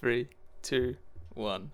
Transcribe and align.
three, 0.00 0.28
two, 0.62 0.96
one. 1.34 1.70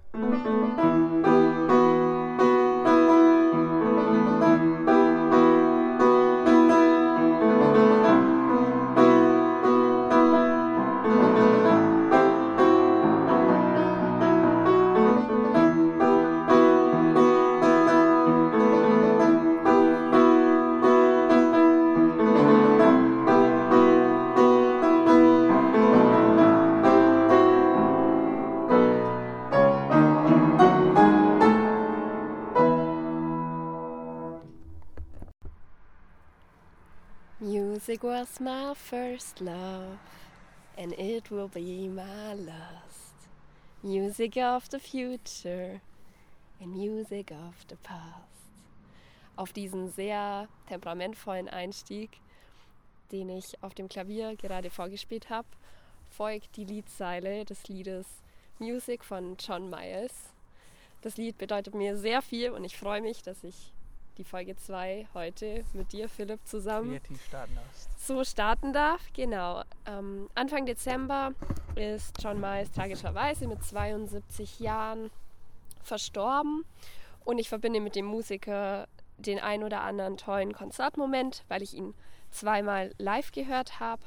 My 38.41 38.75
first 38.75 39.41
love, 39.41 39.99
and 40.77 40.93
it 40.99 41.31
will 41.31 41.49
be 41.49 41.89
my 41.89 42.35
last. 42.35 43.15
Music 43.83 44.37
of 44.37 44.69
the 44.71 44.79
future 44.79 45.81
and 46.61 46.75
music 46.75 47.31
of 47.31 47.65
the 47.69 47.77
past. 47.77 48.51
Auf 49.37 49.53
diesen 49.53 49.91
sehr 49.91 50.49
temperamentvollen 50.69 51.49
Einstieg, 51.49 52.11
den 53.13 53.29
ich 53.29 53.63
auf 53.63 53.75
dem 53.75 53.89
Klavier 53.89 54.37
gerade 54.37 54.71
vorgespielt 54.71 55.31
habe, 55.31 55.49
folgt 56.11 56.57
die 56.57 56.65
Liedzeile 56.65 57.45
des 57.45 57.69
Liedes 57.69 58.07
Music 58.59 59.05
von 59.05 59.37
John 59.39 59.71
Miles. 59.71 60.31
Das 61.03 61.17
Lied 61.17 61.39
bedeutet 61.39 61.75
mir 61.75 61.97
sehr 61.97 62.23
viel 62.23 62.51
und 62.51 62.65
ich 62.65 62.77
freue 62.77 63.03
mich, 63.03 63.23
dass 63.23 63.45
ich 63.45 63.73
die 64.19 64.25
Folge 64.25 64.57
2 64.57 65.09
heute 65.15 65.65
mit 65.75 65.93
dir, 65.93 66.09
Philipp, 66.09 66.41
zusammen 66.47 66.91
Kreativ 66.91 67.25
starten 67.25 67.55
darfst. 67.55 68.07
so 68.07 68.25
starten 68.25 68.73
darf. 68.73 69.01
Genau. 69.13 69.63
Ähm, 69.87 70.31
Anfang 70.35 70.65
Dezember 70.65 71.33
ist 71.75 72.23
John 72.23 72.41
Miles 72.41 72.71
tragischerweise 72.71 73.47
mit 73.47 73.63
72 73.63 74.61
Jahren 74.61 75.11
verstorben. 75.83 76.65
Und 77.25 77.39
ich 77.39 77.49
verbinde 77.49 77.81
mit 77.81 77.95
dem 77.95 78.07
Musiker 78.07 78.89
den 79.19 79.39
ein 79.39 79.63
oder 79.63 79.83
anderen 79.83 80.17
tollen 80.17 80.53
Konzertmoment, 80.53 81.45
weil 81.49 81.63
ich 81.63 81.75
ihn 81.75 81.95
zweimal 82.31 82.93
live 82.99 83.33
gehört 83.33 83.81
habe. 83.81 84.03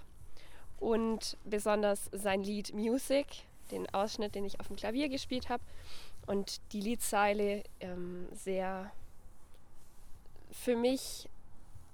Und 0.79 1.37
besonders 1.43 2.09
sein 2.13 2.43
Lied 2.43 2.73
Music, 2.73 3.27
den 3.71 3.93
Ausschnitt, 3.93 4.35
den 4.35 4.45
ich 4.45 4.59
auf 4.59 4.67
dem 4.67 4.75
Klavier 4.75 5.09
gespielt 5.09 5.49
habe. 5.49 5.63
Und 6.25 6.61
die 6.71 6.81
Liedzeile 6.81 7.63
ähm, 7.79 8.27
sehr 8.31 8.91
für 10.51 10.75
mich 10.75 11.29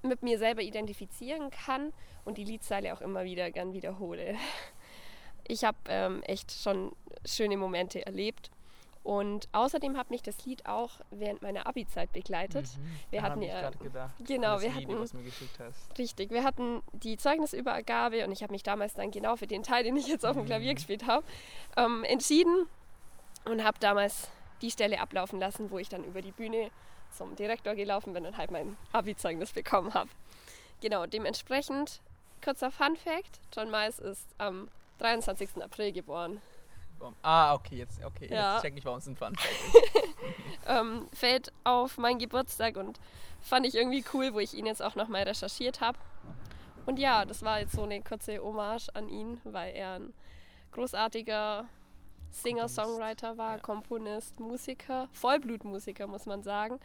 mit 0.03 0.21
mir 0.23 0.37
selber 0.37 0.61
identifizieren 0.61 1.49
kann 1.49 1.91
und 2.25 2.37
die 2.37 2.43
Liedzeile 2.43 2.93
auch 2.93 3.01
immer 3.01 3.23
wieder 3.23 3.51
gern 3.51 3.73
wiederhole. 3.73 4.35
Ich 5.47 5.63
habe 5.63 5.77
ähm, 5.89 6.23
echt 6.23 6.51
schon 6.51 6.91
schöne 7.23 7.55
Momente 7.55 8.03
erlebt. 8.03 8.49
Und 9.03 9.47
außerdem 9.51 9.95
hat 9.95 10.09
mich 10.09 10.23
das 10.23 10.43
Lied 10.43 10.65
auch 10.65 11.01
während 11.11 11.43
meiner 11.43 11.67
Abi-Zeit 11.67 12.11
begleitet. 12.13 12.65
Wir 13.11 13.19
Daran 13.21 13.31
hatten 13.33 13.41
ja 13.43 13.69
gedacht. 13.69 14.15
genau, 14.25 14.59
wir 14.59 14.73
Video, 14.75 14.89
hatten- 14.93 14.99
was 15.03 15.13
mir 15.13 15.21
geschickt 15.21 15.59
hast. 15.59 15.95
Richtig, 15.99 16.31
wir 16.31 16.43
hatten 16.43 16.81
die 16.93 17.15
Zeugnisübergabe 17.17 18.25
und 18.25 18.31
ich 18.31 18.41
habe 18.41 18.53
mich 18.53 18.63
damals 18.63 18.95
dann 18.95 19.11
genau 19.11 19.35
für 19.35 19.45
den 19.45 19.61
Teil, 19.61 19.83
den 19.83 19.95
ich 19.97 20.07
jetzt 20.07 20.25
auf 20.25 20.35
dem 20.35 20.45
Klavier 20.47 20.71
Mhm. 20.71 20.75
gespielt 20.77 21.05
habe, 21.05 21.23
ähm, 21.77 22.03
entschieden 22.05 22.65
und 23.45 23.63
habe 23.63 23.77
damals 23.79 24.31
die 24.63 24.71
Stelle 24.71 24.99
ablaufen 24.99 25.39
lassen, 25.39 25.69
wo 25.69 25.77
ich 25.77 25.89
dann 25.89 26.03
über 26.03 26.23
die 26.23 26.31
Bühne 26.31 26.71
zum 27.17 27.35
Direktor 27.35 27.75
gelaufen 27.75 28.13
bin 28.13 28.25
und 28.25 28.37
halt 28.37 28.51
mein 28.51 28.77
Abi-Zeugnis 28.91 29.51
bekommen 29.53 29.93
habe. 29.93 30.09
Genau, 30.81 31.05
dementsprechend, 31.05 32.01
kurzer 32.43 32.71
Fun-Fact, 32.71 33.39
John 33.55 33.71
Miles 33.71 33.99
ist 33.99 34.27
am 34.37 34.69
23. 34.99 35.61
April 35.63 35.91
geboren. 35.91 36.41
Ah, 37.21 37.53
okay, 37.53 37.75
jetzt, 37.77 38.03
okay, 38.03 38.27
Ja. 38.31 38.53
jetzt 38.53 38.61
check 38.63 38.77
ich, 38.77 38.85
warum 38.85 38.99
es 38.99 39.07
ein 39.07 39.15
Fun 39.15 39.35
Fact 39.35 39.53
ist. 39.53 40.03
ähm, 40.67 41.07
fällt 41.13 41.51
auf 41.63 41.97
meinen 41.97 42.19
Geburtstag 42.19 42.77
und 42.77 42.99
fand 43.41 43.65
ich 43.65 43.75
irgendwie 43.75 44.03
cool, 44.13 44.33
wo 44.33 44.39
ich 44.39 44.53
ihn 44.53 44.65
jetzt 44.65 44.81
auch 44.81 44.95
nochmal 44.95 45.23
recherchiert 45.23 45.81
habe. 45.81 45.97
Und 46.85 46.97
ja, 46.97 47.25
das 47.25 47.41
war 47.43 47.59
jetzt 47.59 47.73
so 47.73 47.83
eine 47.83 48.01
kurze 48.01 48.39
Hommage 48.39 48.89
an 48.93 49.09
ihn, 49.09 49.41
weil 49.43 49.75
er 49.75 49.95
ein 49.95 50.13
großartiger 50.71 51.65
Singer-Songwriter 52.31 53.37
war, 53.37 53.55
ja. 53.55 53.59
Komponist, 53.61 54.39
Musiker, 54.39 55.07
Vollblutmusiker 55.13 56.07
muss 56.07 56.25
man 56.25 56.43
sagen. 56.43 56.79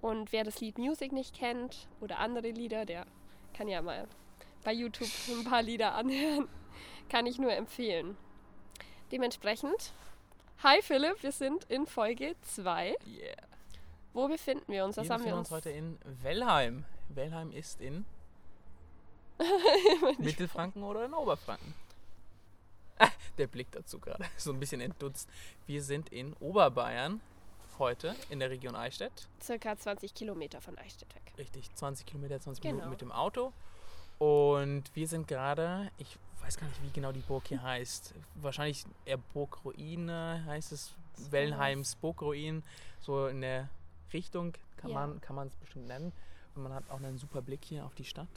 Und 0.00 0.32
wer 0.32 0.44
das 0.44 0.60
Lied 0.60 0.78
Music 0.78 1.12
nicht 1.12 1.34
kennt 1.34 1.88
oder 2.00 2.18
andere 2.18 2.50
Lieder, 2.50 2.86
der 2.86 3.06
kann 3.54 3.68
ja 3.68 3.82
mal 3.82 4.06
bei 4.64 4.72
YouTube 4.72 5.08
ein 5.28 5.44
paar 5.44 5.62
Lieder 5.62 5.94
anhören. 5.94 6.48
Kann 7.08 7.26
ich 7.26 7.38
nur 7.38 7.52
empfehlen. 7.52 8.16
Dementsprechend, 9.10 9.94
hi 10.62 10.82
Philipp, 10.82 11.22
wir 11.22 11.32
sind 11.32 11.64
in 11.64 11.86
Folge 11.86 12.36
2. 12.42 12.88
Yeah. 13.06 13.36
Wo 14.12 14.28
befinden 14.28 14.70
wir 14.70 14.84
uns? 14.84 14.98
Was 14.98 15.08
wir 15.08 15.14
haben 15.14 15.24
wir 15.24 15.34
befinden 15.34 15.38
uns? 15.38 15.50
uns 15.50 15.56
heute 15.56 15.70
in 15.70 15.98
Wellheim. 16.22 16.84
Wellheim 17.08 17.50
ist 17.52 17.80
in 17.80 18.04
Mittelfranken 20.18 20.82
oder 20.82 21.06
in 21.06 21.14
Oberfranken? 21.14 21.74
Ah, 22.98 23.08
der 23.38 23.46
Blick 23.46 23.70
dazu 23.70 23.98
gerade, 23.98 24.24
so 24.36 24.52
ein 24.52 24.60
bisschen 24.60 24.80
entdutzt. 24.80 25.30
Wir 25.66 25.82
sind 25.82 26.10
in 26.10 26.34
Oberbayern 26.34 27.20
heute 27.78 28.14
in 28.30 28.38
der 28.40 28.50
Region 28.50 28.74
Eichstätt. 28.76 29.28
Circa 29.42 29.76
20 29.76 30.14
Kilometer 30.14 30.60
von 30.60 30.76
Eichstätt 30.78 31.14
weg. 31.14 31.32
Richtig, 31.38 31.74
20 31.74 32.06
Kilometer, 32.06 32.40
20 32.40 32.62
Genau. 32.62 32.74
Minuten 32.76 32.90
mit 32.90 33.00
dem 33.00 33.12
Auto. 33.12 33.52
Und 34.18 34.84
wir 34.94 35.06
sind 35.06 35.28
gerade, 35.28 35.90
ich 35.98 36.18
weiß 36.42 36.56
gar 36.58 36.66
nicht, 36.66 36.82
wie 36.82 36.90
genau 36.90 37.12
die 37.12 37.20
Burg 37.20 37.46
hier 37.48 37.62
heißt. 37.62 38.14
Wahrscheinlich 38.36 38.84
eher 39.04 39.18
Burgruine 39.18 40.42
heißt 40.46 40.72
es. 40.72 40.94
Sowas. 41.14 41.32
Wellheims 41.32 41.94
Burgruin. 41.96 42.62
So 43.00 43.26
in 43.26 43.40
der 43.40 43.68
Richtung 44.12 44.54
kann 44.76 44.90
Ja. 44.90 45.00
man 45.06 45.20
kann 45.20 45.36
man 45.36 45.48
es 45.48 45.56
bestimmt 45.56 45.86
nennen. 45.86 46.12
Und 46.54 46.62
man 46.64 46.72
hat 46.72 46.88
auch 46.90 46.96
einen 46.98 47.18
super 47.18 47.42
Blick 47.42 47.64
hier 47.64 47.84
auf 47.84 47.94
die 47.94 48.04
Stadt. 48.04 48.28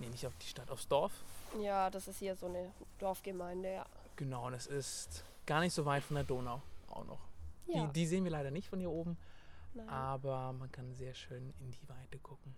Nee, 0.00 0.08
nicht 0.08 0.26
auf 0.26 0.36
die 0.40 0.46
Stadt, 0.46 0.70
aufs 0.70 0.86
Dorf. 0.88 1.12
Ja, 1.60 1.90
das 1.90 2.06
ist 2.08 2.18
hier 2.18 2.36
so 2.36 2.46
eine 2.46 2.70
Dorfgemeinde, 2.98 3.72
ja. 3.74 3.86
Genau, 4.16 4.46
und 4.46 4.54
es 4.54 4.66
ist 4.66 5.24
gar 5.46 5.60
nicht 5.60 5.72
so 5.74 5.84
weit 5.84 6.02
von 6.04 6.14
der 6.16 6.24
Donau 6.24 6.60
auch 6.90 7.04
noch. 7.04 7.18
Ja, 7.68 7.86
Die, 7.86 7.92
die 7.92 8.06
sehen 8.06 8.24
wir 8.24 8.30
leider 8.30 8.50
nicht 8.50 8.68
von 8.68 8.78
hier 8.80 8.90
oben, 8.90 9.16
nein. 9.74 9.88
aber 9.88 10.52
man 10.52 10.70
kann 10.72 10.92
sehr 10.94 11.14
schön 11.14 11.52
in 11.60 11.70
die 11.70 11.88
Weite 11.88 12.18
gucken. 12.18 12.54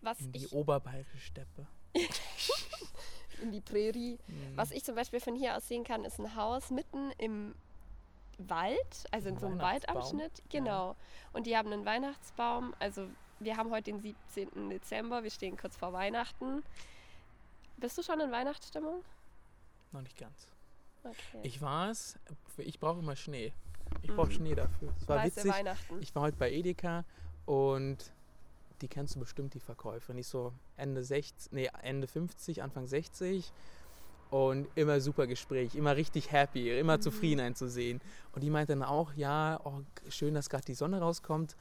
was 0.00 0.20
In 0.20 0.32
die 0.32 0.46
oberbayerische 0.48 1.18
Steppe. 1.18 1.66
in 3.42 3.52
die 3.52 3.60
Prärie. 3.60 4.18
Mhm. 4.26 4.56
Was 4.56 4.70
ich 4.70 4.84
zum 4.84 4.94
Beispiel 4.94 5.20
von 5.20 5.34
hier 5.36 5.56
aus 5.56 5.68
sehen 5.68 5.84
kann, 5.84 6.04
ist 6.04 6.18
ein 6.18 6.34
Haus 6.34 6.70
mitten 6.70 7.10
im 7.18 7.54
Wald, 8.38 9.04
also 9.12 9.28
in 9.28 9.38
so 9.38 9.46
einem. 9.46 9.60
Waldabschnitt. 9.60 10.42
Genau. 10.48 10.96
Und 11.32 11.46
die 11.46 11.56
haben 11.56 11.72
einen 11.72 11.84
Weihnachtsbaum. 11.84 12.74
Also 12.78 13.08
wir 13.40 13.56
haben 13.56 13.70
heute 13.70 13.92
den 13.92 14.00
17. 14.00 14.70
Dezember, 14.70 15.22
wir 15.22 15.30
stehen 15.30 15.56
kurz 15.56 15.76
vor 15.76 15.92
Weihnachten. 15.92 16.62
Bist 17.76 17.98
du 17.98 18.02
schon 18.02 18.20
in 18.20 18.30
Weihnachtsstimmung? 18.32 19.04
Noch 19.92 20.02
nicht 20.02 20.16
ganz. 20.16 20.48
Okay. 21.04 21.40
Ich 21.42 21.60
war 21.60 21.90
es, 21.90 22.18
ich 22.56 22.80
brauche 22.80 23.00
immer 23.00 23.14
Schnee. 23.16 23.52
Ich 24.02 24.10
brauche 24.14 24.28
Mhm. 24.28 24.32
Schnee 24.32 24.54
dafür. 24.54 24.92
Es 25.00 25.08
war 25.08 25.16
Weiße 25.18 25.36
witzig. 25.36 25.52
Weihnachten. 25.52 25.98
Ich 26.00 26.14
war 26.14 26.22
heute 26.22 26.36
bei 26.36 26.52
Edeka 26.52 27.04
und 27.46 27.96
die 28.80 28.88
kennst 28.88 29.14
du 29.16 29.20
bestimmt, 29.20 29.54
die 29.54 29.60
Verkäuferin. 29.60 30.18
Ist 30.18 30.30
so 30.30 30.52
Ende 30.76 31.02
60, 31.02 31.52
nee, 31.52 31.70
Ende 31.82 32.06
50, 32.06 32.62
Anfang 32.62 32.86
60 32.86 33.50
und 34.30 34.66
immer 34.74 35.00
super 35.00 35.26
Gespräch, 35.26 35.74
immer 35.74 35.96
richtig 35.96 36.32
happy, 36.32 36.76
immer 36.78 36.96
Mhm. 36.98 37.02
zufrieden 37.02 37.40
einzusehen. 37.40 38.00
Und 38.32 38.42
die 38.42 38.50
meinte 38.50 38.72
dann 38.72 38.82
auch, 38.82 39.12
ja, 39.14 39.60
oh, 39.64 39.80
schön, 40.10 40.34
dass 40.34 40.50
gerade 40.50 40.64
die 40.64 40.74
Sonne 40.74 41.00
rauskommt. 41.00 41.56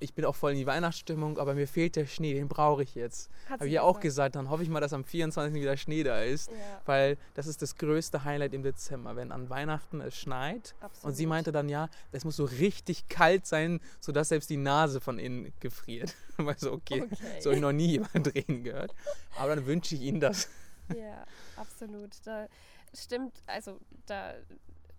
Ich 0.00 0.12
bin 0.12 0.24
auch 0.24 0.34
voll 0.34 0.52
in 0.52 0.58
die 0.58 0.66
Weihnachtsstimmung, 0.66 1.38
aber 1.38 1.54
mir 1.54 1.66
fehlt 1.68 1.96
der 1.96 2.04
Schnee, 2.06 2.34
den 2.34 2.48
brauche 2.48 2.82
ich 2.82 2.94
jetzt. 2.94 3.30
Habe 3.48 3.66
ich 3.66 3.72
ja 3.72 3.82
auch 3.82 4.00
gesagt. 4.00 4.32
gesagt, 4.32 4.36
dann 4.36 4.50
hoffe 4.50 4.62
ich 4.62 4.68
mal, 4.68 4.80
dass 4.80 4.92
am 4.92 5.04
24. 5.04 5.54
wieder 5.54 5.76
Schnee 5.76 6.02
da 6.02 6.20
ist. 6.20 6.50
Ja, 6.50 6.56
Weil 6.84 7.16
das 7.34 7.46
ist 7.46 7.62
das 7.62 7.76
größte 7.76 8.24
Highlight 8.24 8.52
im 8.54 8.62
Dezember, 8.62 9.16
wenn 9.16 9.32
an 9.32 9.48
Weihnachten 9.50 10.00
es 10.00 10.16
schneit. 10.18 10.74
absolut. 10.80 11.04
Und 11.10 11.14
sie 11.14 11.26
meinte 11.26 11.52
dann, 11.52 11.68
ja, 11.68 11.88
es 12.12 12.24
muss 12.24 12.36
so 12.36 12.44
richtig 12.44 13.08
kalt 13.08 13.46
sein, 13.46 13.80
sodass 14.00 14.28
selbst 14.28 14.50
die 14.50 14.56
Nase 14.58 15.00
von 15.00 15.18
innen 15.18 15.52
gefriert. 15.60 16.14
Weil 16.36 16.58
so, 16.58 16.72
okay, 16.72 17.02
Okay. 17.04 17.40
so 17.40 17.50
habe 17.50 17.56
ich 17.56 17.62
noch 17.62 17.72
nie 17.72 17.92
jemand 17.92 18.26
reden 18.34 18.64
gehört. 18.64 18.94
Aber 19.38 19.54
dann 19.56 19.64
wünsche 19.64 19.94
ich 19.94 20.02
Ihnen 20.02 20.20
das. 20.20 20.48
Ja, 20.94 21.24
absolut. 21.56 22.10
Da 22.24 22.46
stimmt, 22.92 23.42
also 23.46 23.78
da 24.06 24.34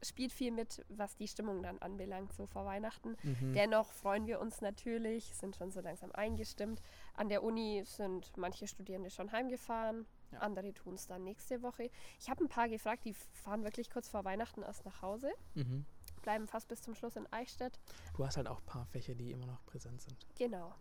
spielt 0.07 0.31
viel 0.31 0.51
mit, 0.51 0.85
was 0.89 1.15
die 1.15 1.27
Stimmung 1.27 1.61
dann 1.63 1.77
anbelangt, 1.79 2.33
so 2.33 2.45
vor 2.45 2.65
Weihnachten. 2.65 3.15
Mhm. 3.23 3.53
Dennoch 3.53 3.91
freuen 3.91 4.27
wir 4.27 4.39
uns 4.39 4.61
natürlich, 4.61 5.33
sind 5.35 5.55
schon 5.55 5.71
so 5.71 5.81
langsam 5.81 6.11
eingestimmt. 6.11 6.81
An 7.15 7.29
der 7.29 7.43
Uni 7.43 7.83
sind 7.85 8.35
manche 8.37 8.67
Studierende 8.67 9.09
schon 9.09 9.31
heimgefahren. 9.31 10.05
Ja. 10.31 10.39
Andere 10.39 10.73
tun 10.73 10.95
es 10.95 11.07
dann 11.07 11.23
nächste 11.23 11.61
Woche. 11.61 11.89
Ich 12.19 12.29
habe 12.29 12.43
ein 12.43 12.49
paar 12.49 12.67
gefragt, 12.67 13.05
die 13.05 13.13
fahren 13.13 13.63
wirklich 13.63 13.89
kurz 13.89 14.09
vor 14.09 14.23
Weihnachten 14.25 14.61
erst 14.63 14.83
nach 14.85 15.01
Hause, 15.01 15.31
Mhm. 15.53 15.85
bleiben 16.23 16.47
fast 16.47 16.67
bis 16.67 16.81
zum 16.81 16.95
Schluss 16.95 17.15
in 17.15 17.31
Eichstätt. 17.31 17.79
Du 18.17 18.25
hast 18.25 18.37
halt 18.37 18.47
auch 18.47 18.59
ein 18.59 18.65
paar 18.65 18.85
Fächer, 18.87 19.13
die 19.15 19.31
immer 19.31 19.45
noch 19.45 19.63
präsent 19.65 20.01
sind. 20.01 20.25
Genau. 20.37 20.73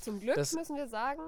Zum 0.00 0.18
Glück 0.20 0.34
Das- 0.34 0.52
müssen 0.52 0.76
wir 0.76 0.88
sagen, 0.88 1.22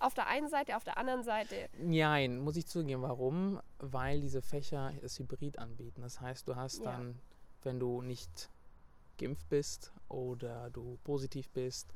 auf 0.00 0.14
der 0.14 0.26
einen 0.28 0.48
Seite, 0.48 0.76
auf 0.76 0.84
der 0.84 0.98
anderen 0.98 1.22
Seite, 1.22 1.68
Nein, 1.78 2.38
muss 2.38 2.56
ich 2.56 2.66
zugeben. 2.66 3.02
Warum? 3.02 3.60
Weil 3.78 4.20
diese 4.20 4.42
Fächer 4.42 4.92
es 5.02 5.18
hybrid 5.18 5.58
anbieten. 5.58 6.02
Das 6.02 6.20
heißt, 6.20 6.46
du 6.48 6.56
hast 6.56 6.78
Ja. 6.84 6.92
dann, 6.92 7.18
wenn 7.62 7.78
du 7.80 8.02
nicht 8.02 8.50
geimpft 9.18 9.48
bist 9.48 9.92
oder 10.08 10.70
du 10.70 10.98
positiv 11.04 11.48
bist 11.50 11.92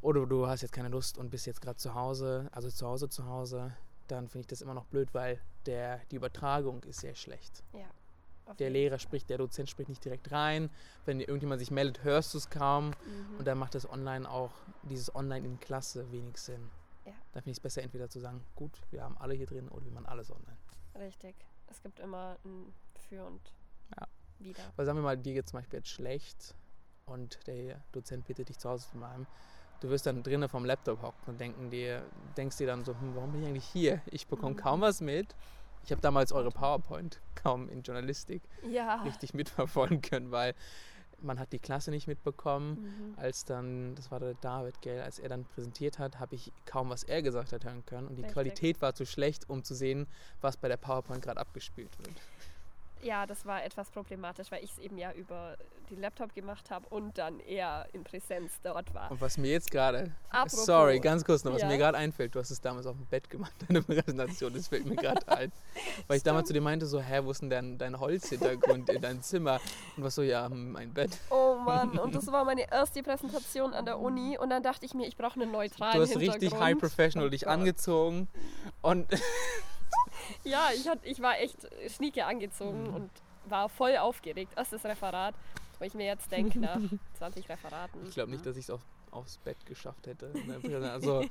oder 0.00 0.26
du 0.26 0.46
hast 0.46 0.62
jetzt 0.62 0.72
keine 0.72 0.88
Lust 0.88 1.18
und 1.18 1.30
bist 1.30 1.46
jetzt 1.46 1.60
gerade 1.60 1.76
zu 1.76 1.94
Hause, 1.94 2.48
also 2.52 2.70
zu 2.70 2.86
Hause 2.86 3.08
zu 3.08 3.26
Hause, 3.26 3.72
dann 4.06 4.28
finde 4.28 4.42
ich 4.42 4.46
das 4.46 4.62
immer 4.62 4.74
noch 4.74 4.86
blöd, 4.86 5.12
weil 5.12 5.40
der, 5.66 6.00
die 6.10 6.16
Übertragung 6.16 6.82
ist 6.84 7.00
sehr 7.00 7.14
schlecht. 7.14 7.62
ja. 7.72 7.86
Der 8.58 8.70
Lehrer 8.70 8.98
spricht, 8.98 9.28
der 9.28 9.36
Dozent 9.36 9.68
spricht 9.68 9.90
nicht 9.90 10.02
direkt 10.02 10.32
rein. 10.32 10.70
Wenn 11.04 11.20
irgendjemand 11.20 11.58
sich 11.60 11.70
meldet, 11.70 12.02
hörst 12.02 12.32
du 12.32 12.38
es 12.38 12.48
kaum. 12.48 12.86
Mhm. 12.86 13.36
Und 13.38 13.44
dann 13.46 13.58
macht 13.58 13.74
das 13.74 13.86
Online 13.86 14.26
auch, 14.26 14.52
dieses 14.84 15.14
Online 15.14 15.44
in 15.46 15.60
Klasse 15.60 16.10
wenig 16.12 16.38
Sinn. 16.38 16.70
Ja. 17.08 17.14
Dann 17.32 17.42
finde 17.42 17.50
ich 17.50 17.56
es 17.58 17.60
besser, 17.60 17.82
entweder 17.82 18.08
zu 18.08 18.20
sagen, 18.20 18.44
gut, 18.54 18.80
wir 18.90 19.02
haben 19.02 19.16
alle 19.18 19.34
hier 19.34 19.46
drin 19.46 19.68
oder 19.68 19.84
wir 19.84 19.92
machen 19.92 20.06
alles 20.06 20.30
online. 20.30 20.56
Richtig. 20.98 21.34
Es 21.66 21.82
gibt 21.82 22.00
immer 22.00 22.38
ein 22.44 22.72
Für 23.08 23.24
und 23.26 23.40
Ja. 23.98 24.06
Wider. 24.38 24.62
Weil 24.76 24.86
sagen 24.86 24.98
wir 24.98 25.02
mal, 25.02 25.16
dir 25.16 25.34
geht 25.34 25.48
zum 25.48 25.58
Beispiel 25.58 25.78
jetzt 25.78 25.88
schlecht 25.90 26.54
und 27.06 27.38
der 27.46 27.82
Dozent 27.92 28.26
bittet 28.26 28.48
dich 28.48 28.58
zu 28.58 28.68
Hause 28.68 28.88
zu 28.90 28.96
bleiben. 28.98 29.26
Du 29.80 29.88
wirst 29.90 30.06
dann 30.06 30.22
drinnen 30.22 30.48
vom 30.48 30.64
Laptop 30.64 31.02
hocken 31.02 31.24
und 31.26 31.40
denken 31.40 31.70
dir, 31.70 32.04
denkst 32.36 32.56
dir 32.56 32.66
dann 32.66 32.84
so, 32.84 32.92
hm, 32.98 33.14
warum 33.14 33.32
bin 33.32 33.42
ich 33.42 33.48
eigentlich 33.48 33.66
hier? 33.66 34.02
Ich 34.06 34.26
bekomme 34.26 34.54
Mhm. 34.54 34.58
kaum 34.58 34.80
was 34.80 35.00
mit. 35.00 35.34
Ich 35.84 35.92
habe 35.92 36.00
damals 36.00 36.32
eure 36.32 36.50
PowerPoint 36.50 37.20
kaum 37.36 37.68
in 37.68 37.82
Journalistik 37.82 38.42
Ja. 38.68 39.02
richtig 39.02 39.34
mitverfolgen 39.34 40.00
können, 40.02 40.30
weil 40.32 40.54
man 41.20 41.38
hat 41.38 41.52
die 41.52 41.58
Klasse 41.58 41.90
nicht 41.90 42.06
mitbekommen. 42.06 43.14
Mhm. 43.14 43.18
Als 43.18 43.44
dann, 43.44 43.94
das 43.94 44.10
war 44.10 44.20
der 44.20 44.34
David, 44.34 44.80
gell, 44.80 45.02
als 45.02 45.18
er 45.18 45.28
dann 45.28 45.44
präsentiert 45.44 45.98
hat, 45.98 46.18
habe 46.20 46.34
ich 46.34 46.52
kaum, 46.64 46.90
was 46.90 47.04
er 47.04 47.22
gesagt 47.22 47.52
hat, 47.52 47.64
hören 47.64 47.84
können. 47.86 48.06
Und 48.06 48.16
die 48.16 48.22
Richtig. 48.22 48.34
Qualität 48.34 48.82
war 48.82 48.94
zu 48.94 49.06
schlecht, 49.06 49.48
um 49.48 49.64
zu 49.64 49.74
sehen, 49.74 50.06
was 50.40 50.56
bei 50.56 50.68
der 50.68 50.76
PowerPoint 50.76 51.22
gerade 51.22 51.40
abgespielt 51.40 51.90
wird. 51.98 52.16
Ja, 53.02 53.26
das 53.26 53.46
war 53.46 53.64
etwas 53.64 53.90
problematisch, 53.90 54.50
weil 54.50 54.64
ich 54.64 54.72
es 54.72 54.78
eben 54.78 54.98
ja 54.98 55.12
über 55.12 55.56
den 55.90 56.00
Laptop 56.00 56.34
gemacht 56.34 56.70
habe 56.70 56.86
und 56.88 57.16
dann 57.18 57.40
eher 57.40 57.86
in 57.92 58.04
Präsenz 58.04 58.60
dort 58.62 58.92
war. 58.94 59.10
Und 59.10 59.20
was 59.20 59.38
mir 59.38 59.50
jetzt 59.50 59.70
gerade, 59.70 60.12
sorry, 60.46 61.00
ganz 61.00 61.24
kurz 61.24 61.44
noch, 61.44 61.52
was 61.54 61.62
Ja. 61.62 61.68
mir 61.68 61.78
gerade 61.78 61.96
einfällt, 61.98 62.34
du 62.34 62.38
hast 62.40 62.50
es 62.50 62.60
damals 62.60 62.86
auf 62.86 62.96
dem 62.96 63.06
Bett 63.06 63.28
gemacht, 63.30 63.52
deine 63.68 63.82
Präsentation, 63.82 64.52
das 64.54 64.68
fällt 64.68 64.86
mir 64.86 64.96
gerade 64.96 65.26
ein. 65.28 65.52
Weil 66.06 66.16
ich 66.18 66.22
damals 66.22 66.48
zu 66.48 66.52
dir 66.52 66.60
meinte, 66.60 66.86
so, 66.86 67.00
hä, 67.00 67.20
wo 67.24 67.30
ist 67.30 67.42
denn 67.42 67.50
dein, 67.50 67.78
dein 67.78 67.98
Holzhintergrund 67.98 68.90
in 68.90 69.00
deinem 69.00 69.22
Zimmer? 69.22 69.60
Und 69.96 70.04
was 70.04 70.14
so, 70.14 70.22
ja, 70.22 70.48
mein 70.48 70.92
Bett. 70.92 71.10
Oh 71.30 71.56
Mann, 71.56 71.98
und 71.98 72.14
das 72.14 72.26
war 72.28 72.44
meine 72.44 72.70
erste 72.70 73.02
Präsentation 73.02 73.72
an 73.74 73.84
der 73.84 73.98
Uni 73.98 74.38
und 74.38 74.50
dann 74.50 74.62
dachte 74.62 74.86
ich 74.86 74.94
mir, 74.94 75.06
ich 75.06 75.16
brauche 75.16 75.40
einen 75.40 75.50
neutralen 75.52 75.96
Du 75.96 76.02
hast 76.02 76.16
richtig 76.16 76.54
high 76.58 76.78
professional 76.78 77.28
Oh 77.28 77.30
dich 77.30 77.42
Gott. 77.44 77.52
angezogen 77.52 78.28
und 78.82 79.06
Ja, 80.44 80.68
ich, 80.74 80.86
hat, 80.88 80.98
ich 81.02 81.20
war 81.20 81.38
echt 81.38 81.56
schnieke 81.88 82.24
angezogen 82.26 82.88
Mhm. 82.88 82.94
und 82.94 83.10
war 83.46 83.68
voll 83.68 83.96
aufgeregt. 83.96 84.52
Erstes 84.56 84.84
Referat, 84.84 85.34
wo 85.78 85.84
ich 85.84 85.94
mir 85.94 86.06
jetzt 86.06 86.30
denke, 86.32 86.58
nach 86.58 86.78
20 87.14 87.48
Referaten. 87.48 88.06
ich 88.06 88.14
glaube 88.14 88.30
nicht, 88.30 88.44
dass 88.46 88.56
ich 88.56 88.64
es 88.64 88.70
auf, 88.70 88.80
aufs 89.10 89.38
Bett 89.38 89.64
geschafft 89.66 90.06
hätte. 90.06 90.28
Präsentation. 90.30 90.84
Also 90.84 91.24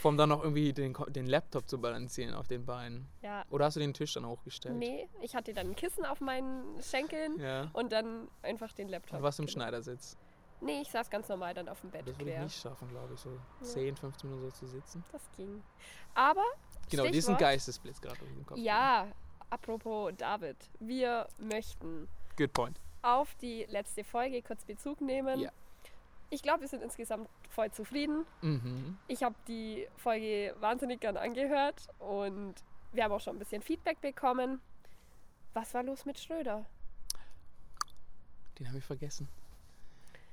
vom 0.00 0.16
dann 0.16 0.28
noch 0.28 0.42
irgendwie 0.44 0.72
den, 0.72 0.94
den 1.08 1.26
Laptop 1.26 1.68
zu 1.68 1.80
balancieren 1.80 2.34
auf 2.34 2.46
den 2.46 2.64
Beinen. 2.64 3.06
Ja, 3.22 3.44
Oder 3.50 3.64
hast 3.66 3.74
du 3.76 3.80
den 3.80 3.92
Tisch 3.94 4.12
dann 4.14 4.26
hochgestellt? 4.26 4.76
nee, 4.76 5.08
ich 5.22 5.34
hatte 5.34 5.52
dann 5.52 5.68
ein 5.70 5.76
Kissen 5.76 6.04
auf 6.06 6.20
meinen 6.20 6.80
Schenkeln 6.82 7.38
Ja. 7.40 7.68
und 7.72 7.90
dann 7.92 8.28
einfach 8.42 8.72
den 8.72 8.88
Laptop. 8.88 9.16
Und 9.18 9.22
warst 9.24 9.38
du 9.38 9.42
im. 9.42 9.48
Schneidersitz? 9.48 10.16
Nee, 10.60 10.80
ich 10.82 10.90
saß 10.90 11.08
ganz 11.10 11.28
normal 11.28 11.54
dann 11.54 11.68
auf 11.68 11.80
dem 11.82 11.90
Bett 11.90 12.02
Das 12.06 12.18
würde 12.18 12.32
ich 12.32 12.38
nicht 12.40 12.60
schaffen, 12.60 12.88
glaube 12.88 13.14
ich, 13.14 13.20
so 13.20 13.30
Ja. 13.30 13.64
10, 13.66 13.96
15 13.96 14.28
Minuten 14.30 14.50
so 14.50 14.56
zu 14.56 14.66
sitzen. 14.66 15.04
Das 15.12 15.22
ging. 15.36 15.62
Aber, 16.14 16.42
Genau, 16.90 17.04
diesen 17.04 17.34
Stichwort- 17.34 17.38
Geistesblitz 17.40 18.00
gerade 18.00 18.18
durch 18.18 18.32
den 18.32 18.46
Kopf. 18.46 18.58
ja, 18.58 19.06
apropos 19.50 20.12
David, 20.16 20.56
wir 20.80 21.28
möchten 21.38 22.08
Good 22.36 22.52
point. 22.52 22.80
Auf 23.02 23.34
die 23.36 23.64
letzte 23.68 24.04
Folge 24.04 24.42
kurz 24.42 24.64
Bezug 24.64 25.00
nehmen. 25.00 25.40
Ja. 25.40 25.50
Ich 26.30 26.42
glaube, 26.42 26.60
wir 26.62 26.68
sind 26.68 26.82
insgesamt 26.82 27.28
voll 27.48 27.70
zufrieden. 27.70 28.26
Mhm. 28.42 28.98
Ich 29.06 29.22
habe 29.22 29.34
die 29.46 29.86
Folge 29.96 30.54
wahnsinnig 30.60 31.00
gern 31.00 31.16
angehört 31.16 31.88
und 31.98 32.54
wir 32.92 33.04
haben 33.04 33.12
auch 33.12 33.20
schon 33.20 33.36
ein 33.36 33.38
bisschen 33.38 33.62
Feedback 33.62 34.00
bekommen. 34.00 34.60
Was 35.54 35.72
war 35.74 35.82
los 35.82 36.04
mit 36.04 36.18
Schröder? 36.18 36.66
Den 38.58 38.68
habe 38.68 38.78
ich 38.78 38.84
vergessen. 38.84 39.28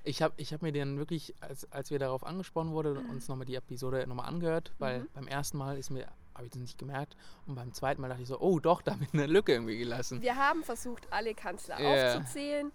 Ich 0.03 0.21
habe 0.21 0.33
ich 0.38 0.53
hab 0.53 0.62
mir 0.62 0.71
den 0.71 0.97
wirklich, 1.00 1.33
als, 1.41 1.71
als 1.71 1.89
wir 1.91 2.00
darauf 2.00 2.23
angesprochen 2.23 2.71
wurden, 2.71 3.09
uns 3.09 3.27
nochmal 3.27 3.45
die 3.45 3.56
Episode 3.56 4.06
nochmal 4.07 4.27
angehört, 4.27 4.71
weil 4.77 5.00
Mhm. 5.01 5.07
beim 5.13 5.27
ersten 5.27 5.57
Mal 5.57 5.77
ist 5.77 5.89
mir, 5.89 6.07
habe 6.36 6.46
ich 6.46 6.52
das 6.52 6.62
nicht 6.62 6.78
gemerkt 6.78 7.16
und 7.48 7.56
beim 7.56 7.74
zweiten 7.74 8.02
Mal 8.02 8.10
dachte 8.10 8.22
ich 8.22 8.28
so, 8.28 8.40
oh 8.40 8.60
doch, 8.60 8.82
da 8.82 8.92
habe 8.94 9.04
ich 9.06 9.14
eine 9.14 9.26
Lücke 9.26 9.54
irgendwie 9.54 9.78
gelassen. 9.78 10.22
Wir 10.22 10.36
haben 10.36 10.64
versucht, 10.64 11.12
alle 11.12 11.34
Kanzler 11.34 11.80
Ja. 11.80 12.16
aufzuzählen. 12.18 12.72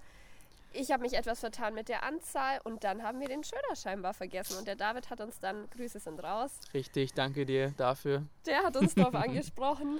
Ich 0.72 0.92
habe 0.92 1.02
mich 1.02 1.14
etwas 1.14 1.40
vertan 1.40 1.74
mit 1.74 1.88
der 1.88 2.04
Anzahl 2.04 2.60
und 2.62 2.84
dann 2.84 3.02
haben 3.02 3.18
wir 3.20 3.26
den 3.28 3.42
Schröder 3.42 3.74
scheinbar 3.74 4.14
vergessen. 4.14 4.56
Und 4.56 4.68
der 4.68 4.76
David 4.76 5.10
hat 5.10 5.20
uns 5.20 5.40
dann, 5.40 5.68
Grüße 5.70 5.98
sind 5.98 6.22
raus, 6.22 6.52
Richtig, 6.72 7.12
danke 7.12 7.44
dir 7.44 7.72
dafür. 7.76 8.24
der 8.46 8.62
hat 8.62 8.76
uns 8.76 8.94
darauf 8.94 9.14
angesprochen. 9.16 9.98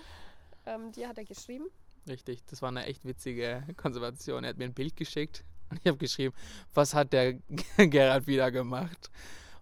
Ähm, 0.67 0.93
dir 0.93 1.09
hat 1.09 1.19
er 1.19 1.25
geschrieben. 1.25 1.65
Richtig, 2.09 2.45
das 2.47 2.63
war 2.63 2.69
eine 2.69 2.87
echt 2.87 3.05
witzige 3.05 3.65
Konservation. 3.77 4.45
Er 4.45 4.51
hat 4.51 4.59
mir 4.59 4.65
ein 4.67 4.73
Bild 4.75 4.97
geschickt 4.97 5.45
und 5.71 5.81
ich 5.83 5.87
habe 5.89 5.99
geschrieben, 5.99 6.35
was 6.73 6.95
hat 6.95 7.13
der 7.13 7.35
Gerhard 7.77 8.27
wieder 8.29 8.51
gemacht? 8.53 9.11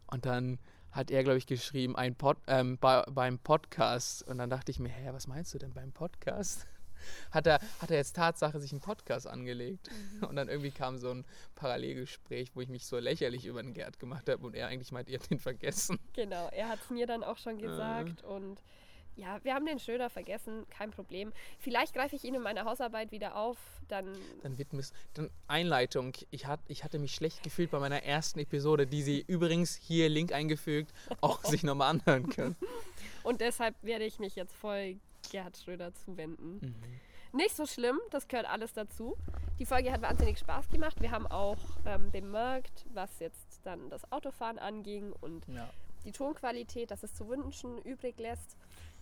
Und 0.09 0.27
dann 0.27 0.59
hat 0.99 1.11
er, 1.13 1.23
glaube 1.23 1.39
ich, 1.39 1.47
geschrieben, 1.47 1.95
ein 1.97 2.17
Pod, 2.17 2.37
ähm, 2.49 2.77
bei, 2.79 3.03
beim 3.09 3.39
Podcast. 3.39 4.23
Und 4.25 4.39
dann 4.39 4.51
dachte 4.51 4.73
ich 4.73 4.81
mir, 4.81 4.89
hä, 4.89 5.11
was 5.13 5.29
meinst 5.29 5.55
du 5.55 5.59
denn 5.59 5.73
beim 5.73 5.93
Podcast? 5.93 6.67
Hat 7.31 7.47
er, 7.47 7.61
hat 7.81 7.93
er 7.93 7.97
jetzt 7.99 8.17
Tatsache 8.17 8.59
sich 8.59 8.73
einen 8.73 8.81
Podcast 8.81 9.29
angelegt? 9.29 9.89
Und 10.29 10.35
dann 10.35 10.49
irgendwie 10.49 10.73
kam 10.73 10.99
so 10.99 11.11
ein 11.13 11.25
Parallelgespräch, 11.55 12.51
wo 12.57 12.61
ich 12.61 12.69
mich 12.69 12.87
so 12.87 12.99
lächerlich 12.99 13.47
über 13.47 13.63
den 13.63 13.73
Gerd 13.73 14.01
gemacht 14.01 14.29
habe 14.29 14.45
und 14.45 14.57
er 14.57 14.67
eigentlich 14.67 14.91
meint, 14.91 15.09
ihr 15.09 15.19
habt 15.21 15.31
ihn 15.31 15.39
vergessen. 15.39 16.01
Genau, 16.15 16.49
er 16.49 16.69
hat 16.69 16.81
es 16.83 16.91
mir 16.91 17.07
dann 17.07 17.23
auch 17.23 17.37
Äh. 17.37 17.41
schon 17.41 17.59
gesagt. 17.59 18.25
Und 18.25 18.61
ja, 19.19 19.39
wir 19.45 19.53
haben 19.55 19.67
den 19.67 19.79
Schröder 19.79 20.09
vergessen, 20.11 20.65
kein 20.71 20.91
Problem. 20.91 21.33
Vielleicht 21.59 21.93
greife 21.93 22.17
ich 22.17 22.25
ihn 22.25 22.35
in 22.35 22.43
meiner 22.43 22.65
Hausarbeit 22.65 23.11
wieder 23.11 23.37
auf. 23.37 23.59
Dann 23.89 24.07
Dann 24.43 24.57
widmest 24.59 24.95
dann 25.15 25.29
Einleitung. 25.49 26.13
Ich, 26.31 26.47
hat, 26.47 26.61
ich 26.69 26.85
hatte 26.85 26.99
mich 26.99 27.15
schlecht 27.15 27.43
gefühlt 27.43 27.71
bei 27.71 27.79
meiner 27.81 28.03
ersten 28.05 28.39
Episode, 28.39 28.87
die 28.87 29.03
Sie 29.03 29.25
übrigens 29.27 29.75
hier 29.75 30.09
Link 30.09 30.33
eingefügt, 30.33 30.93
auch 31.21 31.45
sich 31.45 31.63
nochmal 31.65 31.91
anhören 31.91 32.29
können. 32.31 32.57
Und 33.25 33.41
deshalb 33.41 33.75
werde 33.83 34.05
ich 34.05 34.19
mich 34.21 34.37
jetzt 34.37 34.55
voll 34.55 34.97
Gerhard 35.33 35.57
Schröder 35.57 35.93
zuwenden. 35.95 36.59
Mhm. 36.61 37.37
Nicht 37.39 37.55
so 37.57 37.67
schlimm, 37.67 37.99
das 38.11 38.27
gehört 38.29 38.47
alles 38.49 38.73
dazu. 38.73 39.17
Die 39.59 39.67
Folge 39.67 39.93
hat 39.93 40.01
wahnsinnig 40.01 40.39
Spaß 40.39 40.69
gemacht. 40.71 41.01
Wir 41.01 41.11
haben 41.11 41.27
auch 41.27 41.59
ähm, 41.85 42.11
bemerkt, 42.11 42.87
was 42.95 43.19
jetzt 43.19 43.61
dann 43.65 43.91
das 43.91 44.11
Autofahren 44.13 44.59
anging 44.59 45.13
und 45.21 45.47
Ja. 45.49 45.69
die 46.05 46.13
Tonqualität, 46.13 46.91
dass 46.91 47.03
es 47.03 47.13
zu 47.15 47.29
wünschen 47.29 47.77
übrig 47.83 48.19
lässt. 48.19 48.57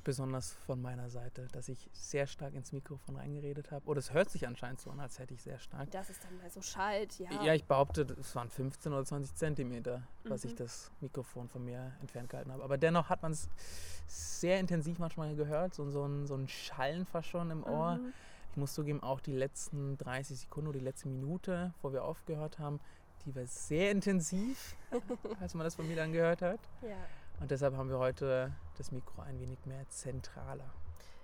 Besonders 0.07 0.53
von 0.67 0.81
meiner 0.81 1.11
Seite, 1.11 1.49
dass 1.51 1.69
ich 1.69 1.91
sehr 1.93 2.29
stark 2.29 2.55
ins 2.55 2.71
Mikrofon 2.71 3.17
reingeredet 3.17 3.73
habe. 3.73 3.85
Oder 3.87 3.99
es 3.99 4.13
hört 4.13 4.31
sich 4.31 4.47
anscheinend 4.47 4.81
so 4.81 4.89
an, 4.91 5.01
als 5.01 5.19
hätte 5.19 5.35
ich 5.35 5.43
sehr 5.43 5.59
stark. 5.59 5.91
Dass 5.91 6.09
es 6.11 6.21
dann 6.21 6.37
mal 6.37 6.49
so 6.49 6.63
schallt, 6.63 7.19
ja. 7.19 7.29
Ja, 7.43 7.55
ich 7.55 7.65
behaupte, 7.65 8.03
es 8.21 8.33
waren 8.37 8.49
15 8.49 8.93
oder 8.93 9.05
20 9.05 9.35
Zentimeter, 9.35 10.05
was 10.23 10.45
Mhm. 10.45 10.51
ich 10.51 10.55
das 10.55 10.93
Mikrofon 11.01 11.49
von 11.49 11.65
mir 11.65 11.91
entfernt 12.01 12.31
gehalten 12.31 12.53
habe. 12.53 12.63
Aber 12.63 12.79
dennoch 12.79 13.09
hat 13.09 13.21
man 13.23 13.33
es 13.33 13.49
sehr 14.07 14.61
intensiv 14.61 15.01
manchmal 15.01 15.35
gehört, 15.35 15.75
so, 15.75 15.91
so, 15.91 16.05
ein, 16.07 16.29
so 16.29 16.37
ein 16.37 16.47
Schallen 16.47 17.05
fast 17.05 17.27
schon 17.27 17.51
im 17.51 17.65
Ohr. 17.65 17.97
Mhm. 17.97 18.13
Ich 18.53 18.57
muss 18.59 18.75
zugeben, 18.75 19.03
auch 19.03 19.19
die 19.19 19.33
letzten 19.35 19.99
30 19.99 20.39
Sekunden 20.39 20.69
oder 20.69 20.79
die 20.79 20.85
letzte 20.85 21.09
Minute, 21.09 21.75
wo 21.83 21.93
wir 21.93 22.05
aufgehört 22.05 22.61
haben, 22.61 22.79
die 23.25 23.35
war 23.35 23.45
sehr 23.47 23.91
intensiv, 23.91 24.77
als 25.41 25.55
man 25.55 25.65
das 25.65 25.75
von 25.75 25.89
mir 25.89 25.97
dann 25.97 26.13
gehört 26.13 26.43
hat. 26.43 26.61
ja. 26.83 26.95
Und 27.41 27.51
deshalb 27.51 27.77
haben 27.77 27.91
wir 27.91 27.99
heute 27.99 28.53
das 28.77 28.93
Mikro 28.93 29.23
ein 29.23 29.39
wenig 29.39 29.59
mehr 29.67 29.89
zentraler 29.89 30.73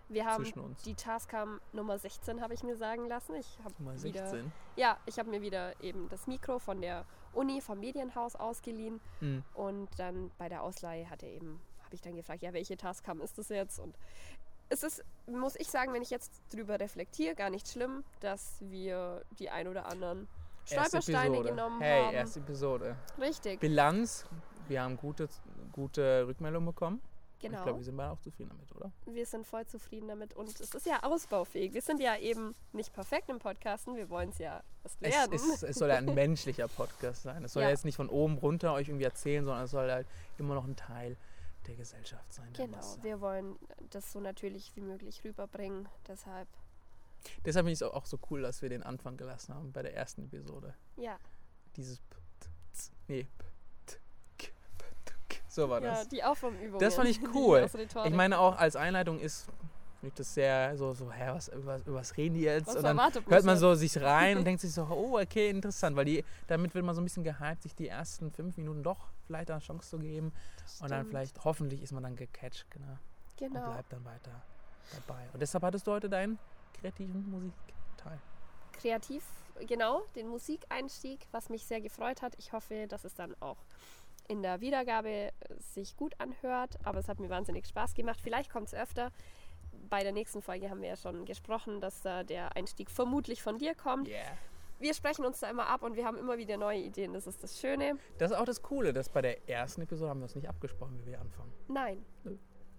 Wir 0.09 0.27
haben 0.27 0.45
zwischen 0.45 0.61
uns. 0.61 0.83
die 0.83 0.95
Tascam 0.95 1.61
Nummer 1.73 1.99
16, 1.99 2.41
habe 2.41 2.55
ich 2.55 2.63
mir 2.63 2.77
sagen 2.77 3.07
lassen. 3.09 3.35
Ich 3.37 3.59
habe 3.65 3.75
Nummer 3.79 4.03
wieder, 4.03 4.27
16. 4.27 4.53
ja, 4.77 4.99
ich 5.07 5.19
habe 5.19 5.31
mir 5.31 5.43
wieder 5.43 5.81
eben 5.83 6.09
das 6.11 6.27
Mikro 6.27 6.59
von 6.59 6.81
der 6.81 7.05
Uni, 7.33 7.61
vom 7.61 7.81
Medienhaus 7.81 8.37
ausgeliehen. 8.37 9.01
Hm. 9.21 9.43
Und 9.55 9.89
dann 9.99 10.31
bei 10.39 10.49
der 10.49 10.63
Ausleihe 10.63 11.09
hat 11.09 11.23
er 11.23 11.31
eben, 11.31 11.61
habe 11.85 11.95
ich 11.95 12.03
dann 12.03 12.15
gefragt, 12.15 12.43
ja, 12.43 12.53
welche 12.53 12.77
Tascam 12.77 13.21
ist 13.21 13.39
das 13.39 13.49
jetzt? 13.49 13.79
Und 13.79 13.97
es 14.69 14.83
ist, 14.83 15.05
muss 15.27 15.57
ich 15.57 15.69
sagen, 15.69 15.93
wenn 15.93 16.03
ich 16.03 16.11
jetzt 16.11 16.43
drüber 16.53 16.79
reflektiere, 16.81 17.35
gar 17.35 17.51
nicht 17.51 17.69
schlimm, 17.69 18.05
dass 18.21 18.57
wir 18.61 19.25
die 19.39 19.51
ein 19.51 19.69
oder 19.69 19.87
anderen 19.87 20.29
Erste 20.71 21.03
Stolpersteine 21.03 21.43
genommen 21.43 21.81
hey, 21.81 22.05
haben. 22.05 22.15
erste 22.15 22.41
Episode. 22.41 22.97
Richtig. 23.19 23.61
Bilanz, 23.61 24.25
wir 24.69 24.83
haben 24.83 24.97
gute, 24.97 25.29
gute 25.73 26.27
Rückmeldung 26.27 26.65
bekommen. 26.67 27.01
Genau. 27.41 27.59
Ich 27.59 27.65
glaube, 27.65 27.79
wir 27.81 27.85
sind 27.85 27.97
beide 27.97 28.13
auch 28.13 28.21
zufrieden 28.21 28.51
damit, 28.51 28.71
oder? 28.77 28.93
Wir 29.07 29.27
sind 29.27 29.45
voll 29.45 29.67
zufrieden 29.67 30.07
damit 30.07 30.35
und 30.35 30.49
es 30.61 30.75
ist 30.75 30.87
ja 30.87 31.03
ausbaufähig. 31.03 31.75
Wir 31.75 31.83
sind 31.83 32.01
ja 32.01 32.17
eben 32.17 32.55
nicht 32.73 32.93
perfekt 32.93 33.29
im 33.31 33.41
Podcasten, 33.41 33.97
wir 33.97 34.09
wollen 34.11 34.29
es 34.29 34.39
ja 34.39 34.63
erst 34.85 34.97
Es, 35.01 35.13
werden. 35.13 35.33
ist, 35.35 35.63
es 35.65 35.77
soll 35.77 35.89
ja 35.89 35.97
ein 35.97 36.05
menschlicher 36.15 36.69
Podcast 36.69 37.25
sein. 37.25 37.43
Es 37.43 37.55
soll 37.55 37.63
ja. 37.63 37.69
Ja. 37.69 37.73
jetzt 37.73 37.85
nicht 37.85 37.97
von 37.97 38.09
oben 38.09 38.39
runter 38.39 38.73
euch 38.75 38.89
irgendwie 38.89 39.07
erzählen, 39.07 39.45
sondern 39.45 39.65
es 39.65 39.73
soll 39.73 39.91
halt 39.91 40.07
immer 40.39 40.55
noch 40.55 40.65
ein 40.67 40.77
Teil 40.77 41.17
der 41.67 41.75
Gesellschaft 41.75 42.33
sein. 42.33 42.49
genau, 42.55 42.81
wir 43.03 43.21
wollen 43.21 43.57
das 43.91 44.13
so 44.13 44.21
natürlich 44.21 44.71
wie 44.77 44.81
möglich 44.81 45.23
rüberbringen. 45.25 45.89
Deshalb, 46.07 46.49
Deshalb 47.45 47.65
finde 47.65 47.73
ich 47.73 47.81
es 47.81 47.83
auch 47.83 48.07
so 48.07 48.19
cool, 48.31 48.43
dass 48.43 48.63
wir 48.63 48.69
den 48.69 48.83
Anfang 48.85 49.17
gelassen 49.17 49.55
haben 49.55 49.73
bei 49.73 49.83
der 49.83 49.95
ersten 49.97 50.23
Episode. 50.25 50.75
ja. 50.97 51.19
Dieses 51.77 51.99
P, 51.99 52.17
nee, 53.09 53.27
P. 53.39 53.45
So 55.53 55.69
war 55.69 55.83
Ja, 55.83 55.91
das. 55.91 56.09
die 56.09 56.25
Aufwärmübungen. 56.25 56.79
Das 56.81 56.95
fand 56.95 57.09
ich 57.11 57.21
cool. 57.35 57.69
Ich 58.05 58.15
meine 58.15 58.39
auch 58.39 58.57
als 58.57 58.75
Einleitung 58.75 59.19
ist 59.21 59.47
finde 60.01 60.09
ich 60.09 60.15
das 60.15 60.35
sehr 60.35 60.77
so, 60.77 60.95
so 60.95 61.13
hä, 61.13 61.31
was, 61.33 61.47
über, 61.49 61.77
über 61.77 61.95
was 62.01 62.17
reden 62.17 62.35
die 62.35 62.41
jetzt? 62.41 62.67
Was 62.67 62.77
und 62.77 62.83
dann 62.85 62.99
hört 62.99 63.45
man 63.45 63.57
so 63.57 63.75
sich 63.75 64.01
rein 64.01 64.39
und 64.39 64.45
denkt 64.47 64.61
sich 64.61 64.73
so, 64.73 64.83
oh, 64.91 65.21
okay, 65.21 65.49
interessant, 65.51 65.95
weil 65.95 66.07
die, 66.07 66.25
damit 66.49 66.75
wird 66.75 66.85
man 66.85 66.95
so 66.95 67.01
ein 67.01 67.05
bisschen 67.05 67.23
gehypt, 67.23 67.63
sich 67.63 67.77
die 67.77 67.87
ersten 67.87 68.33
fünf 68.33 68.57
Minuten 68.57 68.83
doch 68.83 68.99
vielleicht 69.27 69.51
eine 69.53 69.61
Chance 69.61 69.91
zu 69.91 69.99
geben 69.99 70.33
und 70.81 70.91
dann 70.91 71.07
vielleicht, 71.07 71.45
hoffentlich 71.45 71.83
ist 71.83 71.93
man 71.93 72.03
dann 72.03 72.17
gecatcht, 72.17 72.67
genau, 72.71 72.87
und 72.89 72.99
Genau. 73.37 73.65
bleibt 73.65 73.93
dann 73.93 74.05
weiter 74.05 74.43
dabei. 75.07 75.29
Und 75.33 75.41
deshalb 75.41 75.63
hattest 75.63 75.87
du 75.87 75.93
heute 75.93 76.09
deinen 76.09 76.37
kreativen 76.81 77.31
Musikteil. 77.31 78.19
kreativ, 78.73 79.23
genau, 79.69 80.03
den 80.17 80.27
Musikeinstieg, 80.27 81.29
was 81.31 81.49
mich 81.49 81.65
sehr 81.65 81.81
gefreut 81.81 82.23
hat. 82.23 82.35
Ich 82.39 82.53
hoffe, 82.53 82.89
dass 82.89 83.05
es 83.05 83.15
dann 83.15 83.37
auch 83.41 83.59
in 84.29 84.43
der 84.43 84.61
Wiedergabe 84.61 85.09
äh, 85.09 85.33
sich 85.59 85.97
gut 85.97 86.15
anhört, 86.19 86.79
aber 86.85 86.99
es 86.99 87.09
hat 87.09 87.21
mir 87.21 87.29
wahnsinnig 87.31 87.67
Spaß 87.67 87.95
gemacht. 87.95 88.21
Vielleicht 88.23 88.51
kommt 88.51 88.69
es 88.69 88.75
öfter. 88.75 89.11
Bei 89.89 90.03
der 90.03 90.13
nächsten 90.13 90.43
Folge 90.43 90.71
haben 90.71 90.81
wir 90.81 90.89
ja 90.89 90.97
schon 90.97 91.25
gesprochen, 91.25 91.81
dass 91.81 92.03
da 92.03 92.23
der 92.25 92.57
Einstieg 92.57 92.91
vermutlich 92.91 93.43
von 93.43 93.59
dir 93.59 93.75
kommt. 93.75 94.09
Yeah. 94.09 94.21
Wir 94.79 94.95
sprechen 94.95 95.25
uns 95.25 95.39
da 95.41 95.49
immer 95.49 95.69
ab 95.69 95.83
und 95.83 95.95
wir 95.97 96.05
haben 96.05 96.17
immer 96.19 96.39
wieder 96.39 96.57
neue 96.57 96.81
Ideen. 96.81 97.13
Das 97.13 97.27
ist 97.27 97.43
das 97.43 97.61
Schöne. 97.61 97.97
Das 98.19 98.33
ist 98.33 98.37
auch 98.37 98.45
das 98.45 98.63
Coole, 98.63 98.93
dass 98.93 99.09
bei 99.09 99.23
der 99.23 99.49
ersten 99.49 99.83
Episode 99.83 100.11
haben 100.11 100.21
wir 100.21 100.25
uns 100.25 100.35
nicht 100.35 100.49
abgesprochen, 100.49 100.99
wie 100.99 101.07
wir 101.07 101.21
anfangen. 101.21 101.53
Nein. 101.69 102.05
Nö. 102.25 102.37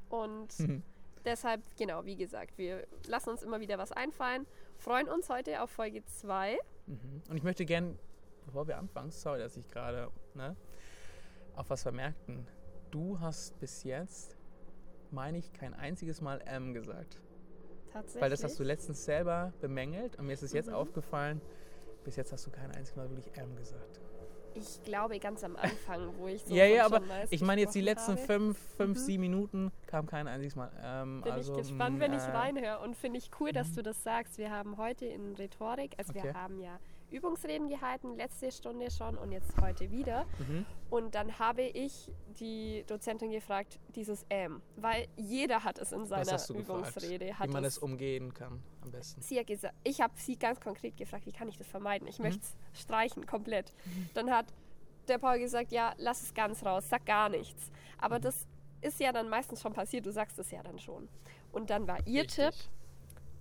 Und 0.09 0.59
Mhm. 0.59 0.83
deshalb, 1.23 1.61
genau, 1.77 2.03
wie 2.05 2.15
gesagt, 2.17 2.57
wir 2.57 2.85
lassen 3.07 3.29
uns 3.29 3.41
immer 3.41 3.59
wieder 3.61 3.77
was 3.77 3.91
einfallen. 3.91 4.45
Freuen 4.77 5.07
uns 5.07 5.29
heute 5.29 5.61
auf 5.61 5.69
Folge 5.69 6.03
2. 6.03 6.57
Mhm. 6.87 7.23
Und 7.29 7.37
ich 7.37 7.43
möchte 7.43 7.65
gern, 7.65 7.97
bevor 8.45 8.67
wir 8.67 8.77
anfangen, 8.77 9.11
sorry, 9.11 9.39
dass 9.39 9.55
ich 9.55 9.69
gerade 9.69 10.11
ne, 10.33 10.57
auf 11.55 11.69
was 11.69 11.83
vermerkten. 11.83 12.47
Du 12.91 13.19
hast 13.19 13.59
bis 13.59 13.83
jetzt, 13.83 14.37
meine 15.11 15.37
ich, 15.37 15.51
kein 15.53 15.73
einziges 15.73 16.21
Mal 16.21 16.41
M 16.45 16.73
gesagt. 16.73 17.19
Tatsächlich. 17.91 18.21
Weil 18.21 18.29
das 18.29 18.43
hast 18.43 18.59
du 18.59 18.63
letztens 18.63 19.05
selber 19.05 19.53
bemängelt 19.61 20.15
und 20.17 20.25
mir 20.27 20.33
ist 20.33 20.43
es 20.43 20.53
jetzt 20.53 20.69
Mhm. 20.69 20.75
aufgefallen, 20.75 21.41
bis 22.03 22.15
jetzt 22.15 22.31
hast 22.31 22.45
du 22.47 22.51
kein 22.51 22.71
einziges 22.71 22.95
Mal 22.95 23.09
wirklich 23.09 23.35
M 23.37 23.55
gesagt. 23.55 23.99
Ich 24.55 24.83
glaube 24.83 25.17
ganz 25.19 25.43
am 25.43 25.55
Anfang, 25.55 26.15
wo 26.17 26.27
ich 26.27 26.43
so 26.43 26.53
ja, 26.53 26.65
ja, 26.65 26.85
aber 26.85 27.01
ich 27.31 27.41
meine 27.41 27.61
jetzt 27.61 27.73
die 27.73 27.81
letzten 27.81 28.11
habe. 28.11 28.21
fünf, 28.21 28.57
fünf 28.77 28.99
Mhm. 28.99 29.03
sieben 29.03 29.21
Minuten 29.21 29.71
kam 29.87 30.05
kein 30.05 30.27
einziges 30.27 30.55
Mal 30.55 30.69
M. 31.01 31.21
Bin 31.23 31.31
also, 31.33 31.53
ich 31.53 31.57
gespannt, 31.57 31.97
mm, 31.97 31.99
wenn 32.01 32.13
ich 32.13 32.21
äh, 32.21 32.31
reinhöre. 32.31 32.79
Und 32.81 32.95
finde 32.95 33.17
ich 33.17 33.31
cool, 33.39 33.51
dass 33.51 33.71
Mhm. 33.71 33.75
du 33.75 33.83
das 33.83 34.03
sagst. 34.03 34.37
Wir 34.37 34.51
haben 34.51 34.77
heute 34.77 35.05
in 35.07 35.33
Rhetorik, 35.35 35.95
also 35.97 36.11
Okay. 36.11 36.23
wir 36.23 36.33
haben 36.35 36.59
ja 36.59 36.79
Übungsreden 37.13 37.69
gehalten, 37.69 38.15
letzte 38.15 38.51
Stunde 38.51 38.89
schon 38.91 39.17
und 39.17 39.31
jetzt 39.31 39.51
heute 39.61 39.91
wieder. 39.91 40.25
Mhm. 40.39 40.65
Und 40.89 41.15
dann 41.15 41.37
habe 41.39 41.61
ich 41.61 42.11
die 42.39 42.83
Dozentin 42.87 43.31
gefragt, 43.31 43.79
dieses 43.95 44.25
M, 44.29 44.61
weil 44.75 45.07
jeder 45.15 45.63
hat 45.63 45.77
es 45.79 45.91
in 45.91 46.05
seiner 46.05 46.23
gefragt? 46.23 46.49
Übungsrede. 46.49 47.37
Hat 47.39 47.47
Wie 47.49 47.53
man 47.53 47.63
es, 47.63 47.77
umgehen 47.77 48.33
kann 48.33 48.61
am 48.81 48.91
besten. 48.91 49.21
sie 49.21 49.39
hat 49.39 49.47
gesagt, 49.47 49.75
ich 49.83 50.01
habe 50.01 50.13
sie 50.17 50.37
ganz 50.37 50.59
konkret 50.59 50.97
gefragt, 50.97 51.25
wie 51.25 51.31
kann 51.31 51.47
ich 51.47 51.57
das 51.57 51.67
vermeiden? 51.67 52.05
Mhm. 52.05 52.09
Ich 52.09 52.19
möchte 52.19 52.41
es 52.73 52.81
streichen 52.81 53.25
komplett. 53.25 53.73
Dann 54.13 54.29
hat 54.31 54.47
der 55.07 55.17
Paul 55.19 55.37
gesagt, 55.39 55.71
ja, 55.71 55.93
lass 55.97 56.21
es 56.23 56.33
ganz 56.33 56.65
raus, 56.65 56.89
sag 56.89 57.05
gar 57.05 57.29
nichts. 57.29 57.71
Aber 57.97 58.17
Mhm. 58.17 58.23
das 58.23 58.47
ist 58.81 58.99
ja 58.99 59.11
dann 59.11 59.29
meistens 59.29 59.61
schon 59.61 59.73
passiert, 59.73 60.05
du 60.05 60.11
sagst 60.11 60.37
es 60.39 60.51
ja 60.51 60.61
dann 60.63 60.79
schon. 60.79 61.07
Und 61.51 61.69
dann 61.69 61.87
war 61.87 62.05
ihr 62.07 62.23
Richtig. 62.23 62.35
Tipp, 62.49 62.53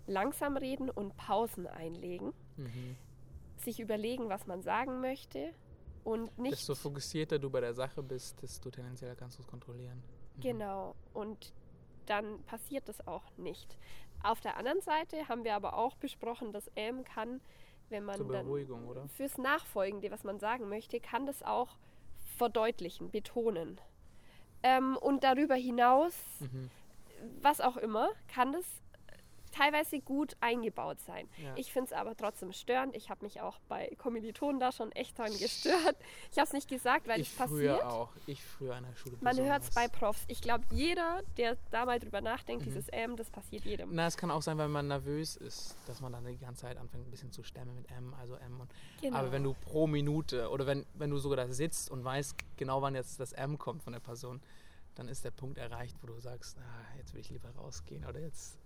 langsam 0.07 0.57
reden 0.57 0.91
und 0.91 1.17
Pausen 1.17 1.67
einlegen, 1.67 2.33
Mhm. 2.57 2.97
Sich 3.65 3.81
überlegen, 3.81 4.29
was 4.29 4.47
man 4.47 4.63
sagen 4.63 5.01
möchte 5.01 5.53
und 6.05 6.37
nicht 6.39 6.53
Desto 6.53 6.75
fokussierter 6.75 7.39
du 7.39 7.51
bei 7.51 7.61
der 7.61 7.75
Sache 7.75 8.03
bist, 8.03 8.43
desto 8.43 8.71
tendenziell 8.71 9.15
kannst 9.17 9.39
du 9.39 9.43
es 9.43 9.49
kontrollieren. 9.49 10.03
Mhm. 10.37 10.41
Genau. 10.41 10.95
Und 11.13 11.53
dann 12.07 12.43
passiert 12.45 12.89
das 12.89 13.07
auch 13.07 13.25
nicht. 13.37 13.79
Auf 14.23 14.41
der 14.41 14.57
anderen 14.57 14.81
Seite 14.81 15.29
haben 15.29 15.45
wir 15.45 15.55
aber 15.55 15.77
auch 15.77 15.97
besprochen, 15.97 16.53
dass 16.53 16.69
M 16.75 17.05
kann, 17.05 17.41
wenn 17.89 18.05
man 18.05 18.17
Zur 18.17 18.33
dann 18.33 18.47
oder? 18.49 19.09
fürs 19.09 19.39
Nachfolgende, 19.39 20.11
was 20.11 20.25
man 20.25 20.39
sagen 20.41 20.69
möchte, 20.69 21.01
kann 21.01 21.27
das 21.27 21.43
auch 21.43 21.77
verdeutlichen, 22.37 23.11
betonen. 23.11 23.81
Ähm, 24.63 24.97
und 24.97 25.25
darüber 25.25 25.55
hinaus, 25.55 26.15
Mhm. 26.41 26.71
was 27.41 27.61
auch 27.61 27.77
immer, 27.77 28.11
kann 28.29 28.53
das 28.53 28.65
teilweise 29.53 30.01
gut 30.01 30.37
eingebaut 30.41 31.01
sein. 31.01 31.29
Ja. 31.43 31.53
Ich 31.57 31.73
finde 31.73 31.87
es 31.87 31.93
aber 31.93 32.17
trotzdem 32.17 32.53
störend. 32.53 32.97
Ich 32.97 33.11
habe 33.11 33.25
mich 33.25 33.41
auch 33.41 33.59
bei 33.69 33.95
Kommilitonen 33.99 34.59
da 34.59 34.73
schon 34.73 34.91
echt 34.93 35.17
dran 35.19 35.31
gestört. 35.39 35.97
Ich 36.33 36.39
habe 36.39 36.47
es 36.49 36.53
nicht 36.53 36.69
gesagt, 36.69 37.07
weil 37.07 37.21
ich 37.21 37.29
es 37.31 37.37
passiert. 37.37 37.79
früher 37.81 37.93
auch. 37.93 38.11
Ich 38.27 38.43
früher 38.43 38.75
an 38.75 38.85
der 38.85 38.97
Schule. 38.97 39.17
Man 39.21 39.39
hört 39.39 39.63
es 39.63 39.71
bei. 39.71 39.87
Profs. 39.89 40.25
Ich 40.29 40.41
glaube, 40.41 40.65
jeder, 40.71 41.23
der 41.37 41.57
da 41.71 41.85
mal 41.85 41.99
drüber 42.01 42.21
nachdenkt, 42.21 42.63
Mhm. 42.65 42.71
dieses 42.71 42.89
M, 42.89 43.17
das 43.17 43.31
passiert 43.31 43.65
jedem. 43.65 43.91
Na, 43.95 44.07
es 44.07 44.17
kann 44.17 44.31
auch 44.31 44.43
sein, 44.43 44.57
weil 44.59 44.69
man 44.69 44.89
nervös 44.89 45.37
ist, 45.37 45.77
dass 45.87 46.01
man 46.01 46.13
dann 46.13 46.25
die 46.25 46.39
ganze 46.39 46.63
Zeit 46.63 46.79
anfängt, 46.79 47.07
ein 47.07 47.11
bisschen 47.11 47.31
zu 47.31 47.43
stemmen 47.43 47.75
mit 47.77 47.91
M, 47.91 48.15
also 48.15 48.35
M. 48.37 48.59
Und, 48.61 48.71
Genau. 49.03 49.19
Aber 49.19 49.33
wenn 49.33 49.43
du 49.45 49.55
pro 49.55 49.87
Minute 49.87 50.49
oder 50.51 50.67
wenn, 50.67 50.87
wenn 50.95 51.11
du 51.11 51.19
sogar 51.19 51.37
da 51.37 51.53
sitzt 51.53 51.91
und 51.91 52.03
weißt 52.05 52.35
genau, 52.57 52.81
wann 52.81 52.95
jetzt 52.95 53.21
das 53.21 53.33
M 53.33 53.59
kommt 53.59 53.83
von 53.83 53.93
der 53.93 54.01
Person, 54.01 54.41
dann 54.95 55.09
ist 55.09 55.25
der 55.25 55.31
Punkt 55.31 55.59
erreicht, 55.59 55.97
wo 56.03 56.07
du 56.07 56.19
sagst, 56.21 56.57
ah, 56.59 56.97
jetzt 56.97 57.13
will 57.15 57.21
ich 57.21 57.31
lieber 57.31 57.51
rausgehen 57.51 58.05
oder 58.05 58.21
jetzt 58.21 58.59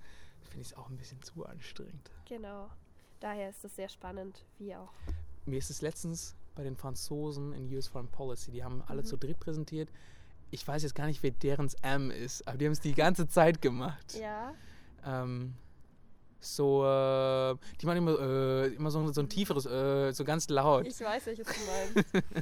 finde 0.47 0.63
ich 0.63 0.69
es 0.73 0.77
auch 0.77 0.89
ein 0.89 0.97
bisschen 0.97 1.23
zu 1.23 1.45
anstrengend. 1.47 2.11
Genau. 2.29 2.71
Daher 3.21 3.51
ist 3.51 3.65
es 3.65 3.75
sehr 3.77 3.89
spannend, 3.89 4.45
wie 4.59 4.75
auch. 4.77 4.93
Mir 5.47 5.59
ist 5.59 5.71
es 5.71 5.81
letztens 5.83 6.35
bei 6.55 6.63
den 6.65 6.77
Franzosen 6.77 7.53
in 7.53 7.73
US 7.75 7.87
Foreign 7.89 8.09
Policy, 8.11 8.51
die 8.51 8.65
haben 8.65 8.83
alle 8.87 9.03
Mhm. 9.03 9.07
zu 9.07 9.17
dritt 9.17 9.39
präsentiert. 9.41 9.89
Ich 10.51 10.67
weiß 10.67 10.83
jetzt 10.83 10.95
gar 10.95 11.07
nicht, 11.07 11.23
wer 11.23 11.31
deren 11.33 11.71
M 11.83 12.11
ist, 12.11 12.47
aber 12.47 12.57
die 12.59 12.67
haben 12.67 12.73
es 12.73 12.81
die 12.81 12.95
ganze 12.95 13.29
Zeit 13.29 13.61
gemacht. 13.63 14.15
Ja, 14.15 14.55
Ähm, 15.05 15.55
so, 16.41 16.85
äh, 16.85 17.57
die 17.81 17.87
machen 17.87 17.99
immer, 17.99 18.19
äh, 18.21 18.67
immer 18.75 18.91
so, 18.91 19.11
so 19.13 19.21
ein 19.21 19.29
tieferes, 19.29 19.67
äh, 19.67 20.13
so 20.13 20.25
ganz 20.25 20.49
laut. 20.49 20.87
ich 20.87 21.01
weiß, 21.01 21.27
welches 21.27 21.47
du 21.47 21.53
meinst. 21.67 22.13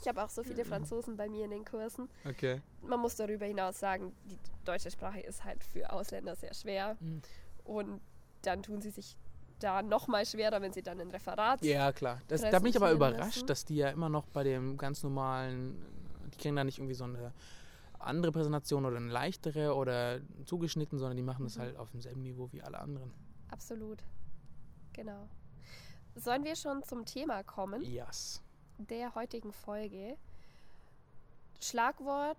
ich 0.00 0.08
habe 0.08 0.22
auch 0.22 0.30
so 0.30 0.42
viele 0.42 0.64
Franzosen 0.64 1.16
bei 1.16 1.28
mir 1.28 1.44
in 1.44 1.50
den 1.50 1.64
Kursen. 1.64 2.08
Okay. 2.28 2.60
Man 2.82 3.00
muss 3.00 3.16
darüber 3.16 3.46
hinaus 3.46 3.78
sagen, 3.80 4.12
die 4.24 4.38
deutsche 4.64 4.90
Sprache 4.90 5.20
ist 5.20 5.44
halt 5.44 5.62
für 5.64 5.92
Ausländer 5.92 6.34
sehr 6.36 6.54
schwer. 6.54 6.96
Mhm. 7.00 7.22
Und 7.64 8.00
dann 8.42 8.62
tun 8.62 8.80
sie 8.80 8.90
sich 8.90 9.16
da 9.58 9.82
noch 9.82 10.08
mal 10.08 10.24
schwerer, 10.24 10.62
wenn 10.62 10.72
sie 10.72 10.82
dann 10.82 11.00
ein 11.00 11.10
Referat. 11.10 11.62
Ja, 11.62 11.92
klar. 11.92 12.22
Das, 12.28 12.40
da 12.40 12.58
bin 12.58 12.68
ich 12.70 12.76
aber 12.76 12.92
überrascht, 12.92 13.36
lassen. 13.36 13.46
dass 13.46 13.64
die 13.66 13.76
ja 13.76 13.90
immer 13.90 14.08
noch 14.08 14.26
bei 14.28 14.42
dem 14.42 14.78
ganz 14.78 15.02
normalen, 15.02 15.76
die 16.32 16.38
kriegen 16.38 16.56
da 16.56 16.64
nicht 16.64 16.78
irgendwie 16.78 16.94
so 16.94 17.04
eine 17.04 17.32
andere 17.98 18.32
Präsentation 18.32 18.86
oder 18.86 18.96
eine 18.96 19.10
leichtere 19.12 19.74
oder 19.74 20.20
zugeschnitten, 20.46 20.98
sondern 20.98 21.18
die 21.18 21.22
machen 21.22 21.44
das 21.44 21.56
Mhm. 21.56 21.60
halt 21.60 21.76
auf 21.76 21.90
demselben 21.90 22.22
Niveau 22.22 22.50
wie 22.52 22.62
alle 22.62 22.78
anderen. 22.78 23.12
Absolut. 23.50 24.02
Genau. 24.94 25.28
Sollen 26.16 26.44
wir 26.44 26.56
schon 26.56 26.82
zum 26.82 27.04
Thema 27.04 27.42
kommen? 27.42 27.82
Yes. 27.82 28.42
Der 28.88 29.14
heutigen 29.14 29.52
Folge. 29.52 30.16
Schlagwort 31.60 32.38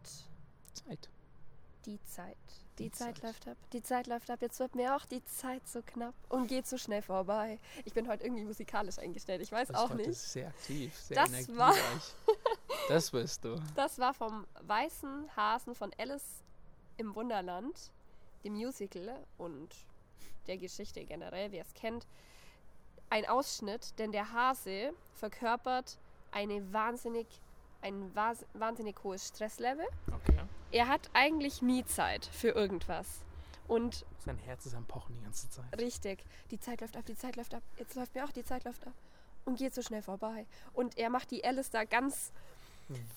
Zeit. 0.74 1.10
die 1.86 2.00
Zeit. 2.06 2.38
Die, 2.80 2.86
Die 2.86 2.92
Zeit. 2.92 3.16
Zeit. 3.18 3.24
läuft 3.24 3.48
ab. 3.48 3.58
Die 3.74 3.84
Zeit 3.84 4.08
läuft 4.08 4.30
ab. 4.32 4.42
Jetzt 4.42 4.60
wird 4.60 4.76
mir 4.76 4.96
auch 4.96 5.06
die 5.06 5.24
Zeit 5.26 5.68
so 5.68 5.82
knapp 5.84 6.16
und 6.30 6.48
geht 6.48 6.66
so 6.66 6.78
schnell 6.78 7.02
vorbei. 7.02 7.60
Ich 7.86 7.94
bin 7.94 8.08
heute 8.08 8.24
irgendwie 8.24 8.44
musikalisch 8.44 8.98
eingestellt. 8.98 9.42
Ich 9.42 9.52
weiß 9.52 9.68
Das 9.68 9.78
auch 9.78 9.94
nicht. 9.94 10.08
ist 10.08 10.32
sehr 10.32 10.48
aktiv, 10.48 10.96
sehr 10.98 11.18
Das 11.18 11.32
war- 11.56 11.74
energiereich. 11.76 12.14
das 12.88 13.12
bist 13.12 13.44
du. 13.44 13.62
Das 13.76 14.00
war 14.00 14.14
vom 14.14 14.48
Weißen 14.62 15.36
Hasen 15.36 15.76
von 15.76 15.92
Alice 16.00 16.42
im 16.98 17.14
Wunderland, 17.14 17.92
dem 18.44 18.54
Musical 18.54 19.16
und 19.38 19.70
der 20.48 20.58
Geschichte 20.58 21.04
generell, 21.06 21.52
wer 21.52 21.62
es 21.64 21.74
kennt. 21.76 22.08
Ein 23.10 23.28
Ausschnitt, 23.28 23.94
denn 24.00 24.12
der 24.12 24.32
Hase 24.32 24.94
verkörpert 25.16 25.98
eine 26.32 26.72
wahnsinnig, 26.74 27.28
ein 27.82 28.14
wahnsinnig 28.54 28.96
hohes 29.04 29.28
Stresslevel. 29.28 29.86
Okay. 30.08 30.40
Er 30.72 30.88
hat 30.88 31.10
eigentlich 31.14 31.62
nie 31.62 31.84
Zeit 31.86 32.26
für 32.26 32.50
irgendwas. 32.50 33.20
Und 33.68 34.06
Sein 34.20 34.38
Herz 34.38 34.66
ist 34.66 34.76
am 34.76 34.86
Pochen 34.86 35.16
die 35.16 35.22
ganze 35.24 35.50
Zeit. 35.50 35.80
richtig, 35.80 36.24
die 36.50 36.60
Zeit 36.60 36.82
läuft 36.82 36.98
ab, 36.98 37.06
die 37.06 37.16
Zeit 37.16 37.36
läuft 37.38 37.54
ab. 37.54 37.64
Jetzt 37.78 37.96
läuft 37.96 38.14
mir 38.16 38.26
auch 38.26 38.32
die 38.32 38.44
Zeit 38.44 38.66
läuft 38.66 38.86
ab 38.86 38.94
und 39.46 39.58
geht 39.58 39.74
so 39.74 39.82
schnell 39.82 40.02
vorbei. 40.02 40.46
Und 40.74 40.98
er 40.98 41.10
macht 41.10 41.32
die 41.32 41.44
Alice 41.46 41.70
da 41.70 41.84
ganz 41.86 42.32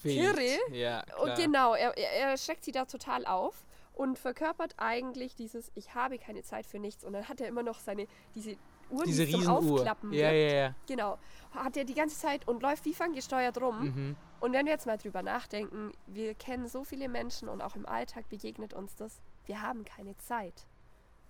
Wild. 0.03 0.37
Kirre. 0.37 0.59
Ja, 0.77 1.05
Und 1.21 1.35
genau, 1.35 1.75
er, 1.75 1.97
er, 1.99 2.31
er 2.31 2.37
schreckt 2.37 2.65
sie 2.65 2.71
da 2.73 2.85
total 2.85 3.27
auf 3.27 3.67
und 3.95 4.19
verkörpert 4.19 4.75
eigentlich 4.77 5.35
dieses 5.35 5.73
Ich 5.75 5.95
habe 5.95 6.19
keine 6.19 6.43
Zeit 6.43 6.67
für 6.67 6.79
nichts. 6.79 7.05
Und 7.05 7.13
dann 7.15 7.29
hat 7.29 7.41
er 7.41 7.49
immer 7.49 7.63
noch 7.65 7.81
seine, 7.81 8.07
diese 8.37 8.57
Uhr, 8.91 9.05
Diese 9.05 9.27
die. 9.27 9.47
Aufklappen 9.47 10.13
Ja, 10.13 10.31
gibt. 10.31 10.51
ja, 10.53 10.57
ja. 10.57 10.75
Genau. 10.87 11.19
Hat 11.53 11.77
er 11.77 11.85
die 11.85 11.95
ganze 11.95 12.19
Zeit 12.19 12.47
und 12.49 12.63
läuft 12.63 12.85
wie 12.85 12.95
ferngesteuert 12.95 13.61
rum. 13.61 13.85
Mhm. 13.85 14.17
Und 14.41 14.53
wenn 14.53 14.67
wir 14.67 14.73
jetzt 14.73 14.87
mal 14.87 14.99
drüber 14.99 15.23
nachdenken, 15.23 15.93
wir 16.07 16.35
kennen 16.35 16.67
so 16.69 16.85
viele 16.85 17.09
Menschen 17.09 17.49
und 17.49 17.63
auch 17.63 17.77
im 17.77 17.87
Alltag 17.87 18.29
begegnet 18.29 18.75
uns 18.75 18.95
das, 18.97 19.21
wir 19.47 19.63
haben 19.63 19.85
keine 19.85 20.17
Zeit. 20.19 20.67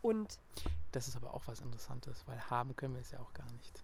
Und 0.02 0.38
Das 0.92 1.08
ist 1.08 1.16
aber 1.16 1.34
auch 1.34 1.42
was 1.46 1.60
Interessantes, 1.60 2.24
weil 2.26 2.40
haben 2.50 2.74
können 2.76 2.94
wir 2.94 3.00
es 3.00 3.10
ja 3.10 3.20
auch 3.20 3.32
gar 3.32 3.50
nicht. 3.52 3.82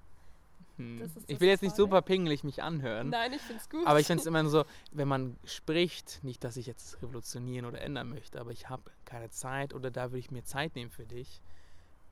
Hm. 0.77 0.99
Das 0.99 1.11
Ich 1.27 1.41
will 1.41 1.49
jetzt 1.49 1.63
nicht 1.63 1.75
super 1.77 2.01
pingelig 2.03 2.45
mich 2.45 2.63
anhören, 2.63 3.11
nein, 3.11 3.33
ich 3.33 3.43
finde 3.43 3.61
es 3.61 3.69
gut. 3.69 3.87
aber 3.87 4.01
ich 4.01 4.07
finde 4.07 4.21
es 4.21 4.27
immer 4.27 4.47
so, 4.49 4.65
wenn 4.93 5.09
man 5.09 5.37
spricht, 5.45 6.23
nicht, 6.23 6.43
dass 6.45 6.57
ich 6.57 6.67
jetzt 6.67 7.03
revolutionieren 7.03 7.67
oder 7.67 7.81
ändern 7.81 8.09
möchte, 8.09 8.41
aber 8.41 8.51
ich 8.51 8.69
habe 8.69 8.83
keine 9.05 9.31
Zeit 9.31 9.75
oder 9.75 9.91
da 9.91 10.11
würde 10.11 10.19
ich 10.21 10.31
mir 10.31 10.45
Zeit 10.45 10.75
nehmen 10.77 10.91
für 10.91 11.07
dich. 11.07 11.43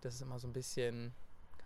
Das 0.01 0.15
ist 0.15 0.21
immer 0.23 0.39
so 0.39 0.47
ein 0.49 0.53
bisschen, 0.53 1.15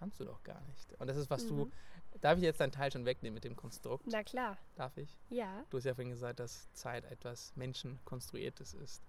kannst 0.02 0.18
du 0.18 0.24
doch 0.24 0.42
gar 0.42 0.60
nicht. 0.62 0.92
Und 0.98 1.06
das 1.06 1.16
ist, 1.16 1.30
was 1.30 1.46
du, 1.46 1.66
Mhm. 1.66 1.72
darf 2.20 2.36
ich 2.36 2.42
jetzt 2.42 2.58
deinen 2.60 2.72
Teil 2.72 2.90
schon 2.90 3.04
wegnehmen 3.04 3.34
mit 3.34 3.44
dem 3.44 3.54
Konstrukt? 3.54 4.04
Na 4.08 4.24
klar, 4.24 4.58
Darf 4.74 4.96
ich? 4.96 5.16
ja. 5.30 5.64
Du 5.70 5.76
hast 5.76 5.84
ja 5.84 5.94
vorhin 5.94 6.10
gesagt, 6.10 6.40
dass 6.40 6.72
Zeit 6.72 7.04
etwas 7.04 7.52
Menschenkonstruiertes 7.54 8.74
ist. 8.74 9.00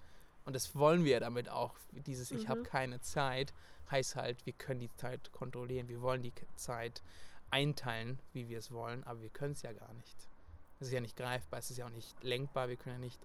Und 0.45 0.53
das 0.55 0.75
wollen 0.75 1.03
wir 1.03 1.19
damit 1.19 1.49
auch. 1.49 1.73
Dieses 1.91 2.29
Ich 2.29 2.47
habe 2.47 2.59
Mhm. 2.59 2.65
keine 2.65 3.01
Zeit 3.01 3.53
heißt 3.89 4.15
halt, 4.15 4.45
wir 4.45 4.53
können 4.53 4.81
die 4.81 4.93
Zeit 4.97 5.31
kontrollieren. 5.31 5.87
Wir 5.87 6.01
wollen 6.03 6.21
die 6.21 6.33
Zeit 6.55 7.01
einteilen, 7.49 8.19
wie 8.33 8.49
wir 8.49 8.59
es 8.59 8.71
wollen, 8.71 9.03
aber 9.05 9.21
wir 9.21 9.29
können 9.29 9.53
es 9.53 9.63
ja 9.63 9.73
gar 9.73 9.91
nicht. 9.95 10.27
Es 10.79 10.87
ist 10.87 10.93
ja 10.93 11.01
nicht 11.01 11.15
greifbar, 11.17 11.57
es 11.59 11.71
ist 11.71 11.77
ja 11.77 11.87
auch 11.87 11.89
nicht 11.91 12.21
lenkbar. 12.23 12.67
Wir 12.69 12.75
können 12.77 12.95
ja 12.95 12.99
nicht 12.99 13.19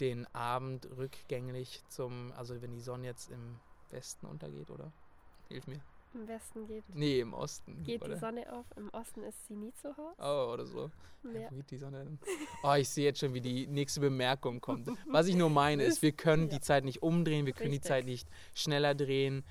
den 0.00 0.26
Abend 0.34 0.86
rückgängig 0.96 1.82
zum, 1.88 2.32
also 2.32 2.62
wenn 2.62 2.72
die 2.72 2.80
Sonne 2.80 3.06
jetzt 3.08 3.30
im 3.30 3.60
Westen 3.90 4.26
untergeht, 4.26 4.70
oder? 4.70 4.90
Hilf 5.48 5.66
mir. 5.66 5.80
Im 6.14 6.28
Westen 6.28 6.66
geht, 6.66 6.84
Nee, 6.94 7.20
im 7.20 7.32
Osten. 7.34 7.82
geht 7.82 8.00
oder? 8.02 8.14
die 8.14 8.20
Sonne 8.20 8.52
auf, 8.52 8.66
im 8.76 8.88
Osten 8.90 9.22
ist 9.24 9.46
sie 9.48 9.56
nie 9.56 9.72
zu 9.74 9.96
Hause. 9.96 10.14
Oh, 10.18 10.52
oder 10.52 10.64
so. 10.66 10.90
Ja. 11.24 11.40
Ja. 11.40 11.50
Wo 11.50 11.56
geht 11.56 11.70
die 11.72 11.76
Sonne 11.76 12.04
denn? 12.04 12.18
Oh, 12.62 12.72
ich 12.78 12.88
sehe 12.88 13.04
jetzt 13.06 13.18
schon, 13.18 13.34
wie 13.34 13.40
die 13.40 13.66
nächste 13.66 14.00
Bemerkung 14.00 14.60
kommt. 14.60 14.88
Was 15.10 15.26
ich 15.26 15.34
nur 15.34 15.50
meine 15.50 15.82
ist, 15.84 16.02
wir 16.02 16.12
können 16.12 16.48
die 16.48 16.56
Ja. 16.56 16.62
Zeit 16.62 16.84
nicht 16.84 17.02
umdrehen, 17.02 17.46
wir 17.46 17.52
können 17.52 17.70
die 17.70 17.76
Richtig. 17.76 17.88
Zeit 17.88 18.04
nicht 18.04 18.28
schneller 18.54 18.94
drehen. 18.94 19.44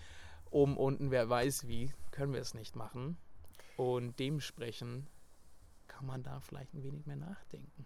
Oben, 0.51 0.77
unten, 0.77 1.11
wer 1.11 1.27
weiß 1.29 1.67
wie, 1.67 1.91
können 2.11 2.31
wir 2.33 2.39
es 2.41 2.53
nicht 2.53 2.75
machen. 2.75 3.17
Und 3.75 4.19
dementsprechend 4.19 5.07
kann 5.87 6.05
man 6.05 6.23
da 6.23 6.39
vielleicht 6.39 6.73
ein 6.73 6.83
wenig 6.83 7.05
mehr 7.05 7.15
nachdenken. 7.17 7.85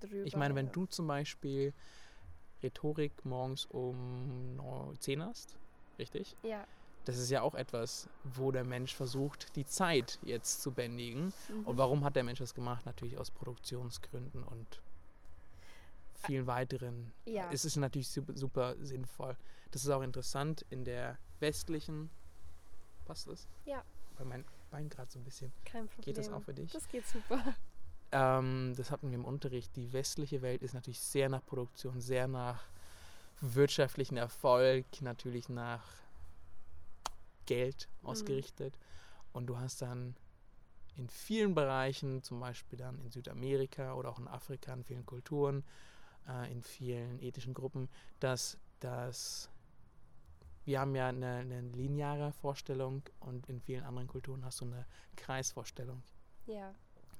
Drüber, 0.00 0.24
Ich 0.26 0.36
meine, 0.36 0.54
wenn 0.54 0.70
du 0.72 0.84
zum 0.86 1.06
Beispiel 1.06 1.72
Rhetorik 2.62 3.24
morgens 3.24 3.66
um 3.66 4.56
neu- 4.56 4.94
10 4.98 5.22
hast, 5.22 5.56
richtig? 5.98 6.36
Ja. 6.42 6.66
Das 7.08 7.16
ist 7.16 7.30
ja 7.30 7.40
auch 7.40 7.54
etwas, 7.54 8.06
wo 8.22 8.52
der 8.52 8.64
Mensch 8.64 8.94
versucht, 8.94 9.56
die 9.56 9.64
Zeit 9.64 10.18
jetzt 10.20 10.60
zu 10.60 10.72
bändigen. 10.72 11.32
Mhm. 11.48 11.64
Und 11.64 11.78
warum 11.78 12.04
hat 12.04 12.16
der 12.16 12.22
Mensch 12.22 12.38
das 12.38 12.54
gemacht? 12.54 12.84
Natürlich 12.84 13.16
aus 13.16 13.30
Produktionsgründen 13.30 14.42
und 14.42 14.82
vielen 16.16 16.46
weiteren. 16.46 17.14
Ja. 17.24 17.50
Es 17.50 17.64
ist 17.64 17.76
natürlich 17.76 18.10
super, 18.10 18.36
super 18.36 18.76
sinnvoll. 18.82 19.38
Das 19.70 19.84
ist 19.84 19.88
auch 19.88 20.02
interessant 20.02 20.66
in 20.68 20.84
der 20.84 21.16
westlichen. 21.40 22.10
Passt 23.06 23.26
das? 23.26 23.48
Ja. 23.64 23.82
Weil 24.18 24.26
mein 24.26 24.44
Bein 24.70 24.90
gerade 24.90 25.10
so 25.10 25.18
ein 25.18 25.24
bisschen. 25.24 25.50
Kein 25.64 25.88
Problem. 25.88 26.04
Geht 26.04 26.18
das 26.18 26.30
auch 26.30 26.42
für 26.42 26.52
dich? 26.52 26.70
Das 26.72 26.86
geht 26.88 27.06
super. 27.06 27.42
Ähm, 28.12 28.74
das 28.76 28.90
hatten 28.90 29.08
wir 29.08 29.14
im 29.16 29.24
Unterricht. 29.24 29.74
Die 29.76 29.94
westliche 29.94 30.42
Welt 30.42 30.62
ist 30.62 30.74
natürlich 30.74 31.00
sehr 31.00 31.30
nach 31.30 31.44
Produktion, 31.46 32.02
sehr 32.02 32.28
nach 32.28 32.64
wirtschaftlichen 33.40 34.18
Erfolg, 34.18 34.84
natürlich 35.00 35.48
nach 35.48 35.84
Geld 37.48 37.88
Mhm. 38.02 38.08
ausgerichtet. 38.08 38.78
Und 39.32 39.46
du 39.46 39.58
hast 39.58 39.80
dann 39.82 40.14
in 40.96 41.08
vielen 41.08 41.54
Bereichen, 41.54 42.22
zum 42.22 42.40
Beispiel 42.40 42.78
dann 42.78 43.00
in 43.00 43.10
Südamerika 43.10 43.94
oder 43.94 44.10
auch 44.10 44.18
in 44.18 44.28
Afrika, 44.28 44.72
in 44.74 44.84
vielen 44.84 45.06
Kulturen, 45.06 45.64
äh, 46.28 46.52
in 46.52 46.62
vielen 46.62 47.18
ethischen 47.20 47.54
Gruppen, 47.54 47.88
dass 48.20 48.58
das 48.80 49.50
wir 50.64 50.80
haben 50.80 50.94
ja 50.94 51.08
eine, 51.08 51.36
eine 51.36 51.62
lineare 51.62 52.30
Vorstellung 52.32 53.02
und 53.20 53.48
in 53.48 53.58
vielen 53.58 53.84
anderen 53.84 54.06
Kulturen 54.06 54.44
hast 54.44 54.60
du 54.60 54.66
eine 54.66 54.84
Kreisvorstellung. 55.16 56.02
Ja. 56.44 56.74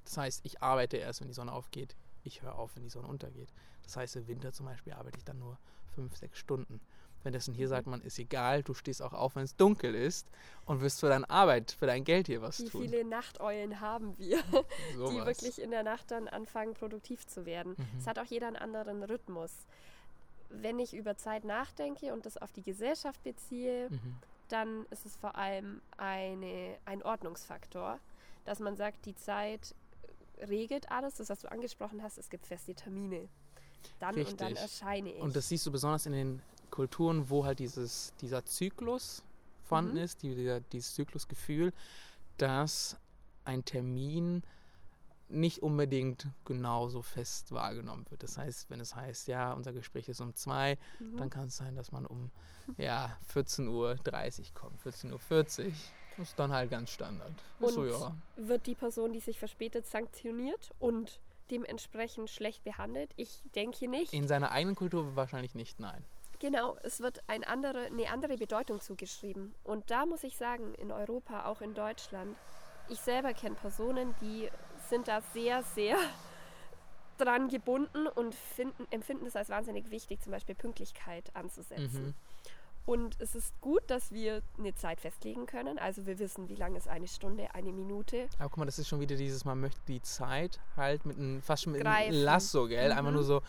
Das 0.05 0.17
heißt, 0.17 0.45
ich 0.45 0.61
arbeite 0.61 0.97
erst, 0.97 1.21
wenn 1.21 1.29
die 1.29 1.33
Sonne 1.33 1.51
aufgeht. 1.51 1.95
Ich 2.23 2.43
höre 2.43 2.53
auf, 2.53 2.75
wenn 2.75 2.83
die 2.83 2.89
Sonne 2.89 3.07
untergeht. 3.07 3.51
Das 3.81 3.97
heißt, 3.97 4.17
im 4.17 4.27
Winter 4.27 4.53
zum 4.53 4.67
Beispiel 4.67 4.93
arbeite 4.93 5.17
ich 5.17 5.23
dann 5.23 5.39
nur 5.39 5.57
fünf, 5.95 6.15
sechs 6.15 6.37
Stunden. 6.37 6.79
Währenddessen 7.23 7.53
hier 7.53 7.65
Mhm. 7.67 7.69
sagt 7.69 7.87
man, 7.87 8.01
ist 8.01 8.17
egal, 8.19 8.63
du 8.63 8.73
stehst 8.73 9.01
auch 9.01 9.13
auf, 9.13 9.35
wenn 9.35 9.43
es 9.43 9.55
dunkel 9.55 9.93
ist 9.95 10.27
und 10.65 10.81
wirst 10.81 10.99
für 11.01 11.09
deine 11.09 11.29
Arbeit, 11.29 11.71
für 11.77 11.85
dein 11.85 12.03
Geld 12.03 12.27
hier 12.27 12.41
was 12.41 12.59
Wie 12.59 12.65
tun. 12.69 12.81
viele 12.83 13.03
Nachteulen 13.03 13.81
haben 13.81 14.17
wir, 14.17 14.37
die 14.91 14.95
Sowas. 14.95 15.25
wirklich 15.25 15.61
in 15.61 15.71
der 15.71 15.83
Nacht 15.83 16.11
dann 16.11 16.27
anfangen, 16.27 16.73
produktiv 16.73 17.27
zu 17.27 17.45
werden? 17.45 17.75
Mhm. 17.77 17.85
Es 17.99 18.07
hat 18.07 18.19
auch 18.19 18.25
jeder 18.25 18.47
einen 18.47 18.55
anderen 18.55 19.03
Rhythmus. 19.03 19.51
Wenn 20.49 20.79
ich 20.79 20.93
über 20.95 21.15
Zeit 21.17 21.43
nachdenke 21.43 22.13
und 22.13 22.25
das 22.25 22.37
auf 22.37 22.51
die 22.51 22.63
Gesellschaft 22.63 23.21
beziehe, 23.23 23.89
Mhm. 23.89 24.15
dann 24.47 24.85
ist 24.89 25.05
es 25.05 25.15
vor 25.15 25.35
allem 25.35 25.81
eine, 25.97 26.77
ein 26.85 27.03
Ordnungsfaktor, 27.03 27.99
dass 28.45 28.59
man 28.59 28.75
sagt, 28.75 29.05
die 29.05 29.13
Zeit 29.15 29.75
regelt 30.47 30.89
alles, 30.89 31.15
das, 31.15 31.29
was 31.29 31.41
du 31.41 31.51
angesprochen 31.51 32.01
hast, 32.01 32.17
es 32.17 32.29
gibt 32.29 32.47
feste 32.47 32.73
Termine. 32.73 33.27
Dann 33.99 34.15
und 34.15 34.41
dann 34.41 34.47
Richtig. 34.53 34.61
erscheine 34.61 35.13
ich. 35.13 35.21
Und 35.21 35.35
das 35.35 35.49
siehst 35.49 35.65
du 35.67 35.71
besonders 35.71 36.05
in 36.05 36.13
den 36.13 36.41
Kulturen, 36.69 37.29
wo 37.29 37.45
halt 37.45 37.59
dieses, 37.59 38.13
dieser 38.21 38.45
Zyklus 38.45 39.23
vorhanden 39.63 39.93
Mhm. 39.97 40.03
ist, 40.03 40.23
die, 40.23 40.35
dieser, 40.35 40.61
dieses 40.61 40.93
Zyklusgefühl, 40.95 41.73
dass 42.37 42.97
ein 43.45 43.65
Termin 43.65 44.43
nicht 45.31 45.59
unbedingt 45.61 46.27
genauso 46.43 47.03
fest 47.03 47.51
wahrgenommen 47.51 48.05
wird. 48.09 48.23
Das 48.23 48.37
heißt, 48.37 48.69
wenn 48.71 48.79
es 48.79 48.95
heißt, 48.95 49.27
ja, 49.27 49.53
unser 49.53 49.73
Gespräch 49.73 50.09
ist 50.09 50.21
um 50.21 50.33
zwei, 50.33 50.77
Mhm. 50.99 51.17
dann 51.17 51.29
kann 51.29 51.47
es 51.47 51.57
sein, 51.57 51.75
dass 51.75 51.91
man 51.91 52.05
um 52.07 52.31
ja, 52.77 53.15
14.30 53.33 53.67
Uhr 53.69 53.97
kommt, 54.55 54.81
14.40 54.81 55.65
Uhr. 55.67 55.71
Das 56.17 56.29
ist 56.29 56.39
dann 56.39 56.51
halt 56.51 56.69
ganz 56.71 56.89
Standard. 56.89 57.31
Ist 57.59 57.73
so, 57.75 57.81
Und 57.81 57.89
ja. 57.89 58.15
wird 58.37 58.65
die 58.65 58.75
Person, 58.75 59.13
die 59.13 59.19
sich 59.19 59.37
verspätet, 59.39 59.85
sanktioniert 59.85 60.71
und 60.79 61.19
dementsprechend 61.51 62.29
schlecht 62.29 62.63
behandelt? 62.63 63.11
Ich 63.15 63.41
denke 63.55 63.87
nicht. 63.87 64.13
In 64.13 64.27
seiner 64.27 64.51
eigenen 64.51 64.75
Kultur 64.75 65.15
wahrscheinlich 65.15 65.53
nicht, 65.55 65.79
nein. 65.79 66.03
Genau, 66.39 66.77
es 66.83 67.01
wird 67.01 67.21
ein 67.27 67.43
andere, 67.43 67.85
eine 67.87 68.09
andere 68.09 68.37
Bedeutung 68.37 68.79
zugeschrieben. 68.79 69.53
Und 69.63 69.91
da 69.91 70.05
muss 70.05 70.23
ich 70.23 70.37
sagen, 70.37 70.73
in 70.75 70.91
Europa, 70.91 71.45
auch 71.45 71.61
in 71.61 71.73
Deutschland, 71.73 72.37
ich 72.87 72.99
selber 72.99 73.33
kenne 73.33 73.55
Personen, 73.55 74.15
die 74.21 74.49
sind 74.89 75.07
da 75.07 75.21
sehr, 75.33 75.63
sehr 75.63 75.97
dran 77.17 77.49
gebunden 77.49 78.07
und 78.07 78.33
finden, 78.33 78.87
empfinden 78.91 79.25
es 79.25 79.35
als 79.35 79.49
wahnsinnig 79.49 79.91
wichtig, 79.91 80.21
zum 80.21 80.31
Beispiel 80.31 80.55
Pünktlichkeit 80.55 81.35
anzusetzen. 81.35 82.05
Mhm. 82.07 82.13
Und 82.85 83.17
es 83.21 83.35
ist 83.35 83.53
gut, 83.61 83.83
dass 83.87 84.11
wir 84.11 84.41
eine 84.57 84.73
Zeit 84.73 84.99
festlegen 85.01 85.45
können. 85.45 85.77
Also 85.77 86.07
wir 86.07 86.17
wissen, 86.17 86.49
wie 86.49 86.55
lang 86.55 86.75
ist 86.75 86.87
eine 86.87 87.07
Stunde, 87.07 87.53
eine 87.53 87.71
Minute. 87.71 88.27
Aber 88.39 88.49
guck 88.49 88.57
mal, 88.57 88.65
das 88.65 88.79
ist 88.79 88.87
schon 88.87 88.99
wieder 88.99 89.15
dieses, 89.15 89.45
man 89.45 89.59
möchte 89.59 89.79
die 89.87 90.01
Zeit 90.01 90.59
halt 90.75 91.05
mit 91.05 91.17
einem, 91.17 91.41
fast 91.43 91.63
schon 91.63 91.73
mit 91.73 91.85
einem. 91.85 92.15
Lasso, 92.23 92.67
gell? 92.67 92.91
Einfach 92.91 93.11
Mhm. 93.11 93.13
nur 93.15 93.23
so 93.23 93.41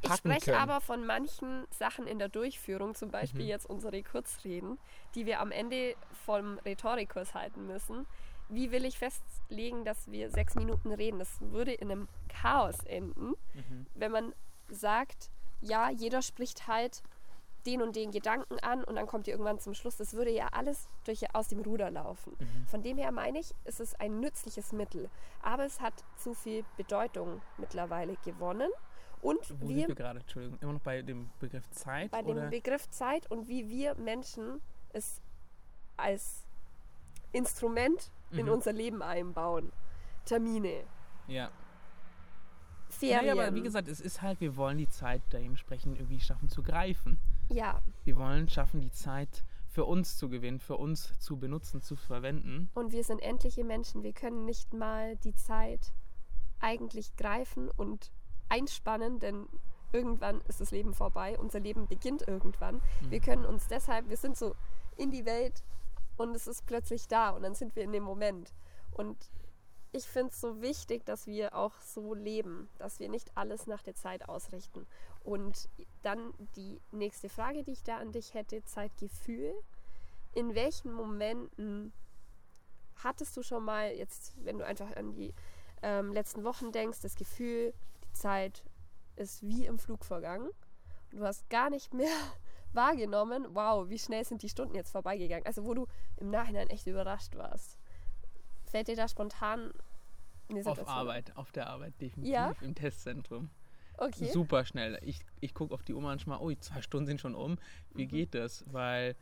Ich 0.00 0.12
spreche 0.14 0.52
können. 0.52 0.56
aber 0.56 0.80
von 0.80 1.04
manchen 1.06 1.66
Sachen 1.70 2.06
in 2.06 2.18
der 2.18 2.28
Durchführung, 2.28 2.94
zum 2.94 3.10
Beispiel 3.10 3.42
Mhm. 3.42 3.48
jetzt 3.48 3.66
unsere 3.68 4.02
Kurzreden, 4.02 4.78
die 5.14 5.26
wir 5.26 5.40
am 5.40 5.50
Ende 5.52 5.94
vom 6.24 6.58
Rhetorikkurs 6.64 7.34
halten 7.34 7.66
müssen. 7.66 8.06
Wie 8.48 8.70
will 8.72 8.84
ich 8.84 8.98
festlegen, 8.98 9.84
dass 9.84 10.10
wir 10.10 10.30
sechs 10.30 10.54
Minuten 10.54 10.92
reden? 10.92 11.18
Das 11.18 11.40
würde 11.40 11.72
in 11.72 11.90
einem 11.90 12.08
Chaos 12.28 12.78
enden, 12.84 13.34
Mhm. 13.54 13.86
wenn 13.94 14.12
man 14.12 14.34
sagt, 14.68 15.30
ja, 15.60 15.90
jeder 15.90 16.22
spricht 16.22 16.66
halt 16.66 17.02
den 17.66 17.80
und 17.80 17.94
den 17.94 18.10
Gedanken 18.10 18.58
an 18.58 18.82
und 18.82 18.96
dann 18.96 19.06
kommt 19.06 19.28
ihr 19.28 19.34
irgendwann 19.34 19.60
zum 19.60 19.74
Schluss. 19.74 19.96
Das 19.96 20.14
würde 20.14 20.32
ja 20.32 20.48
alles 20.50 20.88
durch, 21.04 21.32
aus 21.32 21.46
dem 21.46 21.60
Ruder 21.60 21.92
laufen. 21.92 22.34
Mhm. 22.38 22.66
Von 22.66 22.82
dem 22.82 22.98
her 22.98 23.12
meine 23.12 23.38
ich, 23.38 23.54
es 23.64 23.78
ist 23.78 24.00
ein 24.00 24.18
nützliches 24.18 24.72
Mittel. 24.72 25.08
Aber 25.42 25.64
es 25.64 25.80
hat 25.80 25.94
zu 26.16 26.34
viel 26.34 26.64
Bedeutung 26.76 27.40
mittlerweile 27.58 28.16
gewonnen. 28.24 28.68
Und 29.22 29.38
Wo 29.60 29.68
wir 29.68 29.76
sind 29.76 29.88
wir 29.88 29.94
gerade? 29.94 30.20
Entschuldigung, 30.20 30.58
immer 30.60 30.72
noch 30.74 30.80
bei 30.80 31.00
dem 31.00 31.30
Begriff 31.38 31.70
Zeit? 31.70 32.10
bei 32.10 32.20
dem 32.22 32.32
oder? 32.36 32.48
Begriff 32.50 32.90
Zeit 32.90 33.30
und 33.30 33.48
wie 33.48 33.68
wir 33.70 33.94
Menschen 33.94 34.60
es 34.92 35.22
als 35.96 36.44
Instrument 37.32 38.10
in 38.32 38.46
Mhm. 38.46 38.52
unser 38.52 38.72
Leben 38.72 39.00
einbauen. 39.00 39.72
Termine, 40.26 40.84
ja. 41.28 41.50
Ferien. 42.90 43.26
Naja, 43.36 43.46
aber 43.48 43.54
wie 43.54 43.62
gesagt, 43.62 43.88
es 43.88 44.00
ist 44.00 44.20
halt, 44.22 44.40
wir 44.40 44.56
wollen 44.56 44.76
die 44.78 44.88
Zeit 44.88 45.22
dementsprechend 45.32 45.96
irgendwie 45.98 46.20
schaffen 46.20 46.48
zu 46.48 46.62
greifen. 46.62 47.18
ja, 47.48 47.80
Wir 48.04 48.16
wollen 48.16 48.48
schaffen, 48.48 48.80
die 48.80 48.90
Zeit 48.90 49.44
für 49.68 49.84
uns 49.86 50.16
zu 50.18 50.28
gewinnen, 50.28 50.58
für 50.60 50.76
uns 50.76 51.18
zu 51.18 51.38
benutzen, 51.38 51.80
zu 51.80 51.96
verwenden. 51.96 52.68
und 52.74 52.92
wir 52.92 53.04
sind 53.04 53.20
endliche 53.22 53.64
Menschen. 53.64 54.02
Wir 54.02 54.12
können 54.12 54.44
nicht 54.44 54.74
mal 54.74 55.16
die 55.16 55.34
Zeit 55.34 55.92
eigentlich 56.60 57.16
greifen 57.16 57.70
und 57.70 58.10
einspannen, 58.52 59.18
denn 59.18 59.48
irgendwann 59.92 60.40
ist 60.42 60.60
das 60.60 60.70
Leben 60.70 60.94
vorbei, 60.94 61.38
unser 61.38 61.60
Leben 61.60 61.86
beginnt 61.86 62.26
irgendwann. 62.26 62.76
Mhm. 62.76 63.10
Wir 63.10 63.20
können 63.20 63.44
uns 63.44 63.66
deshalb, 63.66 64.08
wir 64.08 64.16
sind 64.16 64.36
so 64.36 64.54
in 64.96 65.10
die 65.10 65.24
Welt 65.24 65.62
und 66.16 66.34
es 66.34 66.46
ist 66.46 66.66
plötzlich 66.66 67.08
da 67.08 67.30
und 67.30 67.42
dann 67.42 67.54
sind 67.54 67.74
wir 67.76 67.82
in 67.82 67.92
dem 67.92 68.02
Moment. 68.02 68.52
Und 68.92 69.16
ich 69.92 70.04
finde 70.04 70.32
es 70.32 70.40
so 70.40 70.60
wichtig, 70.60 71.04
dass 71.04 71.26
wir 71.26 71.54
auch 71.54 71.72
so 71.80 72.14
leben, 72.14 72.68
dass 72.78 72.98
wir 73.00 73.08
nicht 73.08 73.36
alles 73.36 73.66
nach 73.66 73.82
der 73.82 73.94
Zeit 73.94 74.28
ausrichten. 74.28 74.86
Und 75.22 75.68
dann 76.02 76.32
die 76.56 76.80
nächste 76.92 77.28
Frage, 77.28 77.62
die 77.62 77.72
ich 77.72 77.82
da 77.82 77.98
an 77.98 78.12
dich 78.12 78.34
hätte, 78.34 78.64
Zeitgefühl. 78.64 79.54
In 80.34 80.54
welchen 80.54 80.92
Momenten 80.92 81.92
hattest 83.02 83.36
du 83.36 83.42
schon 83.42 83.64
mal, 83.64 83.92
jetzt, 83.92 84.34
wenn 84.44 84.58
du 84.58 84.64
einfach 84.64 84.96
an 84.96 85.12
die 85.12 85.34
ähm, 85.82 86.12
letzten 86.12 86.44
Wochen 86.44 86.72
denkst, 86.72 87.00
das 87.00 87.16
Gefühl, 87.16 87.74
Zeit 88.12 88.64
ist 89.16 89.42
wie 89.42 89.66
im 89.66 89.78
Flug 89.78 90.04
vergangen 90.04 90.48
und 91.12 91.18
du 91.20 91.24
hast 91.24 91.48
gar 91.50 91.70
nicht 91.70 91.92
mehr 91.94 92.08
wahrgenommen, 92.72 93.46
wow, 93.50 93.88
wie 93.88 93.98
schnell 93.98 94.24
sind 94.24 94.42
die 94.42 94.48
Stunden 94.48 94.74
jetzt 94.74 94.90
vorbeigegangen. 94.90 95.44
Also 95.46 95.64
wo 95.64 95.74
du 95.74 95.86
im 96.16 96.30
Nachhinein 96.30 96.68
echt 96.68 96.86
überrascht 96.86 97.34
warst. 97.36 97.78
Fällt 98.64 98.88
dir 98.88 98.96
da 98.96 99.08
spontan 99.08 99.72
eine 100.48 100.60
Auf 100.60 100.64
Situation? 100.64 100.88
Arbeit, 100.88 101.36
auf 101.36 101.52
der 101.52 101.66
Arbeit, 101.68 102.00
definitiv, 102.00 102.32
Ja? 102.32 102.52
im 102.62 102.74
Testzentrum. 102.74 103.50
Okay. 103.98 104.30
Super 104.32 104.64
schnell. 104.64 104.98
Ich, 105.02 105.20
ich 105.40 105.52
gucke 105.52 105.74
auf 105.74 105.82
die 105.82 105.92
Uhr 105.92 106.00
manchmal, 106.00 106.38
oh, 106.40 106.50
zwei 106.54 106.80
Stunden 106.80 107.06
sind 107.06 107.20
schon 107.20 107.34
um. 107.34 107.58
Wie 107.94 108.06
Mhm. 108.06 108.08
geht 108.08 108.34
das? 108.34 108.64
Weil 108.72 109.14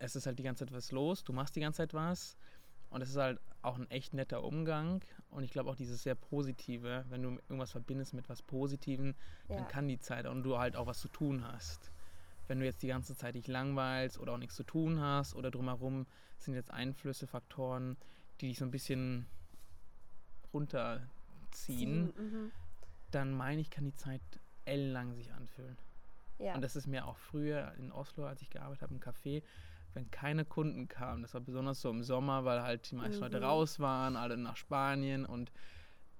es 0.00 0.16
ist 0.16 0.26
halt 0.26 0.38
die 0.38 0.42
ganze 0.42 0.64
Zeit 0.66 0.74
was 0.74 0.90
los, 0.90 1.22
du 1.22 1.32
machst 1.32 1.54
die 1.54 1.60
ganze 1.60 1.78
Zeit 1.78 1.94
was. 1.94 2.36
Und 2.90 3.02
es 3.02 3.10
ist 3.10 3.16
halt 3.16 3.40
auch 3.62 3.78
ein 3.78 3.90
echt 3.90 4.14
netter 4.14 4.42
Umgang. 4.42 5.02
Und 5.30 5.44
ich 5.44 5.50
glaube 5.52 5.70
auch 5.70 5.76
dieses 5.76 6.02
sehr 6.02 6.14
Positive, 6.14 7.04
wenn 7.08 7.22
du 7.22 7.30
irgendwas 7.48 7.70
verbindest 7.70 8.14
mit 8.14 8.28
was 8.28 8.42
Positivem, 8.42 9.14
Ja. 9.48 9.56
dann 9.56 9.68
kann 9.68 9.86
die 9.88 9.98
Zeit 9.98 10.26
und 10.26 10.42
du 10.42 10.58
halt 10.58 10.76
auch 10.76 10.86
was 10.86 10.98
zu 11.00 11.08
tun 11.08 11.44
hast. 11.46 11.92
Wenn 12.48 12.58
du 12.58 12.64
jetzt 12.64 12.82
die 12.82 12.88
ganze 12.88 13.14
Zeit 13.14 13.36
dich 13.36 13.46
langweilst 13.46 14.18
oder 14.18 14.32
auch 14.32 14.38
nichts 14.38 14.56
zu 14.56 14.64
tun 14.64 15.00
hast 15.00 15.34
oder 15.36 15.50
drumherum 15.52 16.06
sind 16.38 16.54
jetzt 16.54 16.70
Einflüsse, 16.72 17.26
Faktoren, 17.28 17.96
die 18.40 18.48
dich 18.48 18.58
so 18.58 18.64
ein 18.64 18.70
bisschen 18.72 19.26
runterziehen, 20.52 22.06
Mhm. 22.16 22.52
dann 23.10 23.32
meine 23.32 23.60
ich, 23.60 23.70
kann 23.70 23.84
die 23.84 23.94
Zeit 23.94 24.20
ellenlang 24.64 25.14
sich 25.14 25.32
anfühlen. 25.32 25.76
Ja. 26.38 26.54
Und 26.54 26.62
das 26.62 26.76
ist 26.76 26.86
mir 26.86 27.06
auch 27.06 27.16
früher 27.18 27.72
in 27.78 27.92
Oslo, 27.92 28.24
als 28.26 28.40
ich 28.42 28.50
gearbeitet 28.50 28.82
habe, 28.82 28.94
im 28.94 29.00
Café, 29.00 29.42
wenn 29.94 30.10
keine 30.10 30.44
Kunden 30.44 30.88
kamen, 30.88 31.22
das 31.22 31.34
war 31.34 31.40
besonders 31.40 31.80
so 31.80 31.90
im 31.90 32.02
Sommer, 32.02 32.44
weil 32.44 32.62
halt 32.62 32.90
die 32.90 32.94
meisten 32.96 33.20
Leute 33.20 33.38
Mhm. 33.38 33.44
raus 33.44 33.80
waren, 33.80 34.16
alle 34.16 34.36
nach 34.36 34.56
Spanien 34.56 35.26
und 35.26 35.52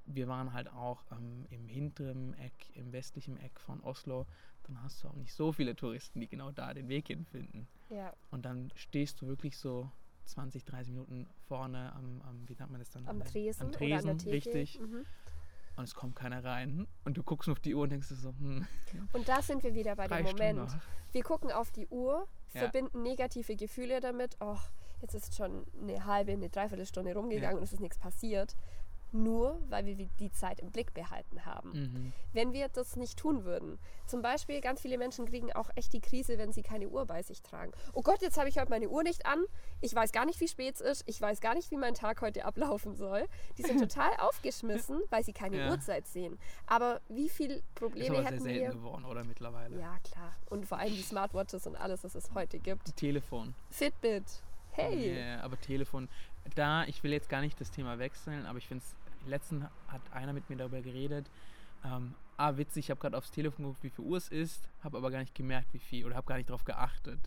wir 0.07 0.27
waren 0.29 0.53
halt 0.53 0.69
auch 0.73 1.05
ähm, 1.13 1.47
im 1.51 1.69
hinteren 1.69 2.35
Eck, 2.35 2.71
im 2.75 2.93
westlichen 2.93 3.37
Eck 3.37 3.61
von 3.61 3.81
Oslo, 3.83 4.27
dann 4.65 4.83
hast 4.83 5.03
du 5.05 5.09
auch 5.09 5.15
nicht 5.15 5.33
so 5.33 5.53
viele 5.53 5.77
Touristen, 5.77 6.21
die 6.21 6.29
genau 6.29 6.51
da 6.51 6.75
den 6.75 6.89
Weg 6.89 7.09
hinfinden. 7.09 7.69
ja. 7.91 8.13
Und 8.31 8.45
dann 8.45 8.73
stehst 8.75 9.21
du 9.21 9.27
wirklich 9.27 9.57
so 9.57 9.91
20, 10.25 10.65
30 10.65 10.93
Minuten 10.93 11.27
vorne 11.49 11.93
am, 11.95 12.23
am 12.23 12.49
wie 12.49 12.55
nennt 12.55 12.71
man 12.71 12.81
das 12.81 12.91
dann? 12.91 13.07
Am 13.09 13.21
Tresen, 13.23 13.63
am 13.67 13.73
Tresen 13.73 14.21
richtig. 14.29 14.81
Mhm. 14.81 15.05
Und 15.81 15.85
es 15.89 15.95
kommt 15.95 16.15
keiner 16.15 16.45
rein. 16.45 16.87
Und 17.05 17.17
du 17.17 17.23
guckst 17.23 17.49
nur 17.49 17.53
auf 17.57 17.61
die 17.61 17.75
Uhr 17.75 17.83
und 17.83 17.91
denkst 17.91 18.09
so, 18.09 18.31
hm, 18.39 18.67
Und 19.13 19.29
da 19.29 19.43
sind 19.43 19.63
wir 19.65 19.75
wieder 19.75 19.97
bei 19.97 20.07
dem 20.09 20.25
Moment. 20.25 20.71
Wir 21.13 21.23
gucken 21.23 21.51
auf 21.51 21.71
die 21.73 21.89
Uhr, 21.89 22.27
Ja. 22.53 22.61
verbinden 22.61 23.03
negative 23.03 23.57
Gefühle 23.57 24.01
damit. 24.01 24.37
Oh, 24.41 24.59
jetzt 25.01 25.15
ist 25.15 25.35
schon 25.35 25.65
eine 25.81 26.05
halbe, 26.05 26.33
eine 26.33 26.49
Dreiviertelstunde 26.51 27.15
rumgegangen 27.15 27.53
Ja. 27.53 27.57
und 27.57 27.63
es 27.65 27.73
ist 27.73 27.81
nichts 27.81 27.99
passiert. 27.99 28.55
Nur 29.13 29.59
weil 29.69 29.87
wir 29.87 29.97
die 29.97 30.31
Zeit 30.31 30.61
im 30.61 30.71
Blick 30.71 30.95
behalten 30.95 31.45
haben. 31.45 31.73
Mhm. 31.73 32.13
Wenn 32.33 32.53
wir 32.53 32.69
das 32.69 32.97
nicht 32.97 33.19
tun 33.19 33.45
würden. 33.45 33.79
Zum 34.07 34.23
Beispiel, 34.23 34.61
ganz 34.61 34.81
viele 34.81 34.99
Menschen 34.99 35.27
kriegen 35.27 35.53
auch 35.53 35.69
echt 35.75 35.93
die 35.93 36.01
Krise, 36.01 36.39
wenn 36.39 36.53
sie 36.53 36.63
keine 36.63 36.89
Uhr 36.89 37.07
bei 37.07 37.23
sich 37.23 37.43
tragen. 37.43 37.73
Oh 37.93 38.03
Gott, 38.03 38.23
jetzt 38.23 38.39
habe 38.39 38.49
ich 38.49 38.59
heute 38.59 38.71
meine 38.71 38.89
Uhr 38.89 39.03
nicht 39.03 39.27
an. 39.27 39.45
Ich 39.81 39.95
weiß 39.95 40.13
gar 40.13 40.27
nicht, 40.27 40.41
wie 40.41 40.49
spät 40.49 40.75
es 40.77 40.81
ist. 40.81 41.03
Ich 41.07 41.21
weiß 41.21 41.41
gar 41.41 41.55
nicht, 41.55 41.71
wie 41.71 41.77
mein 41.77 41.95
Tag 41.95 42.21
heute 42.21 42.45
ablaufen 42.45 42.95
soll. 42.95 43.27
Die 43.59 43.63
sind 43.63 43.79
total 43.89 44.11
aufgeschmissen, 44.19 45.01
weil 45.11 45.25
sie 45.25 45.33
keine 45.33 45.59
Ja. 45.59 45.71
Uhrzeit 45.71 46.07
sehen. 46.07 46.39
Aber 46.67 47.01
wie 47.09 47.29
viele 47.29 47.55
Ist 47.57 47.75
Probleme 47.75 48.11
aber 48.19 48.23
sehr 48.23 48.25
hätten 48.33 48.43
selten 48.45 48.61
wir? 48.61 48.71
geworden, 48.71 49.05
oder 49.05 49.25
mittlerweile? 49.25 49.79
Ja, 49.81 49.99
klar. 50.05 50.35
Und 50.51 50.67
vor 50.67 50.79
allem 50.79 50.95
die 50.95 51.03
Smartwatches 51.03 51.67
und 51.67 51.77
alles, 51.77 52.05
was 52.05 52.15
es 52.15 52.33
heute 52.35 52.59
gibt. 52.61 52.97
Telefon. 52.97 53.55
Fitbit. 53.71 54.25
Hey. 54.73 55.19
Ja, 55.19 55.41
aber 55.41 55.61
Telefon. 55.61 56.09
Da, 56.55 56.85
ich 56.85 57.03
will 57.03 57.13
jetzt 57.13 57.29
gar 57.29 57.41
nicht 57.41 57.61
das 57.61 57.71
Thema 57.71 57.99
wechseln, 57.99 58.47
aber 58.47 58.59
ich 58.59 58.67
finde 58.67 58.85
es, 58.85 58.95
letztens 59.29 59.65
hat 59.89 60.01
einer 60.13 60.33
mit 60.33 60.49
mir 60.51 60.57
darüber 60.57 60.81
geredet. 60.81 61.31
Ähm, 61.85 62.15
ah, 62.37 62.57
witzig, 62.57 62.87
ich 62.87 62.91
habe 62.91 63.01
gerade 63.01 63.17
aufs 63.17 63.31
Telefon 63.31 63.65
geguckt, 63.67 63.83
wie 63.85 63.91
viel 63.91 64.05
Uhr 64.05 64.17
es 64.19 64.29
ist, 64.29 64.69
habe 64.83 64.99
aber 64.99 65.11
gar 65.11 65.21
nicht 65.21 65.35
gemerkt, 65.35 65.73
wie 65.73 65.79
viel, 65.79 66.05
oder 66.05 66.17
habe 66.17 66.27
gar 66.27 66.37
nicht 66.37 66.49
darauf 66.49 66.65
geachtet. 66.65 67.21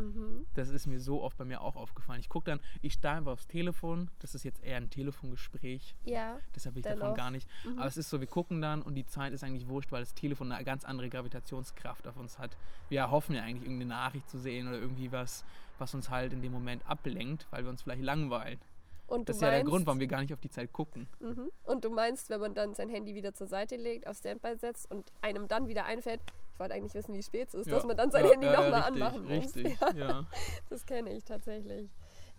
Mhm. 0.00 0.46
Das 0.54 0.68
ist 0.68 0.86
mir 0.86 0.98
so 1.00 1.22
oft 1.22 1.36
bei 1.36 1.44
mir 1.44 1.60
auch 1.60 1.76
aufgefallen. 1.76 2.20
Ich 2.20 2.28
gucke 2.28 2.46
dann, 2.50 2.60
ich 2.82 2.94
starre 2.94 3.18
einfach 3.18 3.32
aufs 3.32 3.46
Telefon, 3.46 4.10
das 4.20 4.34
ist 4.34 4.44
jetzt 4.44 4.62
eher 4.64 4.76
ein 4.78 4.90
Telefongespräch, 4.90 5.94
Ja. 6.04 6.38
deshalb 6.54 6.74
will 6.74 6.80
ich 6.80 6.84
davon 6.84 7.00
Dennoch. 7.00 7.16
gar 7.16 7.30
nicht. 7.30 7.48
Mhm. 7.64 7.78
Aber 7.78 7.86
es 7.86 7.96
ist 7.96 8.10
so, 8.10 8.20
wir 8.20 8.26
gucken 8.26 8.60
dann 8.60 8.82
und 8.82 8.94
die 8.94 9.06
Zeit 9.06 9.32
ist 9.32 9.44
eigentlich 9.44 9.68
wurscht, 9.68 9.92
weil 9.92 10.00
das 10.00 10.14
Telefon 10.14 10.50
eine 10.52 10.64
ganz 10.64 10.84
andere 10.84 11.08
Gravitationskraft 11.10 12.06
auf 12.08 12.16
uns 12.16 12.38
hat. 12.38 12.56
Wir 12.88 13.00
erhoffen 13.00 13.34
ja 13.34 13.42
eigentlich 13.42 13.62
irgendeine 13.64 13.90
Nachricht 13.90 14.28
zu 14.28 14.38
sehen 14.38 14.68
oder 14.68 14.78
irgendwie 14.78 15.12
was, 15.12 15.44
was 15.78 15.94
uns 15.94 16.10
halt 16.10 16.32
in 16.32 16.42
dem 16.42 16.52
Moment 16.52 16.88
ablenkt, 16.88 17.46
weil 17.50 17.62
wir 17.64 17.70
uns 17.70 17.82
vielleicht 17.82 18.02
langweilen. 18.02 18.58
Und 19.06 19.28
Das 19.28 19.36
ist 19.36 19.42
ja 19.42 19.48
der 19.50 19.58
meinst- 19.58 19.70
Grund, 19.70 19.86
warum 19.86 19.98
wir 19.98 20.06
gar 20.06 20.20
nicht 20.20 20.32
auf 20.32 20.40
die 20.40 20.50
Zeit 20.50 20.72
gucken. 20.72 21.08
Mhm. 21.18 21.50
Und 21.64 21.84
du 21.84 21.90
meinst, 21.90 22.30
wenn 22.30 22.40
man 22.40 22.54
dann 22.54 22.74
sein 22.74 22.88
Handy 22.88 23.14
wieder 23.16 23.34
zur 23.34 23.48
Seite 23.48 23.74
legt, 23.76 24.06
auf 24.06 24.16
Standby 24.16 24.56
setzt 24.56 24.88
und 24.90 25.10
einem 25.20 25.48
dann 25.48 25.66
wieder 25.66 25.84
einfällt, 25.84 26.20
wollte 26.60 26.74
eigentlich 26.74 26.94
wissen, 26.94 27.14
wie 27.14 27.22
spät 27.22 27.48
es 27.48 27.54
ist, 27.54 27.70
dass 27.72 27.84
man 27.84 27.96
dann 27.96 28.10
sein 28.10 28.24
ja, 28.26 28.30
Handy 28.32 28.46
ja, 28.46 28.52
nochmal 28.52 28.80
ja, 28.80 28.86
anmachen 28.86 29.22
muss. 29.24 29.56
Richtig, 29.56 29.80
Ja, 29.80 29.92
ja. 29.94 30.26
das 30.68 30.86
kenne 30.86 31.10
ich 31.12 31.24
tatsächlich. 31.24 31.90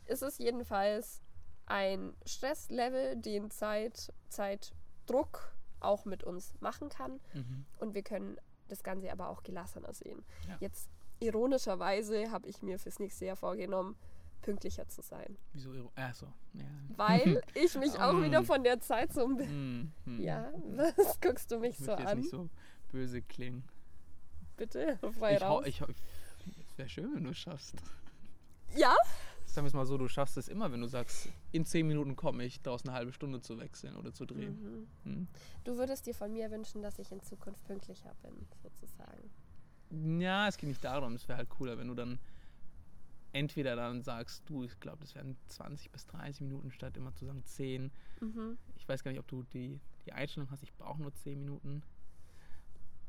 Es 0.06 0.22
ist 0.22 0.40
jedenfalls 0.40 1.22
ein 1.66 2.14
Stresslevel, 2.26 3.16
den 3.18 3.50
Zeit, 3.52 4.14
Zeitdruck 4.30 5.54
auch 5.80 6.06
mit 6.06 6.24
uns 6.24 6.54
machen 6.60 6.90
kann. 6.90 7.20
Mhm. 7.34 7.66
Und 7.80 7.94
wir 7.96 8.04
können 8.04 8.38
das 8.68 8.84
Ganze 8.84 9.12
aber 9.12 9.30
auch 9.30 9.44
gelassener 9.44 9.94
sehen. 9.94 10.24
Ja. 10.48 10.58
Jetzt 10.60 10.90
ironischerweise 11.20 12.32
habe 12.32 12.48
ich 12.48 12.62
mir 12.62 12.80
fürs 12.80 13.00
nächste 13.00 13.26
Jahr 13.26 13.36
vorgenommen, 13.36 13.96
pünktlicher 14.42 14.88
zu 14.88 15.02
sein. 15.02 15.38
Wieso? 15.54 15.72
Iro- 15.74 15.92
Ach 15.96 16.14
so, 16.16 16.26
ja. 16.54 16.66
Weil 16.96 17.42
ich 17.54 17.76
mich 17.78 18.00
auch 18.00 18.14
Mm. 18.14 18.24
wieder 18.24 18.44
von 18.44 18.64
der 18.64 18.80
Zeit 18.80 19.14
so. 19.14 19.26
Hm, 19.28 19.92
hm. 20.06 20.20
Ja, 20.22 20.52
was 20.98 21.20
guckst 21.22 21.52
du 21.52 21.60
mich 21.60 21.80
Ich 21.80 21.86
so 21.86 21.92
jetzt 21.92 22.06
an? 22.08 22.18
nicht 22.20 22.30
so 22.32 22.50
böse 22.92 23.22
klingen. 23.22 23.64
Bitte, 24.62 25.00
frei 25.17 25.38
Ich, 25.38 25.41
raus. 25.41 25.65
ich, 25.65 25.82
es 25.82 26.78
wäre 26.78 26.88
schön, 26.88 27.15
wenn 27.15 27.24
du 27.24 27.32
es 27.32 27.38
schaffst. 27.39 27.74
ja? 28.76 28.93
Sagen 29.47 29.65
wir 29.65 29.69
es 29.69 29.74
mal 29.74 29.88
so, 29.88 29.97
du 29.97 30.08
schaffst 30.08 30.38
es 30.38 30.47
immer, 30.47 30.71
wenn 30.71 30.82
du 30.82 30.88
sagst, 30.88 31.30
in 31.52 31.65
zehn 31.65 31.88
Minuten 31.88 32.15
komme 32.15 32.43
ich, 32.45 32.62
daraus 32.62 32.86
eine 32.86 32.93
halbe 32.93 33.12
Stunde 33.12 33.41
zu 33.41 33.58
wechseln 33.60 33.95
oder 33.95 34.13
zu 34.13 34.28
drehen. 34.28 34.88
Mhm. 35.04 35.12
Hm. 35.12 35.28
Du 35.63 35.78
würdest 35.78 36.06
dir 36.06 36.13
von 36.13 36.32
mir 36.32 36.52
wünschen, 36.52 36.84
dass 36.84 37.00
ich 37.00 37.12
in 37.12 37.24
Zukunft 37.24 37.63
pünktlicher 37.63 38.13
bin, 38.21 38.47
sozusagen. 38.62 40.21
Ja, 40.21 40.47
es 40.47 40.58
geht 40.58 40.69
nicht 40.69 40.84
darum. 40.84 41.15
Es 41.15 41.28
wäre 41.28 41.39
halt 41.39 41.50
cooler, 41.50 41.80
wenn 41.80 41.88
du 41.88 41.95
dann 41.95 42.19
entweder 43.34 43.76
dann 43.76 44.04
sagst, 44.04 44.43
du, 44.47 44.63
ich 44.63 44.80
glaube, 44.80 45.00
das 45.00 45.15
wären 45.15 45.38
20 45.47 45.89
bis 45.89 46.06
30 46.06 46.41
Minuten 46.41 46.69
statt 46.69 46.95
immer 46.97 47.15
zu 47.15 47.26
sagen 47.26 47.43
10. 47.43 47.91
Mhm. 48.19 48.60
Ich 48.76 48.88
weiß 48.88 49.04
gar 49.04 49.10
nicht, 49.10 49.19
ob 49.19 49.28
du 49.28 49.41
die, 49.41 49.80
die 50.06 50.13
Einstellung 50.13 50.52
hast, 50.52 50.62
ich 50.62 50.74
brauche 50.76 51.02
nur 51.02 51.15
10 51.15 51.39
Minuten. 51.39 51.82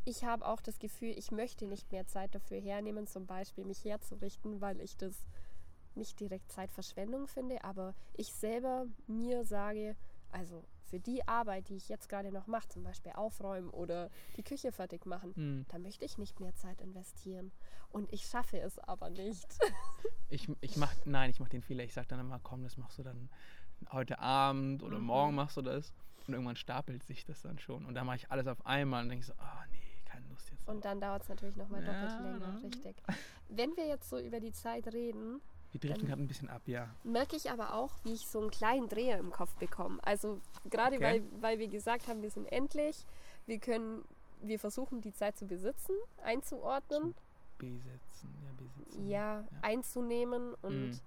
Ich 0.05 0.25
habe 0.25 0.47
auch 0.47 0.61
das 0.61 0.79
Gefühl, 0.79 1.17
ich 1.17 1.31
möchte 1.31 1.67
nicht 1.67 1.93
mehr 1.93 2.07
Zeit 2.07 2.35
dafür 2.35 2.61
hernehmen, 2.61 3.07
zum 3.07 3.27
Beispiel 3.27 3.65
mich 3.65 3.85
herzurichten, 3.85 4.61
weil 4.61 4.81
ich 4.81 4.97
das 4.97 5.15
nicht 5.95 6.19
direkt 6.19 6.51
Zeitverschwendung 6.51 7.29
finde, 7.29 7.63
aber 7.65 7.95
ich 8.15 8.33
selber 8.33 8.87
mir 9.07 9.45
sage, 9.45 9.95
also 10.31 10.65
für 10.87 10.99
die 10.99 11.27
Arbeit, 11.29 11.69
die 11.69 11.77
ich 11.77 11.89
jetzt 11.89 12.09
gerade 12.09 12.33
noch 12.33 12.47
mache, 12.47 12.69
zum 12.69 12.83
Beispiel 12.83 13.13
aufräumen 13.13 13.71
oder 13.71 14.11
die 14.37 14.43
Küche 14.43 14.73
fertig 14.73 15.07
machen, 15.07 15.35
Hm. 15.37 15.67
da 15.69 15.79
möchte 15.79 16.05
ich 16.05 16.19
nicht 16.19 16.41
mehr 16.41 16.55
Zeit 16.55 16.81
investieren. 16.81 17.53
Und 17.91 18.13
ich 18.13 18.23
schaffe 18.27 18.59
es 18.61 18.79
aber 18.79 19.11
nicht. 19.11 19.47
Ich, 20.29 20.49
ich 20.63 20.79
mach, 20.79 20.95
nein, 21.05 21.29
ich 21.29 21.41
mache 21.41 21.51
den 21.51 21.61
Fehler. 21.61 21.85
Ich 21.85 21.93
sage 21.93 22.09
dann 22.09 22.19
immer, 22.21 22.41
komm, 22.43 22.63
das 22.63 22.79
machst 22.79 22.99
du 22.99 23.03
dann 23.03 23.29
heute 23.91 24.19
Abend 24.19 24.83
oder 24.83 24.99
Mhm. 24.99 25.05
morgen 25.05 25.35
machst 25.35 25.59
du 25.59 25.63
das. 25.63 25.93
Und 26.27 26.33
irgendwann 26.33 26.57
stapelt 26.57 27.03
sich 27.03 27.27
das 27.27 27.43
dann 27.43 27.59
schon. 27.59 27.85
Und 27.85 27.93
dann 27.93 28.07
mache 28.07 28.17
ich 28.17 28.31
alles 28.31 28.47
auf 28.47 28.65
einmal 28.65 29.03
und 29.03 29.11
denke 29.11 29.27
so, 29.27 29.35
ah 29.37 29.63
nee, 29.71 29.77
keine 29.77 29.92
Lust 30.33 30.51
jetzt. 30.51 30.69
Und 30.69 30.85
dann 30.85 31.01
dauert 31.01 31.23
es 31.23 31.29
natürlich 31.29 31.57
nochmal 31.57 31.83
doppelt 31.85 32.11
Ja, 32.11 32.21
länger, 32.21 32.39
ne? 32.53 32.63
richtig. 32.65 32.97
Wenn 33.49 33.77
wir 33.77 33.87
jetzt 33.87 34.09
so 34.11 34.19
über 34.19 34.41
die 34.41 34.53
Zeit 34.53 34.87
reden, 34.93 35.41
Wir 35.73 35.81
driften 35.81 36.07
gerade 36.09 36.21
ein 36.23 36.27
bisschen 36.29 36.49
ab, 36.51 36.63
ja. 36.67 36.89
merke 37.05 37.37
ich 37.37 37.51
aber 37.51 37.75
auch, 37.75 37.93
wie 38.05 38.13
ich 38.15 38.27
so 38.27 38.41
einen 38.41 38.51
kleinen 38.51 38.89
Dreher 38.89 39.19
im 39.19 39.31
Kopf 39.31 39.55
bekomme. 39.57 39.99
Also 40.05 40.41
gerade 40.71 40.97
Okay. 40.97 41.05
weil, 41.05 41.23
weil 41.43 41.59
wir 41.59 41.69
gesagt 41.69 42.09
haben, 42.09 42.21
wir 42.23 42.31
sind 42.31 42.51
endlich, 42.53 43.07
wir 43.47 43.59
können, 43.59 44.05
wir 44.43 44.59
versuchen 44.59 45.01
die 45.01 45.13
Zeit 45.15 45.37
zu 45.39 45.47
besitzen, 45.47 45.95
einzuordnen, 46.25 47.15
Besetzen, 47.59 48.35
ja, 48.45 48.51
besitzen. 48.57 49.09
ja, 49.09 49.41
Ja. 49.41 49.47
einzunehmen 49.63 50.55
und 50.63 50.91
Mhm. 50.91 51.01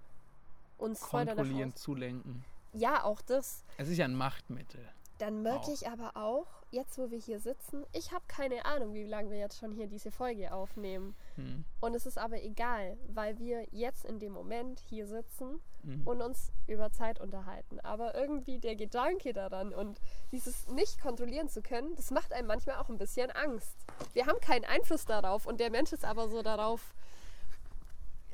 uns 0.78 0.98
voll 1.00 1.24
danach 1.26 1.36
Kontrollieren, 1.36 1.74
zulenken. 1.76 2.44
Ja, 2.72 3.04
auch 3.04 3.20
das. 3.22 3.64
Es 3.78 3.88
ist 3.88 3.98
ja 3.98 4.04
ein 4.06 4.14
Machtmittel. 4.14 4.86
Dann 5.18 5.42
merke 5.42 5.66
Auch. 5.66 5.72
ich 5.72 5.88
aber 5.88 6.10
auch, 6.14 6.46
jetzt 6.70 6.98
wo 6.98 7.10
wir 7.10 7.18
hier 7.18 7.40
sitzen, 7.40 7.84
ich 7.92 8.12
habe 8.12 8.24
keine 8.28 8.66
Ahnung, 8.66 8.92
wie 8.92 9.04
lange 9.04 9.30
wir 9.30 9.38
jetzt 9.38 9.58
schon 9.58 9.72
hier 9.72 9.86
diese 9.86 10.10
Folge 10.10 10.52
aufnehmen. 10.52 11.14
Hm. 11.36 11.64
Und 11.80 11.94
es 11.94 12.04
ist 12.04 12.18
aber 12.18 12.42
egal, 12.42 12.98
weil 13.08 13.38
wir 13.38 13.66
jetzt 13.72 14.04
in 14.04 14.18
dem 14.18 14.32
Moment 14.32 14.80
hier 14.80 15.06
sitzen 15.06 15.60
Mhm. 15.82 16.02
und 16.04 16.20
uns 16.20 16.50
über 16.66 16.90
Zeit 16.90 17.20
unterhalten. 17.20 17.78
Aber 17.80 18.14
irgendwie 18.16 18.58
der 18.58 18.74
Gedanke 18.74 19.32
daran 19.32 19.72
und 19.72 20.00
dieses 20.32 20.66
nicht 20.66 21.00
kontrollieren 21.00 21.48
zu 21.48 21.62
können, 21.62 21.94
das 21.94 22.10
macht 22.10 22.32
einem 22.32 22.48
manchmal 22.48 22.76
auch 22.76 22.88
ein 22.88 22.98
bisschen 22.98 23.30
Angst. 23.30 23.76
Wir 24.12 24.26
haben 24.26 24.40
keinen 24.40 24.64
Einfluss 24.64 25.04
darauf 25.04 25.46
und 25.46 25.60
der 25.60 25.70
Mensch 25.70 25.92
ist 25.92 26.04
aber 26.04 26.28
so 26.28 26.42
darauf 26.42 26.92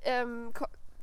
ähm, 0.04 0.52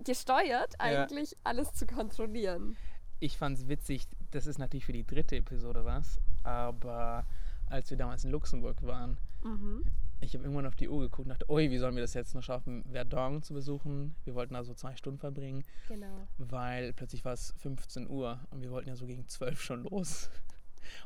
gesteuert, 0.04 0.74
Ja. 0.74 0.80
eigentlich 0.80 1.38
alles 1.44 1.74
zu 1.74 1.86
kontrollieren. 1.86 2.78
Ich 3.20 3.38
fand's 3.38 3.68
witzig, 3.68 4.08
das 4.32 4.48
ist 4.48 4.58
natürlich 4.60 4.86
für 4.86 4.94
die 4.94 5.06
dritte 5.06 5.36
Episode 5.36 5.84
was, 5.86 6.20
aber 6.44 7.26
als 7.68 7.90
wir 7.90 7.98
damals 7.98 8.24
in 8.24 8.32
Luxemburg 8.32 8.82
waren, 8.84 9.18
Mhm. 9.44 9.86
ich 10.22 10.34
habe 10.34 10.44
irgendwann 10.44 10.66
auf 10.66 10.76
die 10.76 10.90
Uhr 10.90 11.02
geguckt 11.02 11.26
und 11.26 11.30
dachte, 11.30 11.50
ui, 11.52 11.70
wie 11.70 11.78
sollen 11.78 11.96
wir 11.96 12.02
das 12.04 12.14
jetzt 12.14 12.34
noch 12.36 12.44
schaffen, 12.44 12.84
Verdun 12.92 13.42
zu 13.44 13.54
besuchen? 13.54 14.16
Wir 14.26 14.36
wollten 14.36 14.54
da 14.54 14.64
so 14.64 14.74
zwei 14.74 14.96
Stunden 14.96 15.20
verbringen, 15.20 15.64
Genau. 15.88 16.28
weil 16.38 16.94
plötzlich 16.94 17.24
war 17.26 17.34
es 17.34 17.54
15 17.58 18.10
Uhr 18.10 18.40
und 18.52 18.62
wir 18.62 18.72
wollten 18.72 18.90
ja 18.90 18.96
so 18.96 19.06
gegen 19.06 19.28
12 19.28 19.62
schon 19.62 19.84
los. 19.84 20.30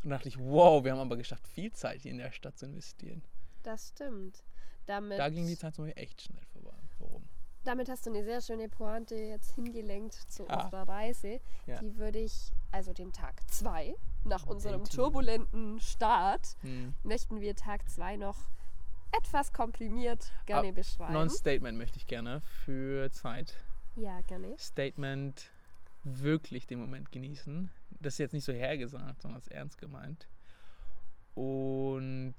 Und 0.03 0.11
da 0.11 0.15
dachte 0.15 0.29
ich, 0.29 0.39
wow, 0.39 0.81
wir 0.83 0.93
haben 0.93 0.99
aber 0.99 1.17
geschafft, 1.17 1.45
viel 1.47 1.73
Zeit 1.73 2.01
hier 2.01 2.11
in 2.11 2.17
der 2.19 2.31
Stadt 2.31 2.57
zu 2.57 2.65
investieren. 2.67 3.21
Das 3.63 3.89
stimmt. 3.89 4.41
Damit, 4.85 5.19
Da 5.19 5.27
ging 5.29 5.45
die 5.45 5.57
Zeit 5.57 5.75
zum 5.75 5.85
Beispiel 5.85 6.01
echt 6.03 6.21
schnell 6.21 6.45
vorbei. 6.53 6.77
Warum? 6.99 7.23
Damit 7.63 7.89
hast 7.89 8.05
du 8.05 8.09
eine 8.11 8.23
sehr 8.23 8.41
schöne 8.41 8.69
Pointe 8.69 9.15
jetzt 9.15 9.55
hingelenkt 9.55 10.13
zu 10.13 10.47
Ah. 10.49 10.63
unserer 10.65 10.87
Reise. 10.87 11.39
Ja. 11.65 11.79
Die 11.79 11.97
würde 11.97 12.19
ich, 12.19 12.51
also 12.71 12.93
den 12.93 13.11
Tag 13.13 13.41
2, 13.49 13.95
nach 14.25 14.45
unserem 14.47 14.83
turbulenten 14.85 15.79
Start, 15.79 16.55
Hm. 16.61 16.93
möchten 17.03 17.39
wir 17.41 17.55
Tag 17.55 17.87
2 17.89 18.15
noch 18.17 18.37
etwas 19.11 19.53
komprimiert 19.53 20.31
gerne 20.45 20.69
Ah, 20.69 20.71
beschreiben. 20.71 21.13
Noch 21.13 21.21
ein 21.21 21.29
Statement 21.29 21.77
möchte 21.77 21.97
ich 21.97 22.07
gerne 22.07 22.41
für 22.65 23.11
Zeit. 23.11 23.55
ja, 23.95 24.21
gerne. 24.21 24.55
Statement 24.57 25.51
wirklich 26.03 26.65
den 26.67 26.79
Moment 26.79 27.11
genießen. 27.11 27.69
Das 28.01 28.15
ist 28.15 28.17
jetzt 28.17 28.33
nicht 28.33 28.43
so 28.43 28.51
hergesagt, 28.53 29.21
sondern 29.21 29.39
es 29.39 29.47
ernst 29.47 29.77
gemeint. 29.77 30.27
Und 31.35 32.35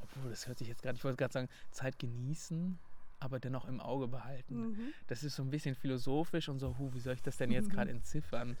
obwohl 0.00 0.30
das 0.30 0.46
hört 0.46 0.58
sich 0.58 0.68
jetzt 0.68 0.82
gerade, 0.82 0.96
ich 0.96 1.04
wollte 1.04 1.16
gerade 1.18 1.32
sagen, 1.32 1.48
Zeit 1.70 1.98
genießen, 1.98 2.78
aber 3.26 3.38
dennoch 3.40 3.66
im 3.66 3.80
Auge 3.80 4.08
behalten. 4.08 4.68
Mhm. 4.68 4.92
Das 5.08 5.22
ist 5.22 5.36
so 5.36 5.42
ein 5.42 5.50
bisschen 5.50 5.74
philosophisch 5.74 6.48
und 6.48 6.58
so, 6.58 6.78
hu, 6.78 6.94
wie 6.94 7.00
soll 7.00 7.14
ich 7.14 7.22
das 7.22 7.36
denn 7.36 7.50
jetzt 7.50 7.68
gerade 7.70 7.90
entziffern? 7.90 8.56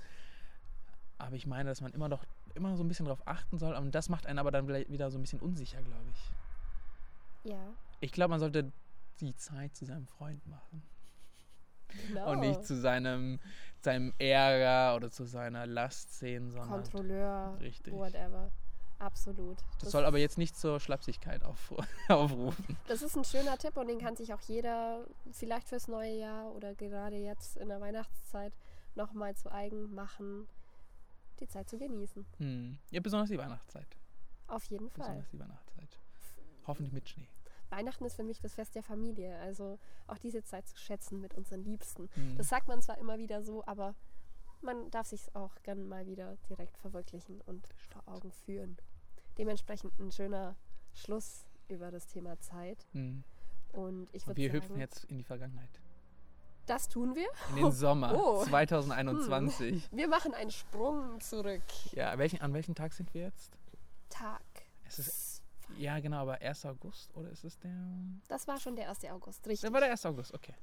Aber 1.18 1.34
ich 1.36 1.46
meine, 1.46 1.70
dass 1.70 1.80
man 1.80 1.92
immer 1.92 2.08
noch 2.08 2.24
immer 2.54 2.76
so 2.76 2.84
ein 2.84 2.88
bisschen 2.88 3.06
darauf 3.06 3.26
achten 3.26 3.58
soll 3.58 3.74
und 3.74 3.94
das 3.94 4.08
macht 4.08 4.26
einen 4.26 4.38
aber 4.38 4.50
dann 4.50 4.66
vielleicht 4.66 4.90
wieder 4.90 5.10
so 5.10 5.18
ein 5.18 5.22
bisschen 5.22 5.40
unsicher, 5.40 5.82
glaube 5.82 6.10
ich. 6.10 7.50
Ja, 7.50 7.74
Ich 8.00 8.12
glaube, 8.12 8.30
man 8.30 8.40
sollte 8.40 8.72
die 9.20 9.36
Zeit 9.36 9.74
zu 9.76 9.84
seinem 9.84 10.06
Freund 10.06 10.46
machen. 10.46 10.82
genau. 12.08 12.32
und 12.32 12.40
nicht 12.40 12.64
zu 12.64 12.76
seinem, 12.76 13.38
seinem 13.80 14.12
Ärger 14.18 14.96
oder 14.96 15.10
zu 15.10 15.24
seiner 15.24 15.66
Last 15.66 16.18
sehen, 16.18 16.50
sondern 16.50 16.82
Kontrolleur, 16.82 17.58
Richtig. 17.60 17.94
whatever. 17.94 18.50
Absolut. 18.98 19.58
das 19.80 19.90
soll 19.90 20.04
aber 20.04 20.18
jetzt 20.18 20.38
nicht 20.38 20.56
zur 20.56 20.80
Schlapsigkeit 20.80 21.44
auf, 21.44 21.74
aufrufen. 22.08 22.76
Das 22.88 23.02
ist 23.02 23.16
ein 23.16 23.24
schöner 23.24 23.58
Tipp 23.58 23.76
und 23.76 23.88
den 23.88 23.98
kann 23.98 24.16
sich 24.16 24.32
auch 24.32 24.40
jeder 24.42 25.06
vielleicht 25.32 25.68
fürs 25.68 25.88
neue 25.88 26.14
Jahr 26.14 26.52
oder 26.52 26.74
gerade 26.74 27.16
jetzt 27.16 27.56
in 27.56 27.68
der 27.68 27.80
Weihnachtszeit 27.80 28.54
nochmal 28.94 29.36
zu 29.36 29.52
eigen 29.52 29.94
machen, 29.94 30.48
die 31.40 31.48
Zeit 31.48 31.68
zu 31.68 31.78
genießen. 31.78 32.24
Hm. 32.38 32.78
Ja, 32.90 33.00
besonders 33.00 33.28
die 33.28 33.38
Weihnachtszeit. 33.38 33.86
Auf 34.46 34.64
jeden 34.64 34.88
Fall. 34.90 35.06
Besonders 35.06 35.28
die 35.30 35.38
Weihnachtszeit. 35.38 35.98
Hoffentlich 36.66 36.92
mit 36.92 37.08
Schnee. 37.08 37.28
Weihnachten 37.68 38.04
ist 38.04 38.16
für 38.16 38.22
mich 38.22 38.40
das 38.40 38.54
Fest 38.54 38.74
der 38.74 38.82
Familie, 38.82 39.36
also 39.38 39.78
auch 40.06 40.18
diese 40.18 40.42
Zeit 40.42 40.68
zu 40.68 40.78
schätzen 40.78 41.20
mit 41.20 41.34
unseren 41.34 41.64
Liebsten. 41.64 42.08
Hm. 42.14 42.36
Das 42.36 42.48
sagt 42.48 42.68
man 42.68 42.80
zwar 42.80 42.98
immer 42.98 43.18
wieder 43.18 43.42
so, 43.42 43.64
aber 43.66 43.94
man 44.62 44.90
darf 44.90 45.06
sich 45.06 45.34
auch 45.34 45.54
gern 45.62 45.86
mal 45.88 46.06
wieder 46.06 46.36
direkt 46.48 46.76
verwirklichen 46.78 47.40
und 47.42 47.66
vor 47.90 48.02
Augen 48.06 48.32
führen. 48.32 48.76
Dementsprechend 49.38 49.98
ein 49.98 50.10
schöner 50.10 50.56
Schluss 50.92 51.44
über 51.68 51.90
das 51.90 52.06
Thema 52.06 52.38
Zeit. 52.40 52.86
Hm. 52.92 53.22
Und 53.72 54.08
ich 54.12 54.26
würde 54.26 54.40
wir 54.40 54.50
sagen, 54.50 54.62
hüpfen 54.62 54.78
jetzt 54.78 55.04
in 55.04 55.18
die 55.18 55.24
Vergangenheit. 55.24 55.68
das 56.66 56.88
tun 56.88 57.14
wir. 57.14 57.28
In 57.50 57.56
den 57.56 57.72
Sommer 57.72 58.14
Oh. 58.16 58.44
2021. 58.44 59.88
Wir 59.92 60.08
machen 60.08 60.32
einen 60.34 60.50
Sprung 60.50 61.20
zurück. 61.20 61.62
Ja, 61.92 62.16
welchen, 62.18 62.40
an 62.40 62.54
welchem 62.54 62.74
Tag 62.74 62.92
sind 62.92 63.12
wir 63.12 63.22
jetzt? 63.22 63.52
Tag. 64.08 64.42
Es 64.86 64.98
ist, 64.98 65.42
ja, 65.76 65.98
genau, 66.00 66.18
aber 66.18 66.40
1. 66.40 66.64
August 66.66 67.14
oder 67.14 67.28
ist 67.30 67.44
es 67.44 67.58
der. 67.58 67.76
Das 68.28 68.46
war 68.46 68.58
schon 68.58 68.76
der 68.76 68.88
1. 68.88 69.04
August, 69.06 69.46
richtig. 69.46 69.62
Das 69.62 69.72
war 69.72 69.80
der 69.80 69.90
1. 69.90 70.06
August, 70.06 70.32
okay. 70.32 70.54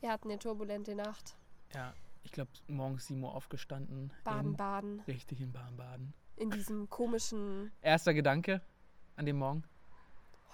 Wir 0.00 0.10
hatten 0.12 0.30
eine 0.30 0.38
turbulente 0.38 0.94
Nacht. 0.94 1.36
Ja, 1.74 1.94
ich 2.26 2.32
glaube, 2.32 2.50
morgens 2.66 3.06
7 3.06 3.22
Uhr 3.22 3.32
aufgestanden. 3.34 4.12
Baden, 4.24 4.50
in, 4.50 4.56
baden. 4.56 5.00
Richtig 5.06 5.40
in 5.40 5.52
Baden-Baden. 5.52 6.12
In 6.36 6.50
diesem 6.50 6.90
komischen, 6.90 7.70
Erster 7.80 8.12
Gedanke 8.14 8.60
an 9.14 9.26
dem 9.26 9.36
Morgen? 9.38 9.62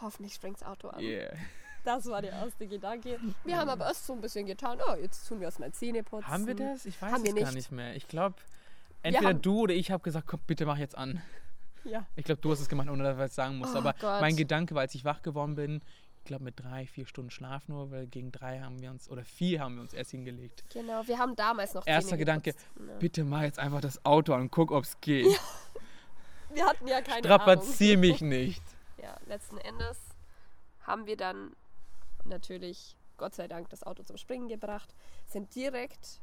hoffentlich 0.01 0.35
springt's 0.35 0.63
Auto 0.63 0.89
an. 0.89 1.01
Yeah. 1.01 1.33
Das 1.85 2.07
war 2.07 2.21
der 2.21 2.33
erste 2.33 2.67
Gedanke. 2.67 3.19
Wir 3.45 3.57
haben 3.57 3.69
aber 3.69 3.87
erst 3.87 4.07
so 4.07 4.13
ein 4.13 4.21
bisschen 4.21 4.47
getan. 4.47 4.79
Oh, 4.87 4.95
jetzt 4.97 5.27
tun 5.27 5.41
wir 5.41 5.47
erstmal 5.47 5.73
Zähne 5.73 6.03
putzen. 6.03 6.29
Haben 6.29 6.47
wir 6.47 6.55
das? 6.55 6.85
Ich 6.85 7.01
weiß 7.01 7.11
Haben 7.11 7.25
es 7.25 7.35
gar 7.35 7.45
nicht. 7.47 7.55
nicht 7.55 7.73
mehr. 7.73 7.97
Ich 7.97 8.07
glaube, 8.07 8.37
entweder 9.03 9.35
du 9.35 9.61
oder 9.61 9.75
ich 9.75 9.91
habe 9.91 10.03
gesagt, 10.03 10.27
komm, 10.27 10.41
bitte 10.47 10.67
mach 10.67 10.79
jetzt 10.79 10.97
an. 10.97 11.23
Ja. 11.85 12.07
Ich 12.15 12.25
glaube, 12.25 12.41
du 12.41 12.53
hast 12.53 12.61
es 12.61 12.69
gemacht, 12.69 12.89
ohne 12.89 13.03
dass 13.03 13.17
ich 13.17 13.23
es 13.25 13.35
sagen 13.35 13.57
musste. 13.59 13.77
Oh 13.77 13.81
Aber 13.81 13.95
Gott. 13.95 14.21
mein 14.21 14.37
Gedanke 14.37 14.75
war, 14.75 14.83
als 14.83 14.95
ich 14.95 15.05
wach 15.05 15.23
geworden 15.23 15.57
bin, 15.57 15.81
ich 16.23 16.27
glaube 16.27 16.45
mit 16.45 16.61
drei, 16.61 16.87
vier 16.87 17.05
Stunden 17.05 17.33
Schlaf 17.33 17.67
nur, 17.67 17.91
weil 17.91 18.07
gegen 18.07 18.31
drei 18.31 18.61
haben 18.61 18.81
wir 18.81 18.93
uns, 18.93 19.11
oder 19.11 19.25
vier 19.25 19.59
haben 19.59 19.75
wir 19.75 19.83
uns 19.83 19.93
erst 19.93 20.13
hingelegt. 20.13 20.63
Genau, 20.73 21.05
wir 21.09 21.19
haben 21.19 21.35
damals 21.35 21.75
noch 21.75 21.85
Erster 21.85 22.17
Gedanke. 22.17 22.55
Ne. 22.77 22.97
bitte 23.01 23.25
mach 23.25 23.43
jetzt 23.43 23.59
einfach 23.59 23.81
das 23.81 24.05
Auto 24.05 24.33
an 24.33 24.43
und 24.43 24.51
guck, 24.53 24.71
ob 24.71 24.85
es 24.85 25.01
geht. 25.01 25.27
Wir 26.55 26.67
hatten 26.67 26.87
ja 26.87 27.01
keine 27.01 27.21
Strapazier 27.21 27.97
mich 27.97 28.21
nicht. 28.21 28.63
Ja, 29.03 29.17
letzten 29.27 29.57
Endes 29.57 29.99
haben 30.83 31.07
wir 31.07 31.17
dann 31.17 31.57
natürlich, 32.27 32.95
Gott 33.17 33.35
sei 33.35 33.49
Dank, 33.49 33.71
das 33.71 33.83
Auto 33.85 34.03
zum 34.03 34.19
Springen 34.19 34.49
gebracht, 34.49 34.95
sind 35.27 35.55
direkt, 35.55 36.21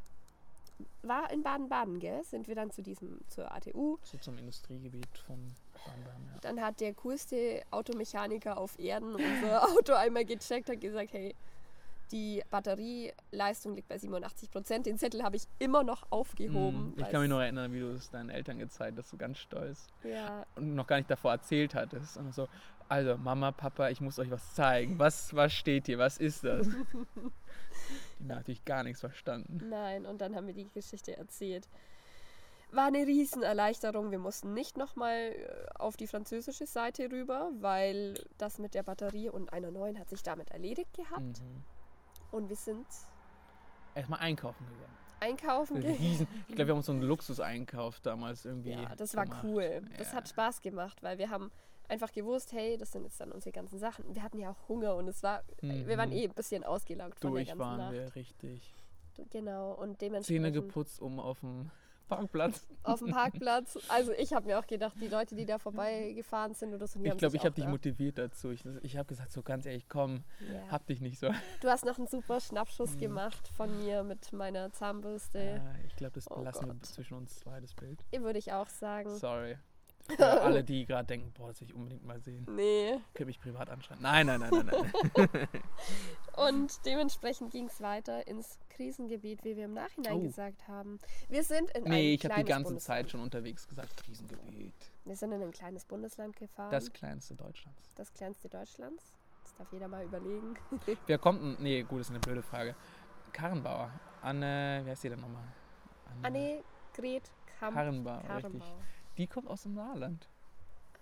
war 1.02 1.32
in 1.32 1.42
Baden-Baden, 1.42 2.00
gell? 2.00 2.24
Sind 2.26 2.48
wir 2.48 2.54
dann 2.54 2.70
zu 2.70 2.84
diesem, 2.84 3.22
zur 3.28 3.52
ATU. 3.52 3.98
So 4.04 4.20
zum 4.20 4.38
Industriegebiet 4.38 5.18
von 5.26 5.56
Baden-Baden, 5.86 6.30
ja. 6.34 6.40
Dann 6.42 6.62
hat 6.62 6.80
der 6.80 6.94
coolste 6.96 7.62
Automechaniker 7.72 8.58
auf 8.58 8.78
Erden 8.80 9.16
unser 9.16 9.64
Auto 9.70 9.94
einmal 9.94 10.26
gecheckt, 10.26 10.70
hat 10.70 10.82
gesagt, 10.82 11.14
hey, 11.14 11.36
die 12.12 12.42
Batterieleistung 12.50 13.76
liegt 13.76 13.88
bei 13.88 13.98
87 13.98 14.50
Prozent. 14.50 14.86
Den 14.88 14.98
Zettel 14.98 15.22
habe 15.24 15.36
ich 15.36 15.44
immer 15.60 15.84
noch 15.84 16.08
aufgehoben. 16.10 16.94
Hm, 16.96 17.04
Ich 17.04 17.10
kann 17.10 17.22
mich 17.22 17.30
noch 17.30 17.40
erinnern, 17.40 17.72
wie 17.72 17.80
du 17.80 17.92
es 17.92 18.10
deinen 18.10 18.30
Eltern 18.32 18.58
gezeigt 18.58 18.98
hast, 18.98 19.10
so 19.12 19.18
ganz 19.18 19.38
stolz. 19.38 19.86
Ja, 20.04 20.46
und 20.56 20.74
noch 20.74 20.88
gar 20.88 20.98
nicht 20.98 21.12
davor 21.12 21.32
erzählt 21.34 21.76
hattest. 21.76 22.18
Und 22.18 22.34
so, 22.34 22.48
also 22.88 23.16
Mama, 23.18 23.52
Papa, 23.52 23.90
ich 23.90 24.02
muss 24.02 24.18
euch 24.18 24.32
was 24.32 24.56
zeigen. 24.56 24.98
Was, 24.98 25.36
was 25.36 25.54
steht 25.54 25.86
hier? 25.86 26.00
Was 26.00 26.18
ist 26.18 26.44
das? 26.44 26.68
Die 28.20 28.24
haben 28.24 28.28
natürlich 28.28 28.66
gar 28.66 28.84
nichts 28.84 29.00
verstanden. 29.02 29.70
Nein, 29.70 30.06
und 30.06 30.20
dann 30.20 30.36
haben 30.36 30.48
wir 30.48 30.54
die 30.54 30.68
Geschichte 30.74 31.16
erzählt. 31.16 31.68
War 32.72 32.86
eine 32.88 33.00
Riesenerleichterung. 33.08 34.12
Wir 34.12 34.20
mussten 34.20 34.54
nicht 34.54 34.78
nochmal 34.78 35.34
auf 35.76 35.98
die 35.98 36.06
französische 36.08 36.68
Seite 36.68 37.12
rüber, 37.12 37.50
weil 37.60 38.24
das 38.38 38.60
mit 38.60 38.76
der 38.76 38.84
Batterie 38.84 39.30
und 39.30 39.52
einer 39.54 39.72
neuen 39.72 40.00
hat 40.00 40.10
sich 40.10 40.22
damit 40.22 40.52
erledigt 40.52 40.94
gehabt. 40.94 41.42
Mhm. 41.42 41.64
Und 42.32 42.50
wir 42.50 42.56
sind 42.56 42.86
Erstmal 43.96 44.20
einkaufen 44.20 44.66
gegangen. 44.68 44.98
einkaufen 45.20 45.76
gegangen. 45.78 45.98
Riesen, 45.98 46.28
ich 46.48 46.56
glaube, 46.56 46.68
wir 46.68 46.72
haben 46.74 46.78
uns 46.78 46.86
so 46.86 46.92
einen 46.92 47.02
Luxus-Einkauf 47.02 48.00
damals 48.02 48.46
irgendwie. 48.46 48.72
Ja, 48.74 48.96
das 48.96 49.16
war 49.16 49.26
gemacht. 49.26 49.44
cool. 49.46 49.82
Das 49.98 50.12
Ja. 50.12 50.18
hat 50.18 50.30
Spaß 50.30 50.62
gemacht, 50.62 51.02
weil 51.02 51.18
wir 51.18 51.32
haben 51.32 51.50
einfach 51.88 52.12
gewusst, 52.12 52.52
hey, 52.54 52.78
das 52.78 52.92
sind 52.92 53.04
jetzt 53.04 53.20
dann 53.20 53.32
unsere 53.32 53.52
ganzen 53.52 53.80
Sachen. 53.80 54.14
Wir 54.14 54.22
hatten 54.22 54.38
ja 54.38 54.52
auch 54.52 54.68
Hunger 54.70 54.96
und 54.96 55.08
es 55.08 55.24
war, 55.24 55.42
wir 55.62 55.98
waren 55.98 56.10
Mhm. 56.12 56.16
eh 56.18 56.24
ein 56.26 56.34
bisschen 56.36 56.64
ausgelaugt 56.64 57.20
von 57.20 57.32
der 57.34 57.40
Durch 57.46 57.48
ganzen 57.48 57.60
waren 57.60 57.78
Nacht. 57.80 57.94
wir 57.94 58.16
richtig. 58.16 58.76
Genau, 59.32 59.72
und 59.74 59.98
Zähne 60.00 60.12
dementsprechend 60.22 60.54
geputzt, 60.54 61.02
um 61.02 61.20
auf 61.20 61.40
dem 61.42 61.72
Parkplatz. 62.10 62.68
auf 62.84 63.00
dem 63.00 63.12
Parkplatz. 63.12 63.78
Also 63.88 64.12
ich 64.14 64.34
habe 64.34 64.48
mir 64.48 64.60
auch 64.60 64.68
gedacht, 64.68 64.96
die 65.00 65.08
Leute, 65.08 65.36
die 65.36 65.46
da 65.46 65.58
vorbeigefahren 65.60 66.54
sind 66.54 66.74
oder 66.74 66.88
so, 66.88 67.00
die 67.00 67.08
Ich 67.08 67.18
glaube, 67.18 67.36
ich 67.38 67.46
habe 67.46 67.56
dich 67.56 67.68
motiviert 67.68 68.18
dazu. 68.18 68.52
Ich, 68.52 68.66
ich 68.82 68.98
habe 68.98 69.08
gesagt, 69.08 69.32
so 69.32 69.42
ganz 69.44 69.66
ehrlich, 69.66 69.88
komm, 69.88 70.24
Ja. 70.52 70.72
hab 70.72 70.86
dich 70.88 71.00
nicht 71.02 71.20
so. 71.20 71.30
Du 71.62 71.70
hast 71.70 71.86
noch 71.86 71.98
einen 71.98 72.08
super 72.08 72.40
Schnappschuss 72.40 72.96
Mhm. 72.96 73.00
gemacht 73.00 73.48
von 73.50 73.78
mir 73.84 74.04
mit 74.04 74.34
meiner 74.34 74.72
Zahnbürste. 74.72 75.40
Äh, 75.40 75.60
ich 75.88 75.96
glaube, 75.96 76.14
das 76.14 76.30
Oh 76.30 76.36
belassen 76.36 76.68
wir 76.68 76.74
Gott. 76.74 76.86
zwischen 76.86 77.14
uns 77.16 77.40
zwei, 77.40 77.60
das 77.62 77.74
Bild. 77.74 78.04
Würde 78.12 78.40
ich 78.40 78.52
auch 78.52 78.68
sagen. 78.68 79.10
Sorry. 79.18 79.58
Für 80.16 80.42
alle, 80.42 80.64
die 80.64 80.86
gerade 80.86 81.06
denken, 81.08 81.32
boah, 81.38 81.48
das 81.50 81.62
will 81.62 81.68
ich 81.68 81.74
unbedingt 81.74 82.04
mal 82.06 82.20
sehen. 82.20 82.46
Nee. 82.56 83.00
Könnt 83.14 83.28
mich 83.28 83.40
privat 83.40 83.70
anschreiben. 83.70 84.02
Nein, 84.02 84.26
nein, 84.28 84.40
nein, 84.40 84.52
nein, 84.52 85.30
nein. 85.34 85.48
Und 86.38 86.86
dementsprechend 86.86 87.52
ging 87.52 87.66
es 87.68 87.82
weiter 87.82 88.26
ins 88.28 88.58
Krisengebiet, 88.70 89.44
wie 89.44 89.56
wir 89.58 89.66
im 89.66 89.74
Nachhinein 89.74 90.14
Oh. 90.14 90.22
gesagt 90.22 90.68
haben. 90.68 91.00
Wir 91.28 91.44
sind 91.44 91.70
in 91.72 91.84
nee, 91.84 92.14
ich 92.14 92.24
habe 92.26 92.36
die 92.36 92.46
ganze 92.46 92.70
Bundesland. 92.70 92.82
Zeit 92.82 93.12
schon 93.12 93.22
unterwegs 93.22 93.68
gesagt, 93.68 93.98
Krisengebiet. 93.98 94.74
Wir 95.06 95.16
sind 95.16 95.32
in 95.32 95.42
ein 95.42 95.52
kleines 95.52 95.86
Bundesland 95.86 96.36
gefahren. 96.38 96.72
Das 96.72 96.92
kleinste 96.94 97.36
Deutschlands. 97.36 97.94
das 97.96 98.14
kleinste 98.14 98.48
Deutschlands. 98.50 99.14
Das 99.44 99.56
darf 99.56 99.72
jeder 99.74 99.88
mal 99.88 100.04
überlegen. 100.06 100.56
Wer 101.08 101.18
kommt 101.18 101.42
denn? 101.42 101.58
Nee, 101.60 101.84
gut, 101.84 102.00
das 102.00 102.08
ist 102.08 102.12
eine 102.12 102.20
blöde 102.20 102.42
Frage. 102.44 102.76
Karrenbauer. 103.34 103.92
Anne, 104.22 104.82
wie 104.86 104.90
heißt 104.92 105.04
die 105.04 105.10
denn 105.10 105.20
nochmal? 105.22 105.44
Anne 106.24 106.64
Gret 106.94 107.32
Kamp 107.60 107.76
Karrenbauer, 107.76 108.24
richtig. 108.38 108.64
Die 109.20 109.28
kommt 109.28 109.50
aus 109.50 109.64
dem 109.64 109.76
Saarland. 109.76 110.30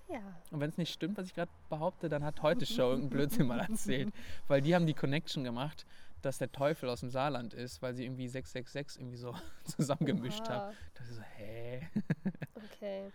Ja. 0.09 0.21
Und 0.49 0.59
wenn 0.59 0.69
es 0.69 0.77
nicht 0.77 0.91
stimmt, 0.91 1.17
was 1.17 1.27
ich 1.27 1.35
gerade 1.35 1.51
behaupte, 1.69 2.09
dann 2.09 2.23
hat 2.23 2.41
heute 2.41 2.65
Show 2.65 2.89
irgendeinen 2.89 3.09
Blödsinn 3.11 3.45
mal 3.45 3.59
erzählt. 3.59 4.11
Weil 4.47 4.61
die 4.61 4.73
haben 4.73 4.87
die 4.87 4.95
Connection 4.95 5.43
gemacht, 5.43 5.85
dass 6.23 6.39
der 6.39 6.51
Teufel 6.51 6.89
aus 6.89 7.01
dem 7.01 7.11
Saarland 7.11 7.53
ist, 7.53 7.83
weil 7.83 7.93
sie 7.93 8.03
irgendwie 8.03 8.27
666 8.27 8.99
irgendwie 8.99 9.17
so 9.17 9.35
zusammengemischt 9.65 10.49
haben. 10.49 10.69
Oha. 10.69 10.73
Da 10.95 10.99
dachte 10.99 11.09
ich 11.11 11.15
so, 11.15 11.21
hä? 11.21 11.87
Okay. 12.73 13.11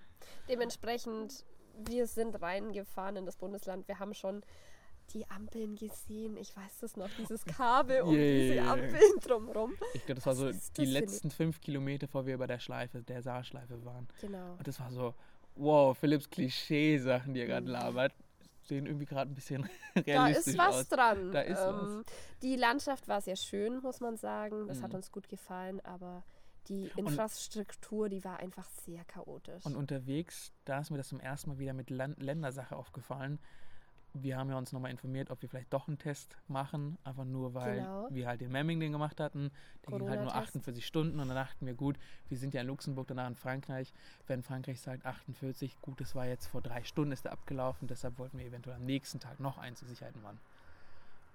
Dementsprechend, 0.49 1.45
wir 1.85 2.07
sind 2.07 2.41
reingefahren 2.41 3.17
in 3.17 3.27
das 3.27 3.37
Bundesland. 3.37 3.89
Wir 3.89 3.99
haben 3.99 4.15
schon 4.15 4.43
die 5.15 5.29
Ampeln 5.31 5.77
gesehen. 5.77 6.37
Ich 6.37 6.57
weiß 6.57 6.79
das 6.81 6.97
noch, 6.97 7.09
dieses 7.19 7.45
Kabel 7.45 8.03
um 8.03 8.11
diese 8.15 8.55
Yeah. 8.55 8.73
Ampeln 8.73 9.19
drumherum. 9.23 9.73
Ich 9.95 10.05
glaube, 10.07 10.21
das 10.21 10.27
war 10.27 10.33
Was 10.39 10.67
so 10.67 10.73
die 10.79 10.85
letzten 10.87 11.31
fünf 11.31 11.61
Kilometer, 11.61 12.07
bevor 12.07 12.27
wir 12.27 12.39
bei 12.39 12.47
der 12.47 12.59
Schleife, 12.59 13.03
der 13.03 13.23
Saarschleife 13.23 13.85
waren. 13.85 14.09
Genau. 14.21 14.55
Und 14.59 14.67
das 14.67 14.79
war 14.81 14.91
so, 14.91 15.15
wow, 15.57 15.97
Philipps 15.97 16.29
Klischee-Sachen, 16.31 17.35
die 17.35 17.41
er 17.41 17.47
gerade 17.47 17.67
Mhm. 17.67 17.73
labert, 17.73 18.13
sehen 18.63 18.87
irgendwie 18.87 19.07
gerade 19.07 19.31
ein 19.31 19.35
bisschen 19.35 19.69
Da 19.95 20.01
realistisch 20.03 20.55
ist 20.55 20.59
was 20.59 20.75
aus. 20.77 20.89
dran. 20.89 21.33
Da 21.33 21.41
ist 21.41 21.61
ähm, 21.61 22.05
Die 22.43 22.57
Landschaft 22.57 23.09
war 23.09 23.21
sehr 23.21 23.37
schön, 23.37 23.81
muss 23.83 24.01
man 24.01 24.17
sagen. 24.17 24.67
Das 24.69 24.83
hat 24.83 24.91
Mhm. 24.91 24.97
uns 24.97 25.11
gut 25.13 25.29
gefallen, 25.29 25.81
aber 25.85 26.23
die 26.69 26.91
Infrastruktur, 26.97 28.09
die 28.09 28.23
war 28.25 28.39
einfach 28.39 28.69
sehr 28.85 29.05
chaotisch. 29.05 29.67
Und 29.67 29.75
unterwegs, 29.75 30.53
da 30.65 30.79
ist 30.79 30.91
mir 30.91 30.97
das 30.99 31.09
zum 31.09 31.19
ersten 31.21 31.51
Mal 31.51 31.59
wieder 31.59 31.73
mit 31.73 31.91
Lan 31.91 32.15
Ländersache 32.19 32.77
aufgefallen. 32.77 33.41
Wir 34.15 34.37
haben 34.37 34.51
ja 34.51 34.59
uns 34.59 34.73
nochmal 34.73 34.91
informiert, 34.91 35.31
ob 35.31 35.41
wir 35.41 35.49
vielleicht 35.49 35.73
doch 35.73 35.89
einen 35.89 35.99
Test 35.99 36.37
machen, 36.47 36.99
einfach 37.03 37.25
nur 37.25 37.55
weil 37.55 37.77
Genau. 37.81 38.09
wir 38.11 38.27
halt 38.27 38.43
den 38.43 38.53
Memming 38.53 38.79
den 38.79 38.93
gemacht 38.93 39.19
hatten. 39.21 39.51
Der 39.87 39.99
ging 39.99 40.09
halt 40.09 40.21
nur 40.21 40.29
Corona-Test. 40.29 40.49
48 40.57 40.87
Stunden 40.87 41.19
und 41.19 41.29
dann 41.29 41.35
dachten 41.37 41.65
wir, 41.65 41.73
gut, 41.75 41.99
wir 42.29 42.37
sind 42.37 42.53
ja 42.53 42.61
in 42.61 42.67
Luxemburg, 42.67 43.07
danach 43.09 43.27
in 43.29 43.37
Frankreich. 43.37 43.93
Wenn 44.27 44.43
Frankreich 44.43 44.81
sagt 44.83 45.07
48, 45.07 45.81
gut, 45.81 45.99
das 46.01 46.15
war 46.15 46.27
jetzt 46.27 46.47
vor 46.47 46.61
drei 46.61 46.85
Stunden, 46.85 47.13
ist 47.13 47.25
der 47.25 47.33
abgelaufen, 47.33 47.89
deshalb 47.89 48.19
wollten 48.19 48.39
wir 48.39 48.45
eventuell 48.45 48.77
am 48.77 48.85
nächsten 48.85 49.19
Tag 49.19 49.41
noch 49.41 49.57
einen 49.57 49.77
zur 49.77 49.89
Sicherheit 49.89 50.17
machen. 50.23 50.39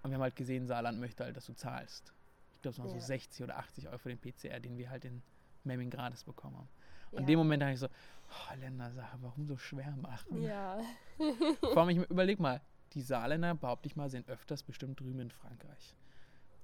Und 0.03 0.11
wir 0.11 0.15
haben 0.15 0.21
halt 0.23 0.35
gesehen, 0.35 0.67
Saarland 0.67 0.99
möchte 0.99 1.23
halt, 1.23 1.35
dass 1.35 1.47
du 1.47 1.53
zahlst. 1.55 2.13
Ich 2.53 2.61
glaube, 2.61 2.73
es 2.73 2.79
waren 2.79 2.87
Ja. 2.93 2.99
so 2.99 3.05
60 3.07 3.43
oder 3.43 3.57
80 3.57 3.87
Euro 3.87 3.97
für 3.97 4.09
den 4.09 4.19
PCR, 4.19 4.59
den 4.59 4.77
wir 4.77 4.91
halt 4.91 5.03
in 5.03 5.23
Memming 5.63 5.89
gratis 5.89 6.23
bekommen 6.23 6.57
haben. 6.57 6.69
Und 7.11 7.13
ja. 7.13 7.19
in 7.21 7.25
dem 7.27 7.39
Moment 7.39 7.61
dachte 7.61 7.73
ich 7.73 7.79
so, 7.79 7.87
oh, 7.87 8.59
Ländersache, 8.59 9.17
warum 9.21 9.45
so 9.45 9.57
schwer 9.57 9.95
machen? 10.01 10.41
Ja, 10.41 10.79
Vor 11.61 11.77
allem, 11.77 11.89
ich 11.89 12.09
überleg 12.09 12.39
mal, 12.39 12.61
die 12.93 13.01
Saarländer, 13.01 13.55
behaupte 13.55 13.87
ich 13.87 13.95
mal, 13.95 14.09
sind 14.09 14.27
öfters 14.29 14.63
bestimmt 14.63 14.99
drüben 14.99 15.19
in 15.19 15.31
Frankreich. 15.31 15.95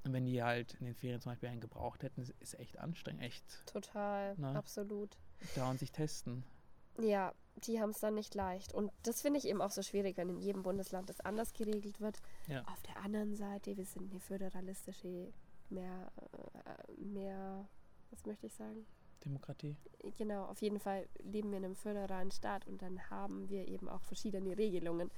Und 0.04 0.14
wenn 0.14 0.26
die 0.26 0.44
halt 0.44 0.76
in 0.80 0.86
den 0.86 0.96
Ferien 0.96 1.22
zum 1.22 1.32
Beispiel 1.32 1.50
einen 1.50 1.62
gebraucht 1.62 2.04
hätten, 2.04 2.22
ist, 2.22 2.34
ist 2.40 2.60
echt 2.60 2.78
anstrengend, 2.78 3.24
echt 3.24 3.66
total, 3.66 4.36
Na? 4.38 4.56
absolut. 4.56 5.18
dauernd 5.56 5.80
sich 5.80 5.92
testen. 5.92 6.44
Ja, 7.00 7.34
die 7.66 7.80
haben 7.80 7.92
es 7.92 8.00
dann 8.00 8.14
nicht 8.16 8.36
leicht. 8.36 8.74
Und 8.74 8.92
das 9.04 9.22
finde 9.22 9.40
ich 9.40 9.48
eben 9.48 9.62
auch 9.62 9.72
so 9.72 9.82
schwierig, 9.82 10.18
wenn 10.18 10.30
in 10.30 10.40
jedem 10.40 10.64
Bundesland 10.64 11.10
das 11.10 11.22
anders 11.22 11.54
geregelt 11.54 12.02
wird. 12.02 12.22
Ja. 12.48 12.62
Auf 12.68 12.82
der 12.84 12.98
anderen 12.98 13.36
Seite, 13.36 13.78
wir 13.78 13.86
sind 13.86 14.12
eine 14.12 14.20
föderalistische, 14.20 15.32
mehr, 15.70 16.12
äh, 16.66 17.02
mehr, 17.02 17.68
was 18.12 18.26
möchte 18.26 18.48
ich 18.48 18.54
sagen? 18.54 18.86
Demokratie. 19.26 19.76
Genau, 20.18 20.46
auf 20.46 20.62
jeden 20.62 20.80
Fall 20.80 21.08
leben 21.24 21.52
wir 21.52 21.58
in 21.58 21.66
einem 21.66 21.76
föderalen 21.76 22.32
Staat 22.32 22.68
und 22.68 22.82
dann 22.82 23.10
haben 23.10 23.50
wir 23.50 23.68
eben 23.68 23.88
auch 23.90 24.02
verschiedene 24.02 24.58
Regelungen. 24.58 25.10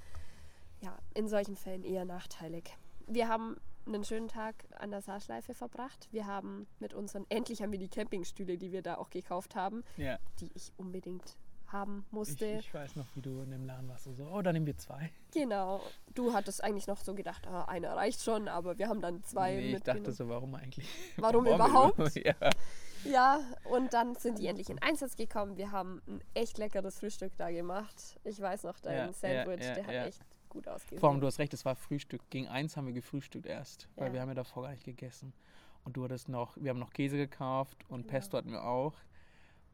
Ja, 0.82 0.98
in 1.14 1.28
solchen 1.28 1.56
Fällen 1.56 1.84
eher 1.84 2.06
nachteilig. 2.06 2.78
Wir 3.08 3.28
haben 3.28 3.58
einen 3.88 4.04
schönen 4.04 4.28
Tag 4.28 4.56
an 4.78 4.92
der 4.92 5.02
Saarschleife 5.02 5.54
verbracht. 5.54 6.08
Wir 6.12 6.26
haben 6.26 6.68
mit 6.80 6.94
unseren, 6.94 7.26
endlich 7.30 7.62
haben 7.62 7.72
wir 7.72 7.80
die 7.80 7.88
Campingstühle, 7.88 8.58
die 8.58 8.72
wir 8.72 8.82
da 8.82 8.98
auch 8.98 9.10
gekauft 9.10 9.56
haben, 9.56 9.84
Ja, 9.98 10.18
die 10.40 10.52
ich 10.56 10.72
unbedingt 10.78 11.38
haben 11.68 12.04
ich, 12.08 12.12
musste. 12.14 12.46
ich 12.46 12.74
weiß 12.74 12.96
noch, 12.96 13.06
wie 13.16 13.22
du 13.22 13.42
in 13.42 13.52
dem 13.52 13.66
Laden 13.66 13.88
warst. 13.90 14.08
und 14.08 14.16
So, 14.16 14.26
oh, 14.28 14.42
dann 14.42 14.54
nehmen 14.54 14.66
wir 14.68 14.78
zwei. 14.78 15.12
Genau. 15.32 15.82
Du 16.14 16.34
hattest 16.34 16.64
eigentlich 16.64 16.88
noch 16.88 17.00
so 17.00 17.14
gedacht, 17.16 17.48
ah, 17.48 17.66
einer 17.66 17.96
reicht 17.96 18.22
schon, 18.22 18.48
aber 18.48 18.78
wir 18.78 18.88
haben 18.88 19.02
dann 19.02 19.24
zwei 19.24 19.56
nee, 19.56 19.76
ich 19.76 19.84
dachte 19.84 20.12
so, 20.12 20.30
warum 20.30 20.56
eigentlich? 20.56 20.88
Warum 21.18 21.46
wir 21.46 21.56
überhaupt? 21.56 21.98
Ja. 22.16 22.36
Ja, 23.06 23.40
und 23.66 23.94
dann 23.94 24.16
sind 24.16 24.40
die 24.40 24.48
endlich 24.48 24.70
in 24.70 24.82
Einsatz 24.82 25.16
gekommen. 25.16 25.58
Wir 25.58 25.72
haben 25.72 26.02
ein 26.08 26.22
echt 26.34 26.58
leckeres 26.58 27.00
Frühstück 27.00 27.32
da 27.38 27.50
gemacht. 27.52 28.20
Ich 28.24 28.40
weiß 28.40 28.64
noch, 28.64 28.80
dein 28.80 28.96
Ja, 28.98 29.06
ja, 29.06 29.14
Sandwich, 29.14 29.66
ja, 29.66 29.74
der 29.76 29.88
hat 29.88 29.94
ja. 29.94 30.06
echt 30.06 30.22
gut 30.50 30.68
ausgesehen. 30.68 31.00
Vor 31.00 31.10
allem, 31.10 31.22
du 31.22 31.28
hast 31.28 31.40
recht, 31.40 31.54
es 31.54 31.66
war 31.66 31.76
Frühstück. 31.76 32.22
Gegen 32.30 32.48
eins 32.48 32.76
haben 32.78 32.88
wir 32.88 32.94
gefrühstückt 32.94 33.46
erst, 33.46 33.88
weil 33.96 34.08
Ja. 34.08 34.14
wir 34.14 34.22
haben 34.22 34.30
ja 34.30 34.36
davor 34.36 34.64
gar 34.64 34.72
nicht 34.72 34.84
gegessen. 34.86 35.34
Und 35.84 35.98
du 35.98 36.04
hattest 36.04 36.30
noch, 36.30 36.58
wir 36.58 36.72
haben 36.72 36.80
noch 36.80 36.92
Käse 36.92 37.16
gekauft 37.18 37.78
und 37.90 38.02
Genau. 38.02 38.12
Pesto 38.12 38.38
hatten 38.38 38.52
wir 38.52 38.64
auch. 38.64 38.94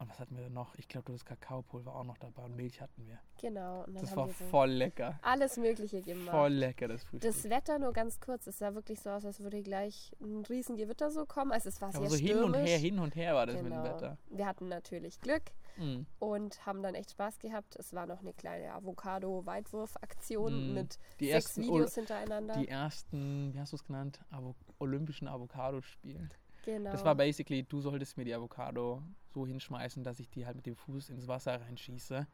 Und 0.02 0.08
was 0.10 0.18
hatten 0.18 0.34
wir 0.36 0.42
denn 0.42 0.52
noch? 0.52 0.74
Ich 0.74 0.88
glaube, 0.88 1.04
du 1.06 1.12
hast 1.12 1.24
Kakaopulver 1.24 1.94
auch 1.94 2.02
noch 2.04 2.18
dabei 2.18 2.42
und 2.42 2.56
Milch 2.56 2.80
hatten 2.80 3.06
wir. 3.06 3.18
genau. 3.40 3.84
Das 3.86 4.14
war 4.16 4.26
so 4.26 4.32
voll 4.50 4.70
lecker. 4.70 5.18
alles 5.22 5.56
Mögliche 5.56 6.02
gemacht. 6.02 6.30
Voll 6.36 6.52
lecker, 6.52 6.88
das 6.88 7.04
Frühstück. 7.04 7.30
Das 7.30 7.44
Wetter 7.48 7.78
nur 7.78 7.92
ganz 7.92 8.18
kurz, 8.20 8.46
es 8.48 8.58
sah 8.58 8.74
wirklich 8.74 8.98
so 9.00 9.10
aus, 9.10 9.24
als 9.24 9.38
würde 9.40 9.62
gleich 9.62 10.10
ein 10.20 10.44
riesen 10.46 10.76
Gewitter 10.76 11.10
so 11.12 11.24
kommen. 11.24 11.52
Also 11.52 11.68
es 11.68 11.80
war 11.80 11.92
sehr 11.92 12.10
so 12.10 12.16
hin 12.16 12.36
und 12.42 12.50
stürmisch. 12.50 12.70
her, 12.70 12.78
hin 12.78 12.98
und 12.98 13.14
her 13.14 13.34
war 13.36 13.46
das 13.46 13.62
mit 13.62 13.66
genau. 13.72 13.84
dem 13.84 13.92
Wetter. 13.94 14.18
Wir 14.28 14.46
hatten 14.46 14.68
natürlich 14.68 15.20
Glück 15.20 15.42
Mhm. 15.78 16.04
und 16.18 16.66
haben 16.66 16.82
dann 16.82 16.94
echt 16.94 17.12
Spaß 17.12 17.38
gehabt. 17.38 17.76
Es 17.76 17.94
war 17.94 18.06
noch 18.06 18.20
eine 18.20 18.34
kleine 18.34 18.74
Avocado-Weitwurf-Aktion 18.74 20.72
Mm. 20.72 20.74
mit 20.74 20.98
Die 21.20 21.26
sechs 21.28 21.46
ersten, 21.46 21.62
Videos 21.62 21.94
hintereinander. 21.94 22.54
die 22.58 22.68
ersten, 22.68 23.54
wie 23.54 23.60
hast 23.60 23.72
du 23.72 23.76
es 23.76 23.84
genannt? 23.84 24.20
Avo 24.30 24.54
olympischen 24.78 25.28
Avocado-Spiele. 25.28 26.28
genau. 26.64 26.90
Das 26.92 27.04
war 27.04 27.14
basically, 27.14 27.62
du 27.62 27.80
solltest 27.80 28.16
mir 28.16 28.24
die 28.24 28.34
Avocado 28.34 29.02
so 29.32 29.46
hinschmeißen, 29.46 30.04
dass 30.04 30.20
ich 30.20 30.28
die 30.30 30.46
halt 30.46 30.56
mit 30.56 30.66
dem 30.66 30.76
Fuß 30.76 31.10
ins 31.10 31.26
Wasser 31.28 31.60
reinschieße. 31.60 32.26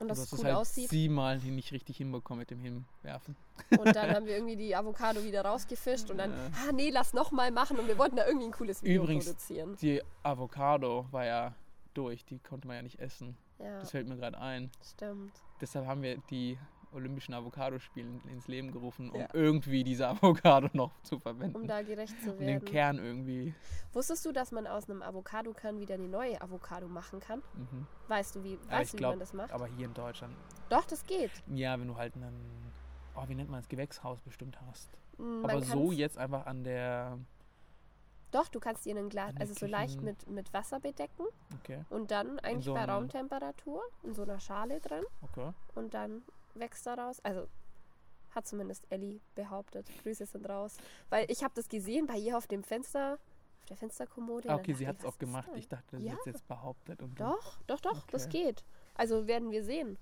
und 0.00 0.08
dass 0.08 0.18
du 0.18 0.24
es 0.24 0.32
hast 0.32 0.38
cool 0.40 0.44
halt 0.46 0.56
aussieht. 0.56 0.90
siebenmal 0.90 1.38
nicht 1.38 1.70
richtig 1.72 1.96
hinbekommen 1.98 2.40
mit 2.40 2.50
dem 2.50 2.58
Hinwerfen. 2.60 3.36
Und 3.78 3.94
dann 3.94 4.10
haben 4.14 4.26
wir 4.26 4.34
irgendwie 4.34 4.56
die 4.56 4.74
Avocado 4.74 5.22
wieder 5.22 5.44
rausgefischt 5.44 6.10
und 6.10 6.18
dann, 6.18 6.30
Ja. 6.32 6.50
ah 6.68 6.72
nee, 6.72 6.90
lass 6.90 7.12
nochmal 7.14 7.52
machen 7.52 7.78
und 7.78 7.86
wir 7.86 7.96
wollten 7.96 8.16
da 8.16 8.26
irgendwie 8.26 8.46
ein 8.46 8.52
cooles 8.52 8.82
Video 8.82 9.04
Übrigens- 9.04 9.26
produzieren. 9.26 9.76
Die 9.80 10.02
Avocado 10.24 11.06
war 11.12 11.24
ja 11.24 11.54
durch, 11.94 12.24
die 12.24 12.40
konnte 12.40 12.66
man 12.66 12.76
ja 12.76 12.82
nicht 12.82 12.98
essen. 12.98 13.36
Ja, 13.60 13.78
Das 13.78 13.92
fällt 13.92 14.08
mir 14.08 14.16
gerade 14.16 14.36
ein. 14.38 14.70
stimmt. 14.82 15.32
Deshalb 15.60 15.86
haben 15.86 16.02
wir 16.02 16.18
die 16.28 16.58
Olympischen 16.94 17.34
Avocado-Spiele 17.34 18.20
ins 18.28 18.46
Leben 18.48 18.72
gerufen, 18.72 19.10
um 19.10 19.20
Ja. 19.20 19.28
irgendwie 19.32 19.84
diese 19.84 20.08
Avocado 20.08 20.68
noch 20.72 20.92
zu 21.02 21.18
verwenden. 21.18 21.56
Um 21.56 21.66
da 21.66 21.82
gerecht 21.82 22.20
zu 22.22 22.32
um 22.32 22.38
den 22.38 22.46
werden. 22.46 22.64
Kern 22.64 22.98
irgendwie. 22.98 23.54
Wusstest 23.92 24.24
du, 24.24 24.32
dass 24.32 24.52
man 24.52 24.66
aus 24.66 24.88
einem 24.88 25.02
Avocado-Kern 25.02 25.78
wieder 25.78 25.94
eine 25.94 26.08
neue 26.08 26.40
Avocado 26.40 26.88
machen 26.88 27.20
kann? 27.20 27.42
Mhm. 27.54 27.86
Weißt 28.08 28.36
du, 28.36 28.44
wie, 28.44 28.52
Ja, 28.54 28.78
weißt 28.78 28.92
du, 28.92 28.96
wie 28.96 28.98
glaub, 28.98 29.12
man 29.12 29.20
das 29.20 29.32
macht? 29.32 29.52
Aber 29.52 29.66
hier 29.66 29.86
in 29.86 29.94
Deutschland, 29.94 30.34
Doch, 30.68 30.84
das 30.84 31.04
geht. 31.06 31.30
ja, 31.52 31.78
wenn 31.78 31.88
du 31.88 31.96
halt 31.96 32.14
einen, 32.16 32.72
oh, 33.16 33.22
wie 33.28 33.34
nennt 33.34 33.50
man 33.50 33.60
das, 33.60 33.68
Gewächshaus 33.68 34.20
bestimmt 34.20 34.58
hast. 34.66 34.90
Mm, 35.18 35.42
Man 35.42 35.50
aber 35.50 35.62
so 35.62 35.92
jetzt 35.92 36.18
einfach 36.18 36.46
an 36.46 36.64
der, 36.64 37.18
Doch, 38.32 38.48
du 38.48 38.58
kannst 38.58 38.84
in 38.86 38.98
ein 38.98 39.08
Glas, 39.08 39.32
also 39.38 39.54
so 39.54 39.66
leicht 39.66 40.02
mit, 40.02 40.28
mit 40.28 40.52
Wasser 40.52 40.80
bedecken 40.80 41.24
okay, 41.60 41.84
und 41.90 42.10
dann 42.10 42.40
eigentlich 42.40 42.64
so 42.64 42.74
bei 42.74 42.84
Raumtemperatur 42.84 43.80
in 44.02 44.12
so 44.12 44.22
einer 44.22 44.40
Schale 44.40 44.80
drin 44.80 45.04
okay. 45.22 45.52
und 45.76 45.94
dann 45.94 46.22
wächst 46.54 46.86
daraus. 46.86 47.20
Also 47.20 47.48
hat 48.30 48.46
zumindest 48.46 48.84
Ellie 48.90 49.20
behauptet. 49.34 49.86
Grüße 50.02 50.26
sind 50.26 50.48
raus. 50.48 50.76
Weil 51.08 51.30
ich 51.30 51.44
habe 51.44 51.54
das 51.54 51.68
gesehen 51.68 52.06
bei 52.06 52.16
ihr 52.16 52.36
auf 52.36 52.46
dem 52.48 52.64
Fenster, 52.64 53.14
auf 53.60 53.66
der 53.68 53.76
Fensterkommode. 53.76 54.50
Ah, 54.50 54.56
okay, 54.56 54.72
sie 54.74 54.88
hat 54.88 54.98
es 54.98 55.04
auch 55.04 55.18
gemacht. 55.18 55.48
das? 55.50 55.56
Ich 55.58 55.68
dachte, 55.68 55.96
das 55.96 56.02
Ja. 56.02 56.14
ist 56.14 56.26
jetzt 56.26 56.48
behauptet. 56.48 57.00
Und 57.02 57.18
Doch, 57.20 57.58
doch, 57.66 57.80
doch, 57.80 58.06
das 58.08 58.26
Okay. 58.26 58.44
geht. 58.44 58.64
Also 58.94 59.26
werden 59.28 59.50
wir 59.52 59.62
sehen. 59.64 59.98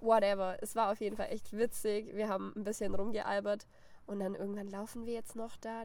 Whatever. 0.00 0.56
Es 0.62 0.74
war 0.76 0.90
auf 0.92 1.00
jeden 1.00 1.16
Fall 1.16 1.28
echt 1.30 1.52
witzig. 1.52 2.14
Wir 2.14 2.28
haben 2.28 2.52
ein 2.56 2.64
bisschen 2.64 2.94
rumgealbert 2.94 3.66
und 4.06 4.20
dann 4.20 4.34
irgendwann 4.34 4.68
laufen 4.68 5.04
wir 5.06 5.12
jetzt 5.14 5.36
noch 5.36 5.56
da. 5.58 5.84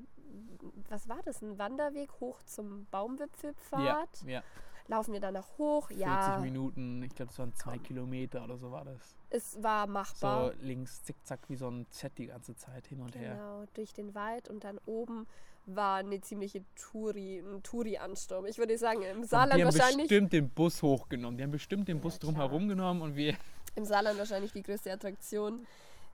Was 0.89 1.07
war 1.09 1.21
das? 1.23 1.41
Ein 1.41 1.57
Wanderweg 1.57 2.09
hoch 2.19 2.41
zum 2.43 2.79
Ja, 2.81 2.85
Baumwipfelpfad? 2.91 4.23
ja. 4.25 4.41
Laufen 4.87 5.13
wir 5.13 5.19
danach 5.19 5.57
hoch? 5.57 5.87
40 5.87 6.05
Ja, 6.05 6.37
Minuten, 6.41 7.01
ich 7.03 7.15
glaube, 7.15 7.31
es 7.31 7.39
waren 7.39 7.53
zwei 7.55 7.73
Komm. 7.77 7.83
Kilometer 7.83 8.43
oder 8.43 8.55
so 8.57 8.71
war 8.71 8.85
das. 8.85 9.17
Es 9.35 9.61
war 9.61 9.87
machbar. 9.87 10.51
So 10.51 10.65
links 10.65 11.03
zickzack 11.03 11.39
wie 11.49 11.55
so 11.55 11.69
ein 11.69 11.85
Z 11.89 12.17
die 12.17 12.27
ganze 12.27 12.55
Zeit 12.55 12.87
hin 12.87 13.01
und 13.01 13.15
her. 13.15 13.35
Genau, 13.35 13.65
durch 13.73 13.93
den 13.93 14.15
Wald 14.15 14.49
und 14.49 14.63
dann 14.63 14.79
oben 14.85 15.27
war 15.65 15.97
eine 15.97 16.21
ziemliche 16.21 16.63
Touri, 16.75 17.39
ein 17.39 17.63
Touri-Ansturm. 17.63 18.45
Ich 18.45 18.57
würde 18.57 18.77
sagen, 18.77 19.01
im 19.01 19.23
Saarland 19.23 19.59
die 19.59 19.65
haben 19.65 19.73
wahrscheinlich 19.73 20.07
bestimmt 20.07 20.31
den 20.33 20.49
Bus 20.49 20.81
hochgenommen. 20.81 21.37
Die 21.37 21.43
haben 21.43 21.51
bestimmt 21.51 21.87
den 21.87 21.99
Bus 21.99 22.13
Ja, 22.15 22.19
drumherum 22.19 22.67
genommen 22.67 23.01
und 23.01 23.15
wir. 23.15 23.35
im 23.75 23.85
Saarland 23.85 24.17
wahrscheinlich 24.19 24.51
die 24.51 24.61
größte 24.61 24.91
Attraktion. 24.91 25.65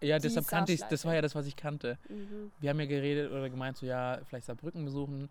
Ja, 0.02 0.18
deshalb 0.18 0.48
kannte 0.48 0.72
ich, 0.74 0.82
das 0.82 1.06
war 1.06 1.14
ja 1.14 1.22
das, 1.22 1.36
was 1.36 1.46
ich 1.46 1.56
kannte. 1.56 1.98
Mhm. 2.10 2.52
Wir 2.60 2.72
haben 2.72 2.80
ja 2.80 2.88
geredet 2.88 3.32
oder 3.32 3.50
gemeint, 3.50 3.78
so 3.78 3.86
ja, 3.86 4.20
vielleicht 4.26 4.48
Saarbrücken 4.48 4.84
besuchen. 4.86 5.30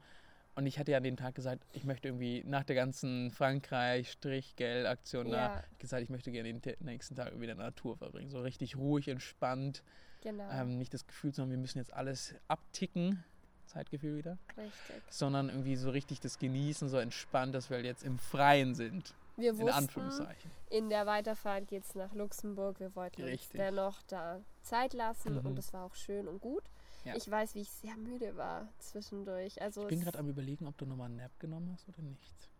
Und 0.56 0.66
ich 0.66 0.78
hatte 0.78 0.90
ja 0.90 0.98
an 0.98 1.04
dem 1.04 1.16
Tag 1.16 1.34
gesagt, 1.34 1.64
ich 1.72 1.84
möchte 1.84 2.08
irgendwie 2.08 2.42
nach 2.44 2.64
der 2.64 2.76
ganzen 2.76 3.30
Frankreich-Strich-Geld-Aktion 3.30 5.30
da 5.30 5.36
Ja, 5.56 5.64
gesagt, 5.78 6.02
ich 6.02 6.10
möchte 6.10 6.30
gerne 6.32 6.48
den 6.52 6.60
te- 6.62 6.76
nächsten 6.80 7.14
Tag 7.14 7.28
irgendwie 7.28 7.46
in 7.48 7.56
der 7.56 7.64
Natur 7.66 7.96
verbringen. 7.96 8.30
So 8.30 8.40
richtig 8.40 8.76
ruhig, 8.76 9.08
entspannt. 9.08 9.82
genau. 10.22 10.48
Ähm, 10.50 10.76
nicht 10.78 10.92
das 10.92 11.06
Gefühl 11.06 11.32
haben, 11.38 11.50
wir 11.50 11.58
müssen 11.58 11.78
jetzt 11.78 11.92
alles 11.92 12.34
abticken. 12.48 13.22
Zeitgefühl 13.66 14.16
wieder. 14.18 14.36
richtig. 14.56 15.02
Sondern 15.08 15.48
irgendwie 15.48 15.76
so 15.76 15.90
richtig 15.90 16.18
das 16.20 16.38
Genießen, 16.40 16.88
so 16.88 16.98
entspannt, 16.98 17.54
dass 17.54 17.70
wir 17.70 17.76
halt 17.76 17.86
jetzt 17.86 18.02
im 18.02 18.18
Freien 18.18 18.74
sind. 18.74 19.14
Wir 19.36 19.50
In 19.52 19.58
wussten, 19.60 19.76
Anführungszeichen. 19.76 20.50
in 20.70 20.88
der 20.90 21.06
Weiterfahrt 21.06 21.68
geht 21.68 21.84
es 21.84 21.94
nach 21.94 22.12
Luxemburg. 22.12 22.80
Wir 22.80 22.94
wollten 22.96 23.22
uns 23.22 23.48
dennoch 23.50 24.02
da 24.08 24.40
Zeit 24.62 24.92
lassen 24.92 25.34
Mhm. 25.36 25.46
und 25.46 25.58
es 25.58 25.72
war 25.72 25.84
auch 25.84 25.94
schön 25.94 26.26
und 26.26 26.40
gut. 26.40 26.64
Ja. 27.04 27.14
Ich 27.16 27.30
weiß, 27.30 27.54
wie 27.54 27.62
ich 27.62 27.70
sehr 27.70 27.96
müde 27.96 28.36
war 28.36 28.68
zwischendurch. 28.78 29.60
Also 29.60 29.82
Ich 29.82 29.88
bin 29.88 30.00
gerade 30.00 30.18
am 30.18 30.28
überlegen, 30.28 30.66
ob 30.66 30.76
du 30.76 30.86
nochmal 30.86 31.06
einen 31.06 31.16
Nap 31.16 31.38
genommen 31.40 31.70
hast 31.72 31.88
oder 31.88 32.02
nicht. 32.02 32.50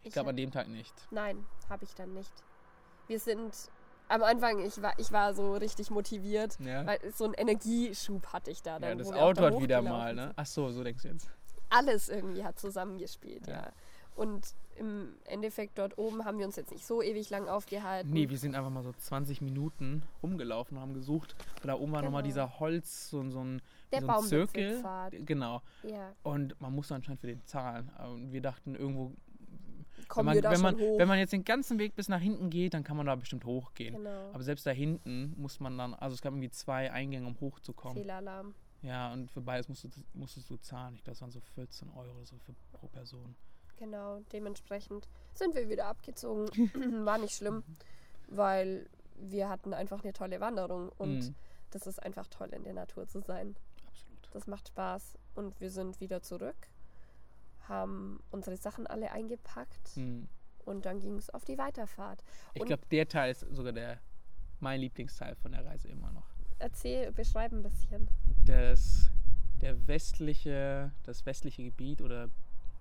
Ich 0.00 0.06
ich 0.06 0.12
glaube 0.12 0.30
an 0.30 0.36
dem 0.36 0.50
Tag 0.50 0.68
nicht. 0.68 0.94
Nein, 1.10 1.44
habe 1.68 1.84
ich 1.84 1.94
dann 1.94 2.14
nicht. 2.14 2.32
Wir 3.06 3.20
sind 3.20 3.54
am 4.08 4.22
Anfang, 4.22 4.64
ich 4.64 4.80
war, 4.82 4.98
ich 4.98 5.12
war 5.12 5.34
so 5.34 5.54
richtig 5.54 5.90
motiviert, 5.90 6.58
Ja, 6.58 6.84
weil 6.84 6.98
so 7.12 7.24
einen 7.24 7.34
Energieschub 7.34 8.26
hatte 8.32 8.50
ich 8.50 8.62
da. 8.62 8.72
ja 8.72 8.78
Dann, 8.80 8.98
das 8.98 9.08
wir 9.08 9.16
auch 9.16 9.28
Auto 9.28 9.42
da 9.42 9.50
hat 9.54 9.60
wieder 9.60 9.82
mal, 9.82 10.14
ne? 10.14 10.32
Ach 10.36 10.46
so, 10.46 10.70
so 10.70 10.82
denkst 10.82 11.02
du 11.02 11.08
jetzt. 11.08 11.30
Alles 11.68 12.08
irgendwie 12.08 12.44
hat 12.44 12.58
zusammengespielt, 12.58 13.46
ja. 13.46 13.66
Ja. 13.66 13.72
Und 14.20 14.54
im 14.76 15.14
Endeffekt 15.24 15.78
dort 15.78 15.96
oben 15.98 16.24
haben 16.24 16.38
wir 16.38 16.44
uns 16.46 16.56
jetzt 16.56 16.72
nicht 16.72 16.86
so 16.86 17.02
ewig 17.02 17.30
lang 17.30 17.48
aufgehalten. 17.48 18.10
Nee, 18.10 18.28
wir 18.28 18.38
sind 18.38 18.54
einfach 18.54 18.70
mal 18.70 18.82
so 18.82 18.92
20 18.92 19.40
Minuten 19.40 20.02
rumgelaufen 20.22 20.76
und 20.76 20.82
haben 20.82 20.94
gesucht. 20.94 21.34
Und 21.62 21.68
da 21.68 21.74
oben 21.74 21.92
war 21.92 22.02
nochmal 22.02 22.22
Genau. 22.22 22.28
dieser 22.30 22.60
Holz, 22.60 23.08
so, 23.10 23.28
so 23.30 23.40
ein, 23.42 23.62
Der 23.92 24.00
so 24.02 24.08
ein 24.08 24.22
Zirkel. 24.24 24.82
Genau. 25.24 25.62
Ja, 25.82 26.12
Und 26.22 26.58
man 26.60 26.74
musste 26.74 26.94
anscheinend 26.94 27.20
für 27.20 27.26
den 27.28 27.44
zahlen. 27.46 27.88
Und 28.12 28.32
wir 28.32 28.40
dachten 28.42 28.74
irgendwo, 28.74 29.12
kommen 30.08 30.28
wenn, 30.34 30.42
wir 30.42 30.42
man, 30.42 30.42
da 30.42 30.50
wenn, 30.50 30.60
man, 30.60 30.78
hoch. 30.78 30.98
wenn 30.98 31.08
man 31.08 31.18
jetzt 31.18 31.32
den 31.32 31.44
ganzen 31.44 31.78
Weg 31.78 31.94
bis 31.94 32.08
nach 32.08 32.20
hinten 32.20 32.50
geht, 32.50 32.74
dann 32.74 32.84
kann 32.84 32.96
man 32.96 33.06
da 33.06 33.14
bestimmt 33.16 33.44
hochgehen. 33.44 33.94
genau. 33.96 34.30
Aber 34.32 34.42
selbst 34.42 34.66
da 34.66 34.70
hinten 34.70 35.34
muss 35.38 35.60
man 35.60 35.76
dann, 35.78 35.94
also 35.94 36.14
es 36.14 36.20
gab 36.22 36.32
irgendwie 36.32 36.50
zwei 36.50 36.90
Eingänge, 36.92 37.26
um 37.26 37.38
hochzukommen. 37.40 37.96
Fehlalarm. 37.96 38.54
Ja, 38.82 39.12
und 39.12 39.30
für 39.30 39.42
beides 39.42 39.68
musstest, 39.68 39.96
du- 39.96 40.18
musstest 40.18 40.48
du 40.48 40.56
zahlen. 40.56 40.94
Ich 40.94 41.04
glaube, 41.04 41.14
es 41.14 41.20
waren 41.20 41.30
so 41.30 41.40
14 41.54 41.90
Euro 41.90 42.24
so 42.24 42.36
für, 42.38 42.54
pro 42.72 42.86
Person. 42.88 43.34
Genau, 43.80 44.20
dementsprechend 44.32 45.08
sind 45.34 45.54
wir 45.54 45.68
wieder 45.70 45.86
abgezogen. 45.86 46.46
War 47.06 47.16
nicht 47.18 47.34
schlimm, 47.34 47.64
weil 48.28 48.86
wir 49.16 49.48
hatten 49.48 49.72
einfach 49.74 50.04
eine 50.04 50.12
tolle 50.12 50.38
Wanderung 50.40 50.90
und 50.98 51.18
Mhm, 51.20 51.34
das 51.70 51.86
ist 51.86 52.00
einfach 52.02 52.26
toll 52.28 52.48
in 52.52 52.62
der 52.64 52.74
Natur 52.74 53.08
zu 53.08 53.20
sein. 53.22 53.56
absolut. 53.86 54.28
Das 54.32 54.46
macht 54.46 54.68
Spaß 54.68 55.16
und 55.34 55.58
wir 55.60 55.70
sind 55.70 55.98
wieder 56.00 56.20
zurück, 56.22 56.56
haben 57.68 58.22
unsere 58.30 58.56
Sachen 58.58 58.86
alle 58.86 59.10
eingepackt 59.12 59.96
Mhm. 59.96 60.28
und 60.66 60.84
dann 60.84 61.00
ging 61.00 61.16
es 61.16 61.30
auf 61.30 61.44
die 61.46 61.56
Weiterfahrt. 61.58 62.22
Ich 62.54 62.64
glaube, 62.64 62.82
der 62.90 63.08
Teil 63.08 63.30
ist 63.32 63.46
sogar 63.50 63.72
der 63.72 63.98
mein 64.60 64.80
Lieblingsteil 64.80 65.36
von 65.36 65.52
der 65.52 65.64
Reise 65.64 65.88
immer 65.88 66.12
noch. 66.12 66.26
Erzähl, 66.58 67.10
beschreib 67.12 67.50
ein 67.52 67.62
bisschen. 67.62 68.10
Das, 68.44 69.10
der 69.62 69.86
westliche, 69.88 70.92
das 71.04 71.24
westliche 71.24 71.62
Gebiet 71.64 72.02
oder 72.02 72.28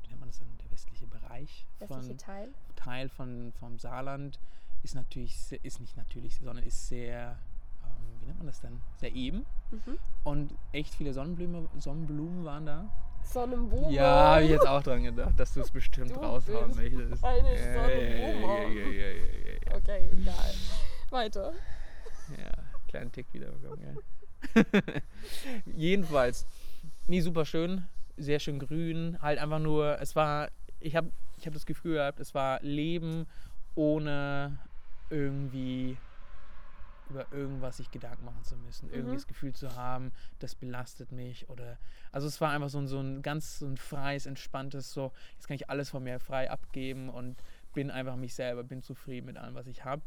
nennt 0.09 0.19
man 0.19 0.29
das 0.29 0.39
dann, 0.39 0.47
der 0.57 0.71
westliche 0.71 1.07
Bereich 1.07 1.67
Westliche 1.79 2.07
von, 2.09 2.17
Teil. 2.17 2.49
Teil 2.75 3.09
von, 3.09 3.53
vom 3.59 3.79
Saarland 3.79 4.39
ist 4.83 4.95
natürlich, 4.95 5.35
ist 5.63 5.79
nicht 5.79 5.97
natürlich, 5.97 6.35
sondern 6.37 6.65
ist 6.65 6.87
sehr, 6.87 7.37
ähm, 7.83 8.21
wie 8.21 8.25
nennt 8.25 8.37
man 8.37 8.47
das 8.47 8.61
denn, 8.61 8.81
sehr 8.97 9.13
eben. 9.13 9.45
Mhm. 9.71 9.97
Und 10.23 10.53
echt 10.71 10.95
viele 10.95 11.13
Sonnenblumen, 11.13 11.67
Sonnenblumen 11.77 12.45
waren 12.45 12.65
da. 12.65 12.89
Sonnenblume. 13.23 13.91
Ja, 13.91 14.35
habe 14.35 14.43
ich 14.43 14.49
jetzt 14.51 14.67
auch 14.67 14.81
dran 14.81 15.03
gedacht, 15.03 15.39
dass 15.39 15.53
du 15.53 15.61
es 15.61 15.69
bestimmt 15.69 16.11
Du 16.11 16.15
raushauen 16.19 16.75
möchtest. 16.75 17.23
eine 17.23 17.55
ja, 17.55 17.73
Sonnenblume. 17.73 18.73
ja, 18.73 19.09
ja. 19.09 19.75
Okay, 19.75 20.09
egal. 20.11 20.53
Weiter. 21.09 21.53
Ja, 22.37 22.51
kleinen 22.87 23.11
Tick 23.11 23.31
wieder 23.33 23.51
bekommen, 23.51 23.81
ja. 23.83 24.63
Jedenfalls, 25.75 26.45
nee, 27.07 27.21
super 27.21 27.45
schön, 27.45 27.87
sehr 28.19 28.39
schön 28.39 28.59
grün, 28.59 29.17
halt 29.21 29.39
einfach 29.39 29.59
nur, 29.59 29.99
es 29.99 30.15
war, 30.15 30.49
ich 30.79 30.95
habe 30.95 31.11
ich 31.37 31.45
hab 31.45 31.53
das 31.53 31.65
Gefühl 31.65 31.95
gehabt, 31.95 32.19
es 32.19 32.33
war 32.33 32.61
Leben 32.61 33.25
ohne 33.75 34.59
irgendwie 35.09 35.97
über 37.09 37.25
irgendwas 37.31 37.77
sich 37.77 37.89
Gedanken 37.89 38.25
machen 38.25 38.43
zu 38.43 38.55
müssen, 38.55 38.89
irgendwie 38.89 39.13
Mhm. 39.13 39.17
das 39.17 39.27
Gefühl 39.27 39.53
zu 39.53 39.75
haben, 39.75 40.11
das 40.37 40.53
belastet 40.53 41.11
mich 41.11 41.49
oder, 41.49 41.77
also 42.11 42.27
es 42.27 42.39
war 42.39 42.51
einfach 42.51 42.69
so 42.69 42.77
ein, 42.77 42.87
so 42.87 42.99
ein 42.99 43.21
ganz 43.23 43.59
so 43.59 43.65
ein 43.65 43.77
freies, 43.77 44.27
entspanntes, 44.27 44.91
so, 44.93 45.11
jetzt 45.33 45.47
kann 45.47 45.55
ich 45.55 45.69
alles 45.69 45.89
von 45.89 46.03
mir 46.03 46.19
frei 46.19 46.51
abgeben 46.51 47.09
und 47.09 47.41
bin 47.73 47.89
einfach 47.89 48.15
mich 48.15 48.35
selber, 48.35 48.63
bin 48.63 48.83
zufrieden 48.83 49.25
mit 49.25 49.37
allem, 49.37 49.55
was 49.55 49.65
ich 49.67 49.85
habe. 49.85 50.01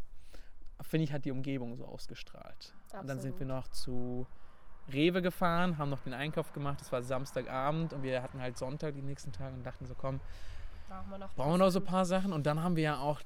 Finde 0.82 1.04
ich, 1.04 1.12
hat 1.12 1.24
die 1.24 1.30
Umgebung 1.30 1.76
so 1.76 1.84
ausgestrahlt. 1.86 2.74
Und 3.00 3.08
dann 3.08 3.20
sind 3.20 3.38
wir 3.38 3.46
noch 3.46 3.68
zu 3.68 4.26
Rewe 4.92 5.22
gefahren, 5.22 5.78
haben 5.78 5.90
noch 5.90 6.00
den 6.00 6.14
Einkauf 6.14 6.52
gemacht. 6.52 6.80
Es 6.80 6.90
war 6.90 7.02
Samstagabend 7.02 7.92
und 7.92 8.02
wir 8.02 8.22
hatten 8.22 8.40
halt 8.40 8.58
Sonntag 8.58 8.94
die 8.94 9.02
nächsten 9.02 9.32
Tage 9.32 9.54
und 9.54 9.64
dachten 9.64 9.86
so, 9.86 9.94
komm, 9.94 10.20
Brauchen 10.88 11.10
wir 11.10 11.18
noch, 11.18 11.34
brauchen 11.34 11.52
wir 11.52 11.58
noch 11.58 11.70
so 11.70 11.78
ein 11.78 11.84
paar 11.84 12.04
Sachen. 12.04 12.32
Und 12.32 12.44
dann 12.44 12.62
haben 12.62 12.76
wir 12.76 12.82
ja 12.82 12.98
auch 12.98 13.20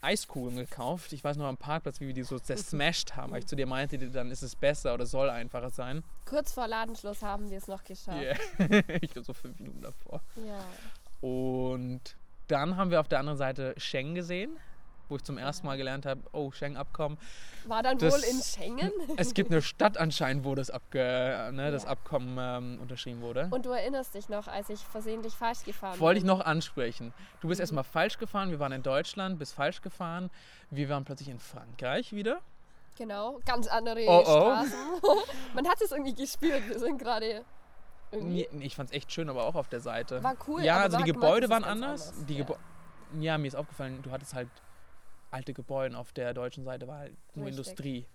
Eiskugeln 0.00 0.56
gekauft. 0.56 1.12
Ich 1.12 1.22
weiß 1.22 1.36
noch 1.36 1.46
am 1.46 1.56
Parkplatz, 1.56 2.00
wie 2.00 2.08
wir 2.08 2.14
die 2.14 2.24
so 2.24 2.38
zersmashed 2.38 3.14
haben, 3.14 3.32
weil 3.32 3.40
ich 3.40 3.46
zu 3.46 3.54
dir 3.54 3.66
meinte, 3.66 3.96
dann 3.98 4.30
ist 4.32 4.42
es 4.42 4.56
besser 4.56 4.94
oder 4.94 5.06
soll 5.06 5.30
einfacher 5.30 5.70
sein. 5.70 6.02
Kurz 6.26 6.52
vor 6.52 6.66
Ladenschluss 6.66 7.22
haben 7.22 7.48
wir 7.50 7.58
es 7.58 7.68
noch 7.68 7.84
geschafft. 7.84 8.20
Yeah. 8.20 8.36
ich 9.00 9.12
glaube 9.12 9.24
so 9.24 9.32
fünf 9.32 9.58
Minuten 9.60 9.80
davor. 9.80 10.20
Ja. 10.36 10.64
Und 11.20 12.16
dann 12.48 12.76
haben 12.76 12.90
wir 12.90 12.98
auf 12.98 13.06
der 13.06 13.20
anderen 13.20 13.38
Seite 13.38 13.74
Schengen 13.76 14.16
gesehen, 14.16 14.56
wo 15.12 15.16
ich 15.16 15.22
zum 15.24 15.38
ersten 15.38 15.66
Mal 15.66 15.76
gelernt 15.76 16.06
habe, 16.06 16.20
oh, 16.32 16.50
Schengen-Abkommen. 16.50 17.18
War 17.66 17.82
dann 17.82 17.98
Das- 17.98 18.12
wohl 18.14 18.20
in 18.28 18.42
Schengen? 18.42 18.90
Es 19.16 19.34
gibt 19.34 19.50
eine 19.52 19.62
Stadt 19.62 19.96
anscheinend, 19.98 20.44
wo 20.44 20.54
das, 20.56 20.70
Abge 20.70 21.50
ne, 21.52 21.70
das 21.70 21.84
Ja. 21.84 21.90
Abkommen 21.90 22.36
ähm, 22.40 22.78
unterschrieben 22.80 23.20
wurde. 23.20 23.48
Und 23.50 23.66
du 23.66 23.70
erinnerst 23.70 24.14
dich 24.14 24.28
noch, 24.28 24.48
als 24.48 24.68
ich 24.70 24.80
versehentlich 24.80 25.34
falsch 25.34 25.62
gefahren 25.64 26.00
Wollte 26.00 26.18
ich 26.18 26.24
bin. 26.24 26.34
noch 26.36 26.40
ansprechen. 26.44 27.12
Du 27.40 27.48
bist 27.48 27.60
erstmal 27.60 27.84
falsch 27.84 28.18
gefahren, 28.18 28.50
wir 28.50 28.58
waren 28.58 28.72
in 28.72 28.82
Deutschland, 28.82 29.38
bist 29.38 29.54
falsch 29.54 29.80
gefahren. 29.82 30.30
Wir 30.70 30.88
waren 30.88 31.04
plötzlich 31.04 31.28
in 31.28 31.38
Frankreich 31.38 32.12
wieder. 32.12 32.40
Genau, 32.96 33.38
ganz 33.46 33.68
andere 33.68 34.04
Oh, 34.06 34.20
oh. 34.20 34.22
Straßen. 34.24 34.78
Man 35.54 35.68
hat 35.68 35.80
es 35.80 35.92
irgendwie 35.92 36.14
gespürt. 36.14 36.68
Wir 36.68 36.78
sind 36.78 36.98
gerade 36.98 37.44
irgendwie. 38.10 38.46
Ich 38.60 38.76
fand 38.76 38.90
es 38.90 38.96
echt 38.96 39.10
schön, 39.12 39.28
aber 39.30 39.44
auch 39.44 39.54
auf 39.54 39.68
der 39.68 39.80
Seite. 39.80 40.22
War 40.22 40.34
cool. 40.46 40.62
ja, 40.62 40.76
also 40.78 40.98
die 40.98 41.04
Gebäude 41.04 41.48
waren 41.48 41.62
ganz 41.62 41.72
anders. 41.82 42.12
Die 42.28 42.38
ja. 42.38 42.46
Ja, 43.20 43.36
mir 43.38 43.46
ist 43.48 43.54
aufgefallen, 43.56 44.00
du 44.02 44.10
hattest 44.10 44.32
halt 44.34 44.48
alte 45.32 45.52
Gebäude. 45.54 45.96
Auf 45.96 46.12
der 46.12 46.34
deutschen 46.34 46.64
Seite 46.64 46.86
war 46.86 46.98
halt 46.98 47.16
nur 47.34 47.46
Richtig. 47.46 47.58
Industrie. 47.58 48.06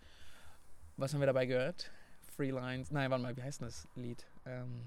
Was 0.98 1.14
haben 1.14 1.20
wir 1.22 1.28
dabei 1.28 1.46
gehört? 1.46 1.92
Freelines. 2.36 2.92
Nein, 2.92 3.10
warte 3.12 3.24
mal, 3.24 3.36
wie 3.36 3.44
heißt 3.44 3.62
denn 3.62 3.68
das 3.68 3.88
Lied? 3.96 4.26
Ähm, 4.46 4.84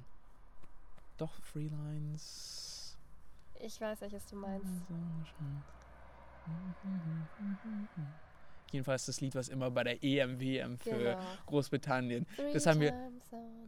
doch, 1.18 1.32
Freelines. 1.42 2.96
Ich 3.60 3.80
weiß, 3.80 4.00
welches 4.00 4.24
du 4.26 4.36
meinst. 4.36 4.66
Jedenfalls 8.72 9.06
das 9.06 9.20
Lied, 9.20 9.34
was 9.34 9.48
immer 9.48 9.70
bei 9.70 9.82
der 9.84 10.02
EM, 10.02 10.38
WM 10.40 10.78
für 10.78 10.90
Genau. 10.90 11.18
Großbritannien. 11.46 12.26
Three 12.36 12.52
das 12.52 12.66
haben 12.66 12.80
wir- 12.80 12.94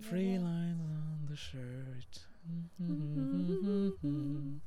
Free 0.00 0.36
lines 0.36 0.80
on 0.80 1.26
the 1.28 1.36
shirt. 1.36 2.28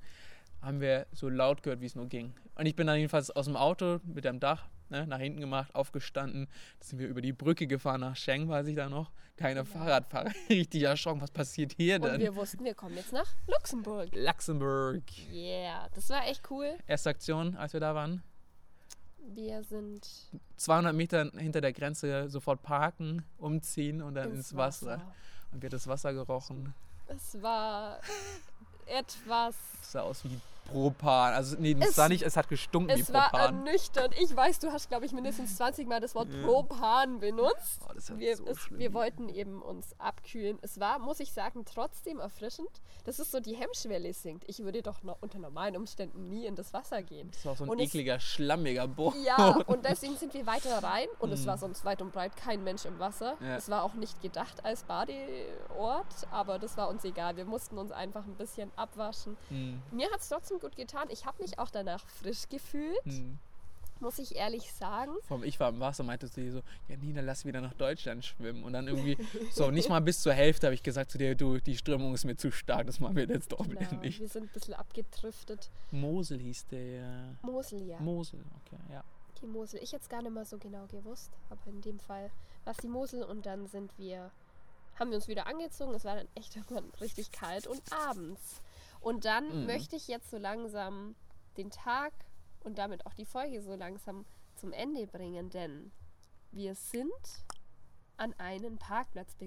Haben 0.65 0.81
wir 0.81 1.05
so 1.11 1.29
laut 1.29 1.61
gehört, 1.61 1.79
wie 1.81 1.85
es 1.85 1.95
nur 1.95 2.07
ging. 2.07 2.33
Und 2.55 2.65
ich 2.65 2.75
bin 2.75 2.87
dann 2.87 2.97
jedenfalls 2.97 3.29
aus 3.29 3.45
dem 3.45 3.55
Auto 3.55 3.99
mit 4.03 4.25
dem 4.25 4.39
Dach 4.39 4.65
ne, 4.89 5.05
nach 5.05 5.19
hinten 5.19 5.39
gemacht, 5.39 5.73
aufgestanden. 5.75 6.47
Da 6.79 6.85
sind 6.87 6.99
wir 6.99 7.07
über 7.07 7.21
die 7.21 7.33
Brücke 7.33 7.67
gefahren 7.67 8.01
nach 8.01 8.15
Schengen, 8.15 8.49
weiß 8.49 8.65
ich 8.67 8.75
da 8.75 8.89
noch. 8.89 9.11
Keine 9.37 9.63
Genau. 9.63 9.77
Fahrradfahrer. 9.77 10.31
Richtig 10.49 10.81
erschrocken, 10.83 11.21
was 11.21 11.29
passiert 11.29 11.73
hier 11.77 11.97
Und 11.97 12.03
denn? 12.05 12.19
wir 12.21 12.35
wussten, 12.35 12.63
wir 12.63 12.73
kommen 12.73 12.95
jetzt 12.95 13.13
nach 13.13 13.27
Luxemburg. 13.47 14.09
Luxemburg. 14.15 15.03
Yeah, 15.31 15.87
das 15.93 16.09
war 16.09 16.25
echt 16.27 16.49
cool. 16.49 16.77
Erste 16.87 17.09
Aktion, 17.11 17.55
als 17.57 17.73
wir 17.73 17.79
da 17.79 17.93
waren. 17.93 18.23
Wir 19.27 19.63
sind 19.63 20.07
200 20.57 20.95
Meter 20.95 21.31
hinter 21.37 21.59
der 21.61 21.73
Grenze 21.73 22.29
sofort 22.29 22.61
parken, 22.63 23.23
umziehen 23.37 24.01
und 24.01 24.15
dann 24.15 24.31
ins, 24.31 24.55
Wasser. 24.55 25.01
Und 25.51 25.61
wir 25.61 25.69
das 25.69 25.87
Wasser 25.87 26.13
gerochen. 26.13 26.73
Es 27.07 27.41
war 27.41 27.99
etwas 28.85 29.55
Es 29.81 29.91
sah 29.91 30.01
aus 30.01 30.23
wie 30.23 30.39
Propan. 30.65 31.33
Also, 31.33 31.55
nee, 31.59 31.75
es, 31.79 31.91
Es- 31.91 31.97
war 31.97 32.09
nicht, 32.09 32.23
es 32.23 32.35
hat 32.37 32.49
gestunken 32.49 32.95
wie 32.95 33.01
Es 33.01 33.13
war 33.13 33.29
Propan. 33.29 33.65
ernüchternd. 33.65 34.13
Ich 34.19 34.35
weiß, 34.35 34.59
du 34.59 34.71
hast, 34.71 34.89
glaube 34.89 35.05
ich, 35.05 35.11
mindestens 35.13 35.55
20 35.57 35.87
Mal 35.87 35.99
das 36.01 36.15
Wort 36.15 36.27
Propan 36.43 37.19
benutzt. 37.19 37.81
Oh, 37.87 37.93
das 37.93 38.17
Wir, 38.17 38.35
so 38.37 38.45
es, 38.45 38.57
wir 38.71 38.93
wollten 38.93 39.29
eben 39.29 39.61
uns 39.61 39.95
abkühlen. 39.99 40.57
Es 40.61 40.79
war, 40.79 40.99
muss 40.99 41.19
ich 41.19 41.31
sagen, 41.31 41.63
trotzdem 41.65 42.19
erfrischend. 42.19 42.69
Das 43.05 43.19
ist 43.19 43.31
so, 43.31 43.39
die 43.39 43.55
Hemmschwelle 43.55 44.13
sinkt. 44.13 44.43
Ich 44.47 44.59
würde 44.59 44.81
doch 44.81 45.03
no 45.03 45.15
unter 45.21 45.39
normalen 45.39 45.75
Umständen 45.77 46.27
nie 46.29 46.45
in 46.45 46.55
das 46.55 46.73
Wasser 46.73 47.01
gehen. 47.03 47.29
Das 47.31 47.45
war 47.45 47.55
so 47.55 47.63
ein 47.63 47.69
Und 47.69 47.79
es- 47.79 47.85
ekliger, 47.89 48.19
schlammiger 48.19 48.87
Boden. 48.87 49.23
Ja, 49.23 49.55
und 49.67 49.85
deswegen 49.85 50.17
sind 50.17 50.33
wir 50.33 50.45
weiter 50.45 50.83
rein 50.83 51.07
und 51.19 51.31
es 51.31 51.45
war 51.45 51.57
sonst 51.57 51.85
weit 51.85 52.01
und 52.01 52.11
breit 52.11 52.35
kein 52.35 52.63
Mensch 52.63 52.85
im 52.85 52.99
Wasser. 52.99 53.35
Mhm. 53.39 53.45
Ja. 53.47 53.55
Es 53.57 53.69
war 53.69 53.83
auch 53.83 53.93
nicht 53.93 54.21
gedacht 54.21 54.65
als 54.65 54.83
Badeort, 54.83 56.05
aber 56.31 56.59
das 56.59 56.77
war 56.77 56.89
uns 56.89 57.03
egal. 57.03 57.37
Wir 57.37 57.45
mussten 57.45 57.77
uns 57.77 57.91
einfach 57.91 58.25
ein 58.25 58.35
bisschen 58.35 58.71
abwaschen. 58.75 59.37
Hm, 59.49 59.81
Mir 59.91 60.09
hat 60.11 60.19
es 60.19 60.29
trotzdem 60.29 60.54
gut 60.59 60.75
getan. 60.75 61.07
Ich 61.09 61.25
habe 61.25 61.41
mich 61.41 61.59
auch 61.59 61.69
danach 61.69 62.07
frisch 62.07 62.47
gefühlt, 62.49 63.03
hm. 63.05 63.37
muss 63.99 64.19
ich 64.19 64.35
ehrlich 64.35 64.71
sagen. 64.73 65.11
Vom 65.27 65.43
Ich 65.43 65.59
war 65.59 65.69
im 65.69 65.79
Wasser, 65.79 66.03
meinte 66.03 66.27
sie 66.27 66.49
so, 66.51 66.61
ja 66.87 66.97
Nina, 66.97 67.21
lass 67.21 67.45
wieder 67.45 67.61
nach 67.61 67.73
Deutschland 67.73 68.25
schwimmen. 68.25 68.63
Und 68.63 68.73
dann 68.73 68.87
irgendwie, 68.87 69.17
so 69.51 69.71
nicht 69.71 69.89
mal 69.89 70.01
bis 70.01 70.21
zur 70.21 70.33
Hälfte 70.33 70.67
habe 70.67 70.73
ich 70.75 70.83
gesagt 70.83 71.11
zu 71.11 71.17
dir, 71.17 71.35
du, 71.35 71.59
die 71.59 71.77
Strömung 71.77 72.13
ist 72.13 72.25
mir 72.25 72.35
zu 72.35 72.51
stark, 72.51 72.87
das 72.87 72.99
machen 72.99 73.15
wir 73.15 73.27
jetzt 73.27 73.51
doch 73.51 73.65
wieder 73.69 73.85
Genau, 73.85 74.01
nicht. 74.01 74.19
wir 74.19 74.29
sind 74.29 74.43
ein 74.43 74.53
bisschen 74.53 74.73
abgedriftet. 74.73 75.69
Mosel 75.91 76.39
hieß 76.39 76.67
der. 76.67 77.35
Mosel, 77.41 77.83
ja. 77.83 77.99
Mosel, 77.99 78.39
okay, 78.65 78.79
ja. 78.91 79.03
die 79.41 79.47
Mosel. 79.47 79.79
Ich 79.83 79.91
jetzt 79.91 80.09
gar 80.09 80.21
nicht 80.21 80.33
mehr 80.33 80.45
so 80.45 80.57
genau 80.57 80.85
gewusst, 80.87 81.31
aber 81.49 81.67
in 81.67 81.81
dem 81.81 81.99
Fall 81.99 82.31
war 82.63 82.71
es 82.71 82.77
die 82.77 82.87
Mosel 82.87 83.23
und 83.23 83.45
dann 83.45 83.67
sind 83.67 83.91
wir, 83.97 84.31
haben 84.95 85.11
wir 85.11 85.17
uns 85.17 85.27
wieder 85.27 85.47
angezogen. 85.47 85.93
Es 85.93 86.03
war 86.03 86.15
dann 86.15 86.27
echt 86.35 86.55
irgendwann 86.55 86.89
richtig 86.99 87.31
kalt 87.31 87.67
und 87.67 87.81
abends. 87.93 88.61
Und 89.05 89.23
dann 89.25 89.61
Mhm. 89.61 89.65
möchte 89.67 89.95
ich 89.95 90.07
jetzt 90.07 90.31
so 90.31 90.37
langsam 90.37 91.15
den 91.57 91.69
Tag 91.69 92.11
und 92.61 92.79
damit 92.79 93.05
auch 93.05 93.13
die 93.13 93.25
Folge 93.25 93.61
so 93.61 93.75
langsam 93.75 94.25
zum 94.55 94.73
Ende 94.73 95.05
bringen, 95.05 95.51
denn 95.51 95.91
wir 96.51 96.73
sind 96.73 97.11
an 98.17 98.33
einen 98.39 98.77
Parkplatz 98.79 99.37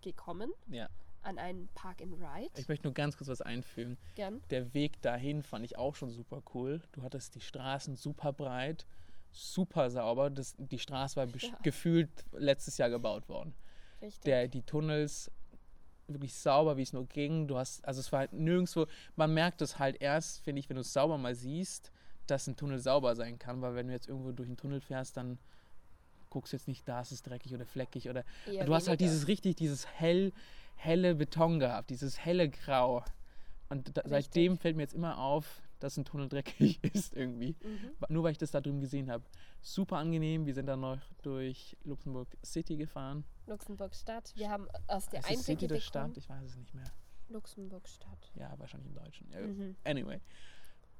gekommen, 0.00 0.50
ja. 0.66 0.88
an 1.22 1.38
einen 1.38 1.68
Park 1.74 2.02
and 2.02 2.14
Ride. 2.14 2.50
Ich 2.56 2.66
möchte 2.66 2.84
nur 2.88 2.94
ganz 2.94 3.16
kurz 3.16 3.28
was 3.28 3.42
einfügen. 3.42 3.96
Gern. 4.16 4.42
Der 4.50 4.74
Weg 4.74 5.00
dahin 5.02 5.44
fand 5.44 5.64
ich 5.64 5.78
auch 5.78 5.94
schon 5.94 6.10
super 6.10 6.42
cool. 6.54 6.82
Du 6.90 7.02
hattest 7.02 7.36
die 7.36 7.40
Straßen 7.40 7.94
super 7.94 8.32
breit, 8.32 8.86
super 9.30 9.88
sauber. 9.88 10.30
Das, 10.30 10.56
die 10.58 10.80
Straße 10.80 11.14
war 11.14 11.26
Ja. 11.52 11.58
gefühlt 11.62 12.10
letztes 12.32 12.76
Jahr 12.78 12.90
gebaut 12.90 13.28
worden. 13.28 13.54
Richtig. 14.02 14.22
Der, 14.24 14.48
die 14.48 14.62
Tunnels 14.62 15.30
wirklich 16.08 16.34
sauber, 16.34 16.76
wie 16.76 16.82
es 16.82 16.92
nur 16.92 17.06
ging. 17.06 17.48
Du 17.48 17.56
hast, 17.56 17.84
also 17.84 18.00
es 18.00 18.12
war 18.12 18.20
halt 18.20 18.32
nirgendwo, 18.32 18.86
man 19.16 19.32
merkt 19.34 19.62
es 19.62 19.78
halt 19.78 20.00
erst, 20.00 20.40
finde 20.40 20.60
ich, 20.60 20.68
wenn 20.68 20.76
du 20.76 20.82
es 20.82 20.92
sauber 20.92 21.18
mal 21.18 21.34
siehst, 21.34 21.90
dass 22.26 22.46
ein 22.46 22.56
Tunnel 22.56 22.78
sauber 22.78 23.14
sein 23.14 23.38
kann, 23.38 23.62
weil 23.62 23.74
wenn 23.74 23.88
du 23.88 23.92
jetzt 23.92 24.08
irgendwo 24.08 24.32
durch 24.32 24.48
einen 24.48 24.56
Tunnel 24.56 24.80
fährst, 24.80 25.16
dann 25.16 25.38
guckst 26.30 26.52
du 26.52 26.56
jetzt 26.56 26.68
nicht, 26.68 26.86
da 26.88 27.00
ist 27.00 27.12
es 27.12 27.22
dreckig 27.22 27.54
oder 27.54 27.64
fleckig 27.64 28.08
oder 28.10 28.24
Eher 28.46 28.64
du 28.64 28.74
hast 28.74 28.88
halt 28.88 29.00
dieses 29.00 29.28
richtig, 29.28 29.56
dieses 29.56 29.86
hell, 29.86 30.32
helle 30.74 31.14
Beton 31.14 31.58
gehabt, 31.58 31.90
dieses 31.90 32.18
helle 32.18 32.48
Grau. 32.48 33.04
Und 33.68 33.96
da, 33.96 34.02
seitdem 34.04 34.58
fällt 34.58 34.76
mir 34.76 34.82
jetzt 34.82 34.94
immer 34.94 35.18
auf, 35.18 35.62
dass 35.80 35.96
ein 35.96 36.04
Tunnel 36.04 36.28
dreckig 36.28 36.78
ist 36.94 37.14
irgendwie. 37.14 37.56
Mhm. 37.62 37.90
Nur 38.08 38.24
weil 38.24 38.32
ich 38.32 38.38
das 38.38 38.50
da 38.50 38.60
drüben 38.60 38.80
gesehen 38.80 39.10
habe. 39.10 39.24
Super 39.60 39.96
angenehm. 39.96 40.46
Wir 40.46 40.54
sind 40.54 40.66
dann 40.66 40.80
noch 40.80 40.98
durch 41.22 41.76
Luxemburg 41.84 42.28
City 42.44 42.76
gefahren. 42.76 43.24
Luxemburg 43.46 43.94
Stadt. 43.94 44.32
Wir 44.36 44.50
haben 44.50 44.68
aus 44.88 45.08
der 45.08 45.20
es 45.20 45.26
City 45.26 45.38
Einblicke 45.52 45.68
der. 45.74 45.80
Stadt? 45.80 46.16
Ich 46.16 46.28
weiß 46.28 46.42
es 46.44 46.56
nicht 46.56 46.74
mehr. 46.74 46.84
Luxemburg 47.28 47.86
Stadt. 47.88 48.30
Ja, 48.34 48.52
wahrscheinlich 48.58 48.88
im 48.88 48.94
Deutschen. 48.94 49.30
Ja, 49.32 49.40
Mhm. 49.40 49.76
Anyway. 49.84 50.20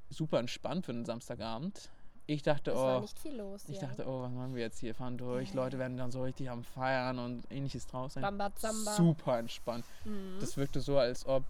Super 0.09 0.39
entspannt 0.39 0.85
für 0.87 0.93
einen 0.93 1.05
Samstagabend. 1.05 1.91
Ich 2.29 2.43
dachte, 2.43 2.73
Es 2.73 2.77
war 2.77 2.99
oh, 2.99 3.01
nicht 3.03 3.19
viel 3.19 3.37
los. 3.37 3.69
ich 3.69 3.81
ja. 3.81 3.87
dachte, 3.87 4.05
oh, 4.09 4.23
was 4.23 4.33
machen 4.33 4.55
wir 4.55 4.63
jetzt 4.63 4.79
hier? 4.81 4.95
Fahren 4.95 5.17
durch. 5.17 5.55
Leute 5.55 5.79
werden 5.79 5.97
dann 5.97 6.11
so 6.11 6.23
richtig 6.23 6.51
am 6.51 6.65
Feiern 6.65 7.19
und 7.21 7.45
ähnliches 7.51 7.87
draus 7.87 8.15
sein. 8.15 8.25
Rambazamba. 8.25 8.93
Super 8.95 9.39
entspannt. 9.39 9.85
Mhm. 10.05 10.39
Das 10.41 10.57
wirkte 10.57 10.81
so, 10.81 10.99
als 10.99 11.25
ob 11.27 11.45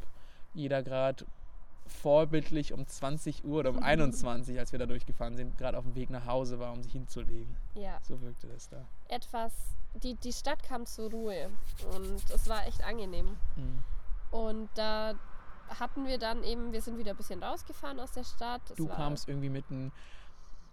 jeder 0.53 0.83
gerade 0.83 1.25
vorbildlich 1.89 2.73
um 2.73 2.87
20 2.87 3.45
Uhr 3.45 3.61
oder 3.61 3.71
um 3.71 3.79
21, 3.83 4.59
als 4.59 4.73
wir 4.73 4.79
da 4.79 4.87
durchgefahren 4.87 5.37
sind, 5.37 5.57
gerade 5.59 5.79
auf 5.79 5.85
dem 5.85 5.95
Weg 5.95 6.11
nach 6.11 6.27
Hause 6.27 6.59
war, 6.59 6.73
um 6.73 6.83
sich 6.83 6.93
hinzulegen. 6.93 7.57
Ja, 7.75 7.99
So 8.03 8.21
wirkte 8.21 8.47
das 8.49 8.69
da. 8.69 8.85
etwas. 9.09 9.53
Die, 10.03 10.15
die 10.15 10.33
Stadt 10.33 10.63
kam 10.63 10.85
zur 10.85 11.11
Ruhe 11.11 11.49
und 11.95 12.23
es 12.31 12.49
war 12.49 12.67
echt 12.67 12.85
angenehm. 12.85 13.37
Mhm. 13.57 13.83
Und 14.31 14.69
da 14.75 15.15
hatten 15.81 16.07
wir 16.07 16.19
dann 16.19 16.45
eben, 16.45 16.73
wir 16.73 16.83
sind 16.83 16.99
wieder 16.99 17.13
ein 17.13 17.17
bisschen 17.17 17.43
rausgefahren 17.43 17.99
aus 17.99 18.13
der 18.13 18.25
Stadt. 18.25 18.61
Es 18.71 18.77
Du 18.77 18.87
kamst 18.89 19.29
irgendwie 19.29 19.49
mit 19.49 19.65
einem 19.71 19.91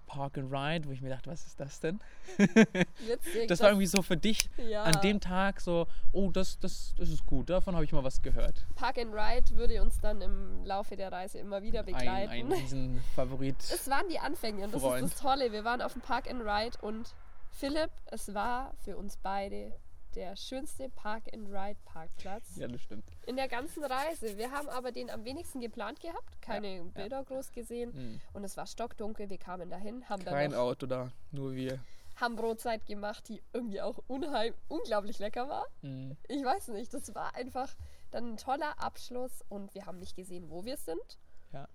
Park 0.06 0.38
and 0.38 0.52
Ride, 0.52 0.88
wo 0.88 0.92
ich 0.92 1.02
mir 1.02 1.10
dachte, 1.10 1.30
was 1.30 1.46
ist 1.46 1.60
das 1.60 1.80
denn? 1.80 2.00
witzig. 2.38 3.48
Das 3.48 3.60
war 3.62 3.70
irgendwie 3.70 3.88
so 3.88 4.02
für 4.02 4.18
dich 4.18 4.50
ja, 4.58 4.84
an 4.84 5.00
dem 5.02 5.20
Tag 5.20 5.60
so, 5.60 5.88
oh, 6.12 6.32
das, 6.32 6.60
das, 6.60 6.94
das 6.98 7.10
ist 7.10 7.26
gut, 7.26 7.50
davon 7.50 7.76
habe 7.76 7.86
ich 7.86 7.92
mal 7.92 8.04
was 8.04 8.22
gehört. 8.22 8.66
Park 8.76 8.98
and 8.98 9.14
Ride 9.14 9.56
würde 9.56 9.82
uns 9.82 10.00
dann 10.00 10.22
im 10.22 10.64
Laufe 10.66 10.96
der 10.96 11.12
Reise 11.12 11.40
immer 11.40 11.62
wieder 11.64 11.80
Ein, 11.82 11.86
begleiten. 11.86 12.32
ein 12.32 12.52
riesen 12.52 13.02
Favorit. 13.16 13.58
Es 13.60 13.90
waren 13.90 14.08
die 14.10 14.20
Anfänge 14.20 14.66
und 14.66 14.74
das 14.74 14.82
Freund. 14.82 15.06
ist 15.06 15.14
das 15.14 15.22
Tolle. 15.22 15.52
Wir 15.52 15.64
waren 15.64 15.82
auf 15.82 15.94
dem 15.94 16.02
Park 16.02 16.30
and 16.30 16.42
Ride 16.42 16.78
und 16.82 17.14
Philipp, 17.52 17.92
es 18.08 18.34
war 18.34 18.74
für 18.84 18.98
uns 18.98 19.18
beide 19.18 19.72
der 20.16 20.36
schönste 20.36 20.90
Park 20.90 21.24
and 21.34 21.48
Ride 21.50 21.78
Parkplatz 21.86 22.56
Ja, 22.58 22.68
das 22.68 22.82
stimmt. 22.82 23.06
in 23.26 23.36
der 23.36 23.48
ganzen 23.48 23.84
Reise. 23.84 24.38
Wir 24.38 24.52
haben 24.52 24.70
aber 24.70 24.92
den 24.92 25.10
am 25.10 25.26
wenigsten 25.26 25.60
geplant 25.62 26.00
gehabt, 26.00 26.42
keine 26.42 26.84
Bilder 26.86 27.24
groß 27.24 27.52
gesehen 27.52 27.92
Mhm. 27.94 28.22
und 28.34 28.44
es 28.44 28.56
war 28.58 28.68
stockdunkel. 28.68 29.30
Wir 29.30 29.38
kamen 29.38 29.70
dahin, 29.70 30.08
haben 30.10 30.24
Kein 30.24 30.52
dann 30.52 30.60
noch, 30.60 30.66
Auto 30.68 30.86
da, 30.86 31.12
nur 31.32 31.54
wir. 31.54 31.80
haben 32.16 32.36
Brotzeit 32.36 32.86
gemacht, 32.86 33.28
die 33.28 33.42
irgendwie 33.54 33.82
auch 33.82 34.00
unheim, 34.08 34.54
unglaublich 34.68 35.18
lecker 35.20 35.50
war. 35.50 35.66
Mhm. 35.82 36.16
Ich 36.28 36.44
weiß 36.44 36.68
nicht, 36.70 36.94
das 36.94 37.14
war 37.16 37.36
einfach 37.36 37.74
dann 38.12 38.34
ein 38.34 38.38
toller 38.38 38.80
Abschluss 38.80 39.44
und 39.50 39.74
wir 39.74 39.86
haben 39.88 39.98
nicht 40.00 40.16
gesehen, 40.16 40.50
wo 40.50 40.64
wir 40.66 40.78
sind. 40.78 41.18
Ja. 41.52 41.68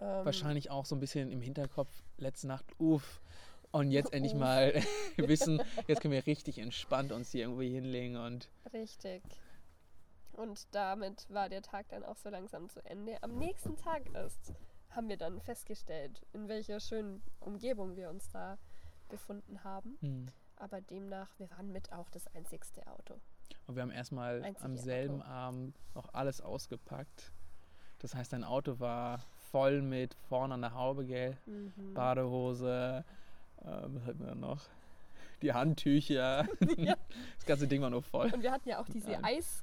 Ähm, 0.00 0.24
Wahrscheinlich 0.24 0.70
auch 0.70 0.84
so 0.86 0.94
ein 0.94 1.00
bisschen 1.00 1.30
im 1.32 1.40
Hinterkopf, 1.40 1.90
letzte 2.18 2.46
Nacht, 2.46 2.64
uff. 2.78 3.20
Und 3.76 3.90
jetzt 3.90 4.14
endlich 4.14 4.32
Uff. 4.32 4.40
mal 4.40 4.72
wissen, 5.18 5.62
jetzt 5.86 6.00
können 6.00 6.12
wir 6.12 6.26
richtig 6.26 6.58
entspannt 6.58 7.12
uns 7.12 7.30
hier 7.30 7.42
irgendwo 7.42 7.60
hinlegen 7.60 8.16
und 8.16 8.48
Richtig. 8.72 9.22
Und 10.32 10.66
damit 10.74 11.26
war 11.28 11.50
der 11.50 11.60
Tag 11.60 11.86
dann 11.90 12.02
auch 12.02 12.16
so 12.16 12.30
langsam 12.30 12.70
zu 12.70 12.82
Ende. 12.86 13.22
Am 13.22 13.36
nächsten 13.36 13.76
Tag 13.76 14.02
erst 14.14 14.54
haben 14.90 15.10
wir 15.10 15.18
dann 15.18 15.42
festgestellt, 15.42 16.22
in 16.32 16.48
welcher 16.48 16.80
schönen 16.80 17.22
Umgebung 17.40 17.96
wir 17.96 18.08
uns 18.08 18.30
da 18.30 18.56
befunden 19.08 19.62
haben. 19.62 19.98
hm. 20.00 20.26
Aber 20.58 20.80
demnach, 20.80 21.28
wir 21.36 21.50
waren 21.50 21.70
mit 21.70 21.92
auch 21.92 22.08
das 22.08 22.26
einzigste 22.28 22.86
Auto. 22.86 23.20
Und 23.66 23.74
wir 23.74 23.82
haben 23.82 23.90
erstmal 23.90 24.42
Einzige 24.42 24.64
am 24.64 24.72
Auto. 24.72 24.82
selben 24.82 25.22
Abend 25.22 25.78
noch 25.94 26.14
alles 26.14 26.40
ausgepackt. 26.40 27.30
Das 27.98 28.14
heißt, 28.14 28.32
dein 28.32 28.42
Auto 28.42 28.80
war 28.80 29.20
voll 29.50 29.82
mit 29.82 30.14
vorne 30.14 30.54
an 30.54 30.62
der 30.62 30.72
Haube, 30.72 31.04
gell? 31.04 31.36
Mhm. 31.44 31.92
Badehose, 31.92 33.04
was 33.62 34.04
hatten 34.06 34.24
wir 34.24 34.34
noch? 34.34 34.62
Die 35.42 35.52
Handtücher. 35.52 36.46
Das 37.38 37.46
ganze 37.46 37.68
Ding 37.68 37.80
war 37.82 37.90
nur 37.90 38.02
voll. 38.02 38.32
Und 38.32 38.42
wir 38.42 38.50
hatten 38.50 38.68
ja 38.68 38.80
auch 38.80 38.88
diese 38.88 39.10
Nein. 39.10 39.24
Eis, 39.24 39.62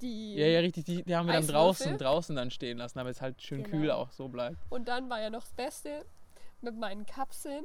die 0.00 0.34
Ja, 0.36 0.46
ja, 0.46 0.60
richtig. 0.60 0.84
Die, 0.84 1.02
die 1.02 1.14
haben 1.16 1.26
wir 1.26 1.34
dann 1.34 1.46
draußen, 1.46 1.98
draußen 1.98 2.34
dann 2.36 2.50
stehen 2.50 2.78
lassen, 2.78 2.98
damit 2.98 3.14
es 3.16 3.20
halt 3.20 3.42
schön 3.42 3.62
Genau. 3.64 3.76
kühl 3.76 3.90
auch 3.90 4.10
so 4.12 4.28
bleibt. 4.28 4.56
Und 4.70 4.88
dann 4.88 5.10
war 5.10 5.20
ja 5.20 5.28
noch 5.30 5.42
das 5.42 5.52
Beste 5.52 6.04
mit 6.62 6.78
meinen 6.78 7.04
Kapseln. 7.06 7.64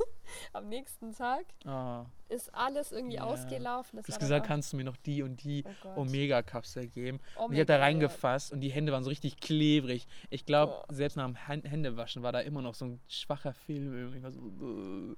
Am 0.52 0.68
nächsten 0.68 1.12
Tag 1.12 1.44
Ah, 1.64 2.06
ist 2.28 2.54
alles 2.54 2.92
irgendwie 2.92 3.16
Ja. 3.16 3.24
ausgelaufen. 3.24 3.96
Das 3.96 4.06
du 4.06 4.12
hast 4.12 4.20
gesagt, 4.20 4.46
kannst 4.46 4.72
du 4.72 4.76
mir 4.76 4.84
noch 4.84 4.96
die 4.96 5.22
und 5.22 5.42
die 5.42 5.64
Oh. 5.84 6.02
Omega-Kapsel 6.02 6.86
geben. 6.86 7.18
Und 7.36 7.52
ich 7.52 7.58
habe 7.58 7.66
da 7.66 7.78
reingefasst 7.78 8.52
und 8.52 8.60
die 8.60 8.70
Hände 8.70 8.92
waren 8.92 9.02
so 9.04 9.10
richtig 9.10 9.38
klebrig. 9.40 10.06
Ich 10.30 10.46
glaube, 10.46 10.72
Boah. 10.86 10.94
selbst 10.94 11.16
nach 11.16 11.26
dem 11.26 11.34
Händewaschen 11.36 12.22
war 12.22 12.30
da 12.32 12.40
immer 12.40 12.62
noch 12.62 12.74
so 12.74 12.84
ein 12.84 13.00
schwacher 13.08 13.52
Film. 13.54 14.14
Ich 14.16 14.22
war 14.22 14.30
so, 14.30 14.40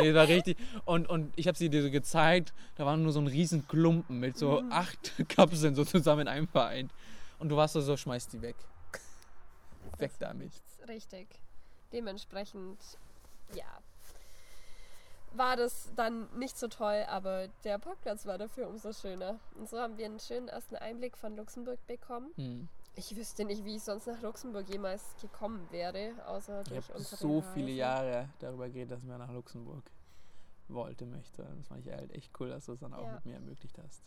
nee, 0.00 0.14
war 0.14 0.26
richtig. 0.28 0.56
Und, 0.84 1.08
und 1.08 1.32
ich 1.36 1.46
habe 1.46 1.56
sie 1.58 1.68
dir 1.68 1.82
so 1.82 1.90
gezeigt, 1.90 2.52
da 2.76 2.86
war 2.86 2.96
nur 2.96 3.12
so 3.12 3.20
ein 3.20 3.26
riesen 3.26 3.66
Klumpen 3.68 4.18
mit 4.20 4.36
so 4.38 4.62
Mhm. 4.62 4.72
acht 4.72 5.12
Kapseln 5.28 5.74
so 5.74 5.84
zusammen 5.84 6.22
in 6.22 6.28
einem 6.28 6.48
vereint. 6.48 6.92
Und 7.38 7.50
du 7.50 7.56
warst 7.56 7.74
so, 7.74 7.80
so 7.80 7.96
schmeiß 7.96 8.28
die 8.28 8.42
weg. 8.42 8.56
Weg 9.98 10.12
damit. 10.18 10.52
Richtig. 10.88 11.28
Dementsprechend, 11.92 12.78
ja, 13.54 13.66
war 15.32 15.56
das 15.56 15.90
dann 15.94 16.28
nicht 16.38 16.58
so 16.58 16.68
toll, 16.68 17.04
aber 17.08 17.48
der 17.64 17.78
Parkplatz 17.78 18.26
war 18.26 18.38
dafür 18.38 18.68
umso 18.68 18.92
schöner. 18.92 19.38
Und 19.56 19.68
so 19.68 19.78
haben 19.78 19.98
wir 19.98 20.06
einen 20.06 20.20
schönen 20.20 20.48
ersten 20.48 20.76
Einblick 20.76 21.16
von 21.16 21.36
Luxemburg 21.36 21.78
bekommen. 21.86 22.32
Hm. 22.36 22.68
Ich 22.96 23.14
wüsste 23.14 23.44
nicht, 23.44 23.64
wie 23.64 23.76
ich 23.76 23.82
sonst 23.82 24.06
nach 24.06 24.20
Luxemburg 24.22 24.68
jemals 24.68 25.02
gekommen 25.20 25.68
wäre, 25.70 26.12
außer 26.26 26.62
Ich 26.62 26.68
durch 26.68 26.88
habe 26.88 26.98
unsere 26.98 27.16
so 27.16 27.38
Reise. 27.38 27.52
viele 27.52 27.70
Jahre 27.70 28.28
darüber 28.40 28.68
geredet, 28.68 28.92
dass 28.92 29.02
man 29.04 29.18
nach 29.18 29.30
Luxemburg 29.30 29.84
wollte, 30.66 31.06
möchte. 31.06 31.44
Das 31.56 31.68
fand 31.68 31.86
ich 31.86 31.92
halt 31.92 32.10
echt 32.12 32.32
cool, 32.40 32.48
dass 32.48 32.64
du 32.66 32.72
es 32.72 32.80
dann 32.80 32.94
auch 32.94 33.04
Ja. 33.04 33.12
mit 33.12 33.26
mir 33.26 33.34
ermöglicht 33.34 33.78
hast. 33.78 34.02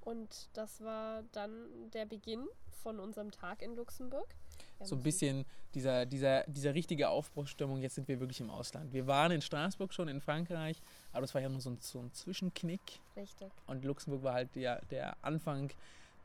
Und 0.00 0.48
das 0.54 0.82
war 0.82 1.22
dann 1.32 1.90
der 1.92 2.06
Beginn 2.06 2.46
von 2.82 2.98
unserem 3.00 3.30
Tag 3.30 3.60
in 3.60 3.74
Luxemburg. 3.76 4.34
So 4.82 4.96
ein 4.96 5.02
bisschen 5.02 5.44
dieser, 5.74 6.06
dieser, 6.06 6.44
dieser 6.44 6.74
richtige 6.74 7.08
Aufbruchsstimmung, 7.08 7.80
jetzt 7.80 7.96
sind 7.96 8.06
wir 8.08 8.20
wirklich 8.20 8.40
im 8.40 8.50
Ausland. 8.50 8.92
Wir 8.92 9.06
waren 9.06 9.32
in 9.32 9.40
Straßburg 9.42 9.92
schon, 9.92 10.08
in 10.08 10.20
Frankreich, 10.20 10.80
aber 11.12 11.22
das 11.22 11.34
war 11.34 11.40
ja 11.40 11.48
nur 11.48 11.60
so 11.60 11.70
ein, 11.70 11.78
so 11.80 12.00
ein 12.00 12.12
Zwischenknick. 12.12 13.00
Richtig. 13.16 13.50
Und 13.66 13.84
Luxemburg 13.84 14.22
war 14.22 14.34
halt 14.34 14.54
der, 14.54 14.80
der 14.86 15.16
Anfang 15.22 15.70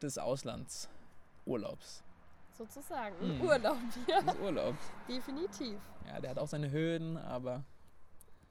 des 0.01 0.17
Auslandsurlaubs. 0.17 2.03
Sozusagen. 2.51 3.15
Mhm. 3.37 3.41
Urlaub, 3.47 3.77
ja. 4.07 4.21
Des 4.21 4.35
Urlaubs. 4.39 4.91
Definitiv. 5.07 5.79
Ja, 6.07 6.19
der 6.19 6.31
hat 6.31 6.39
auch 6.39 6.47
seine 6.47 6.69
Höhen, 6.69 7.17
aber 7.17 7.63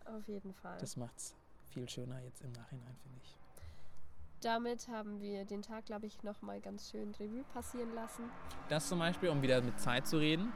Auf 0.05 0.26
jeden 0.26 0.55
Fall. 0.55 0.79
das 0.79 0.97
macht's 0.97 1.35
viel 1.68 1.89
schöner 1.89 2.20
jetzt 2.22 2.43
im 2.43 2.53
Nachhinein, 2.53 2.97
finde 3.03 3.18
ich. 3.22 3.38
Damit 4.43 4.86
haben 4.89 5.20
wir 5.20 5.45
den 5.45 5.62
Tag, 5.62 5.86
glaube 5.86 6.07
ich, 6.07 6.22
nochmal 6.22 6.61
ganz 6.61 6.91
schön 6.91 7.12
Revue 7.16 7.43
passieren 7.53 7.93
lassen. 7.95 8.22
Das 8.68 8.89
zum 8.89 9.01
Beispiel, 9.01 9.30
um 9.30 9.43
wieder 9.43 9.61
mit 9.62 9.80
Zeit 9.80 10.07
zu 10.07 10.18
reden, 10.18 10.53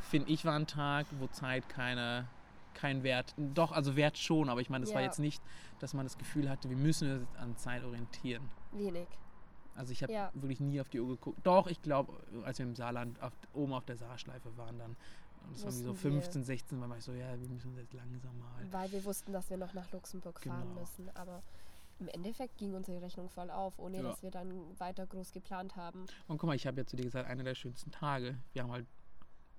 finde 0.00 0.30
ich 0.32 0.44
war 0.44 0.54
ein 0.56 0.66
Tag, 0.66 1.06
wo 1.20 1.28
Zeit 1.28 1.68
keine, 1.68 2.26
kein 2.74 3.04
Wert, 3.04 3.34
doch, 3.36 3.70
also 3.70 3.94
Wert 3.94 4.18
schon, 4.18 4.48
aber 4.48 4.60
ich 4.60 4.68
meine, 4.68 4.84
das 4.84 4.94
war 4.94 5.00
Ja. 5.00 5.06
jetzt 5.06 5.20
nicht, 5.20 5.40
dass 5.78 5.94
man 5.94 6.06
das 6.06 6.18
Gefühl 6.18 6.50
hatte, 6.50 6.68
wir 6.70 6.76
müssen 6.76 7.20
uns 7.20 7.36
an 7.36 7.56
Zeit 7.56 7.84
orientieren. 7.84 8.50
Wenig. 8.72 9.06
Also 9.76 9.92
ich 9.92 10.02
habe 10.02 10.12
Ja. 10.12 10.30
wirklich 10.34 10.58
nie 10.60 10.80
auf 10.80 10.88
die 10.88 10.98
Uhr 11.00 11.08
geguckt. 11.08 11.38
Doch, 11.44 11.68
ich 11.68 11.80
glaube, 11.82 12.12
als 12.44 12.58
wir 12.58 12.66
im 12.66 12.74
Saarland 12.74 13.20
auf, 13.22 13.32
oben 13.52 13.72
auf 13.74 13.84
der 13.84 13.96
Saarschleife 13.96 14.56
waren 14.56 14.78
dann, 14.78 14.96
und 15.46 15.54
es 15.56 15.64
war 15.64 15.72
wie 15.72 15.76
so 15.76 15.90
Wussten 15.90 16.10
wir. 16.10 16.20
15, 16.22 16.44
16, 16.44 16.80
war 16.90 16.96
ich 16.98 17.04
so, 17.04 17.12
ja, 17.12 17.40
wir 17.40 17.48
müssen 17.48 17.68
uns 17.70 17.78
jetzt 17.78 17.92
langsam 17.94 18.36
mal. 18.40 18.66
Weil 18.72 18.90
wir 18.90 19.04
wussten, 19.04 19.32
dass 19.32 19.48
wir 19.48 19.56
noch 19.56 19.72
nach 19.72 19.90
Luxemburg 19.92 20.40
fahren 20.40 20.68
Genau. 20.68 20.80
müssen. 20.80 21.08
Aber 21.16 21.42
im 22.00 22.08
Endeffekt 22.08 22.56
ging 22.56 22.74
unsere 22.74 23.00
Rechnung 23.02 23.28
voll 23.28 23.50
auf, 23.50 23.78
ohne 23.78 23.98
Ja. 23.98 24.02
dass 24.02 24.22
wir 24.22 24.30
dann 24.30 24.78
weiter 24.80 25.06
groß 25.06 25.32
geplant 25.32 25.76
haben. 25.76 26.06
Und 26.26 26.38
guck 26.38 26.48
mal, 26.48 26.56
ich 26.56 26.66
habe 26.66 26.80
ja 26.80 26.86
zu 26.86 26.96
dir 26.96 27.04
gesagt, 27.04 27.28
einer 27.28 27.44
der 27.44 27.54
schönsten 27.54 27.90
Tage. 27.90 28.38
Wir 28.52 28.62
haben 28.62 28.72
halt, 28.72 28.86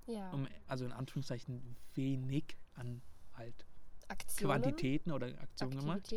Ja. 0.08 0.32
um, 0.32 0.48
also 0.68 0.84
in 0.86 0.92
Anführungszeichen, 0.92 1.78
wenig 1.94 2.58
an 2.76 3.02
halt 3.36 3.66
Aktionen. 4.08 4.62
Quantitäten 4.62 5.12
oder 5.12 5.28
Aktionen 5.40 5.78
gemacht. 5.80 6.14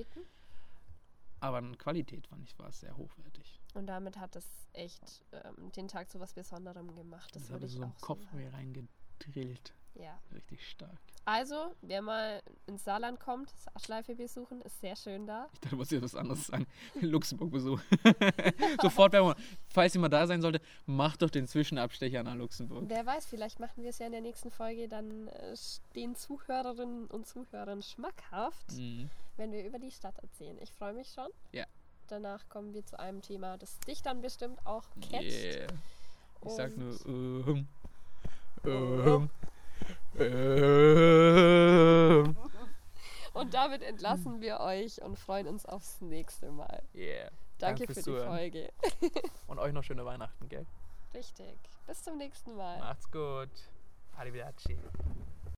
Aber 1.41 1.59
an 1.59 1.77
Qualität 1.77 2.27
fand 2.27 2.43
ich, 2.49 2.59
war 2.59 2.71
es 2.71 2.81
sehr 2.81 2.97
hochwertig. 2.97 3.61
Und 3.75 3.87
damit 3.87 4.17
hat 4.19 4.35
es 4.35 4.47
echt 4.73 5.23
ähm, 5.33 5.71
den 5.73 5.89
Tag 5.89 6.11
zu 6.11 6.19
was 6.19 6.33
Besonderem 6.33 6.95
gemacht. 6.95 7.35
Das, 7.37 7.43
Das, 7.43 7.53
habe 7.53 7.67
ich 7.67 7.73
so 7.73 7.83
im 7.83 7.95
Kopf 8.01 8.25
so 8.31 8.37
mir 8.37 8.51
reingedrillt. 8.53 9.75
Ja. 9.95 10.19
Richtig 10.35 10.67
stark. 10.69 10.91
Also, 11.27 11.75
wer 11.81 12.03
mal 12.03 12.43
ins 12.67 12.85
Saarland 12.85 13.19
kommt, 13.19 13.49
Saarschleife 13.57 14.15
besuchen, 14.15 14.61
ist 14.61 14.79
sehr 14.83 14.95
schön 14.95 15.27
da. 15.27 15.49
Ich 15.55 15.61
dachte, 15.61 15.69
du 15.71 15.77
musst 15.77 15.91
jetzt 15.93 16.03
was 16.03 16.15
anderes 16.15 16.47
sagen. 16.49 16.67
Luxemburg 17.01 17.51
besuchen. 17.51 17.83
Sofort, 18.83 19.13
wenn 19.15 19.25
man, 19.25 19.35
falls 19.69 19.95
jemand 19.95 20.13
da 20.13 20.27
sein 20.27 20.43
sollte, 20.43 20.61
macht 20.85 21.23
doch 21.23 21.31
den 21.31 21.47
Zwischenabstecher 21.47 22.23
nach 22.23 22.35
Luxemburg. 22.35 22.85
Wer 22.89 23.07
weiß, 23.07 23.25
vielleicht 23.27 23.59
machen 23.59 23.83
wir 23.83 23.89
es 23.91 23.99
ja 24.01 24.07
in 24.07 24.13
der 24.13 24.21
nächsten 24.21 24.51
Folge 24.51 24.87
dann 24.87 25.29
äh, 25.29 25.55
den 25.95 26.15
Zuhörerinnen 26.15 27.07
und 27.07 27.27
Zuhörern 27.27 27.81
schmackhaft, 27.83 28.73
Mhm. 28.73 29.09
wenn 29.39 29.51
wir 29.53 29.65
über 29.65 29.79
die 29.79 29.93
Stadt 29.93 30.19
erzählen. 30.19 30.59
Ich 30.61 30.73
freue 30.73 30.93
mich 30.93 31.09
schon. 31.09 31.29
Ja. 31.53 31.65
Danach 32.09 32.47
kommen 32.51 32.75
wir 32.75 32.85
zu 32.85 32.99
einem 32.99 33.23
Thema, 33.23 33.57
das 33.57 33.79
dich 33.81 34.03
dann 34.03 34.21
bestimmt 34.21 34.59
auch 34.67 34.85
catcht. 35.01 35.23
Yeah. 35.23 35.67
Ich 36.45 36.53
sag 36.53 36.77
nur, 36.77 36.91
Und- 37.07 37.47
ähm, 37.47 37.67
ähm, 38.67 39.07
ähm. 39.07 39.31
Und 43.35 43.53
damit 43.53 43.83
entlassen 43.83 44.41
wir 44.41 44.61
euch 44.61 45.03
und 45.03 45.19
freuen 45.19 45.49
uns 45.49 45.67
aufs 45.67 46.01
nächste 46.01 46.51
Mal. 46.53 46.83
Yeah. 46.95 47.31
Danke 47.59 47.87
fürs 47.87 47.99
für 47.99 48.01
die 48.01 48.05
Zuhören. 48.05 48.29
Folge. 48.29 48.73
Und 49.47 49.59
euch 49.59 49.73
noch 49.73 49.83
schöne 49.83 50.05
Weihnachten, 50.05 50.49
gell? 50.49 50.67
Richtig. 51.15 51.57
Bis 51.87 52.03
zum 52.03 52.19
nächsten 52.19 52.57
Mal. 52.57 52.79
Macht's 52.79 53.11
gut. 53.11 53.51
Arrivederci. 54.17 54.79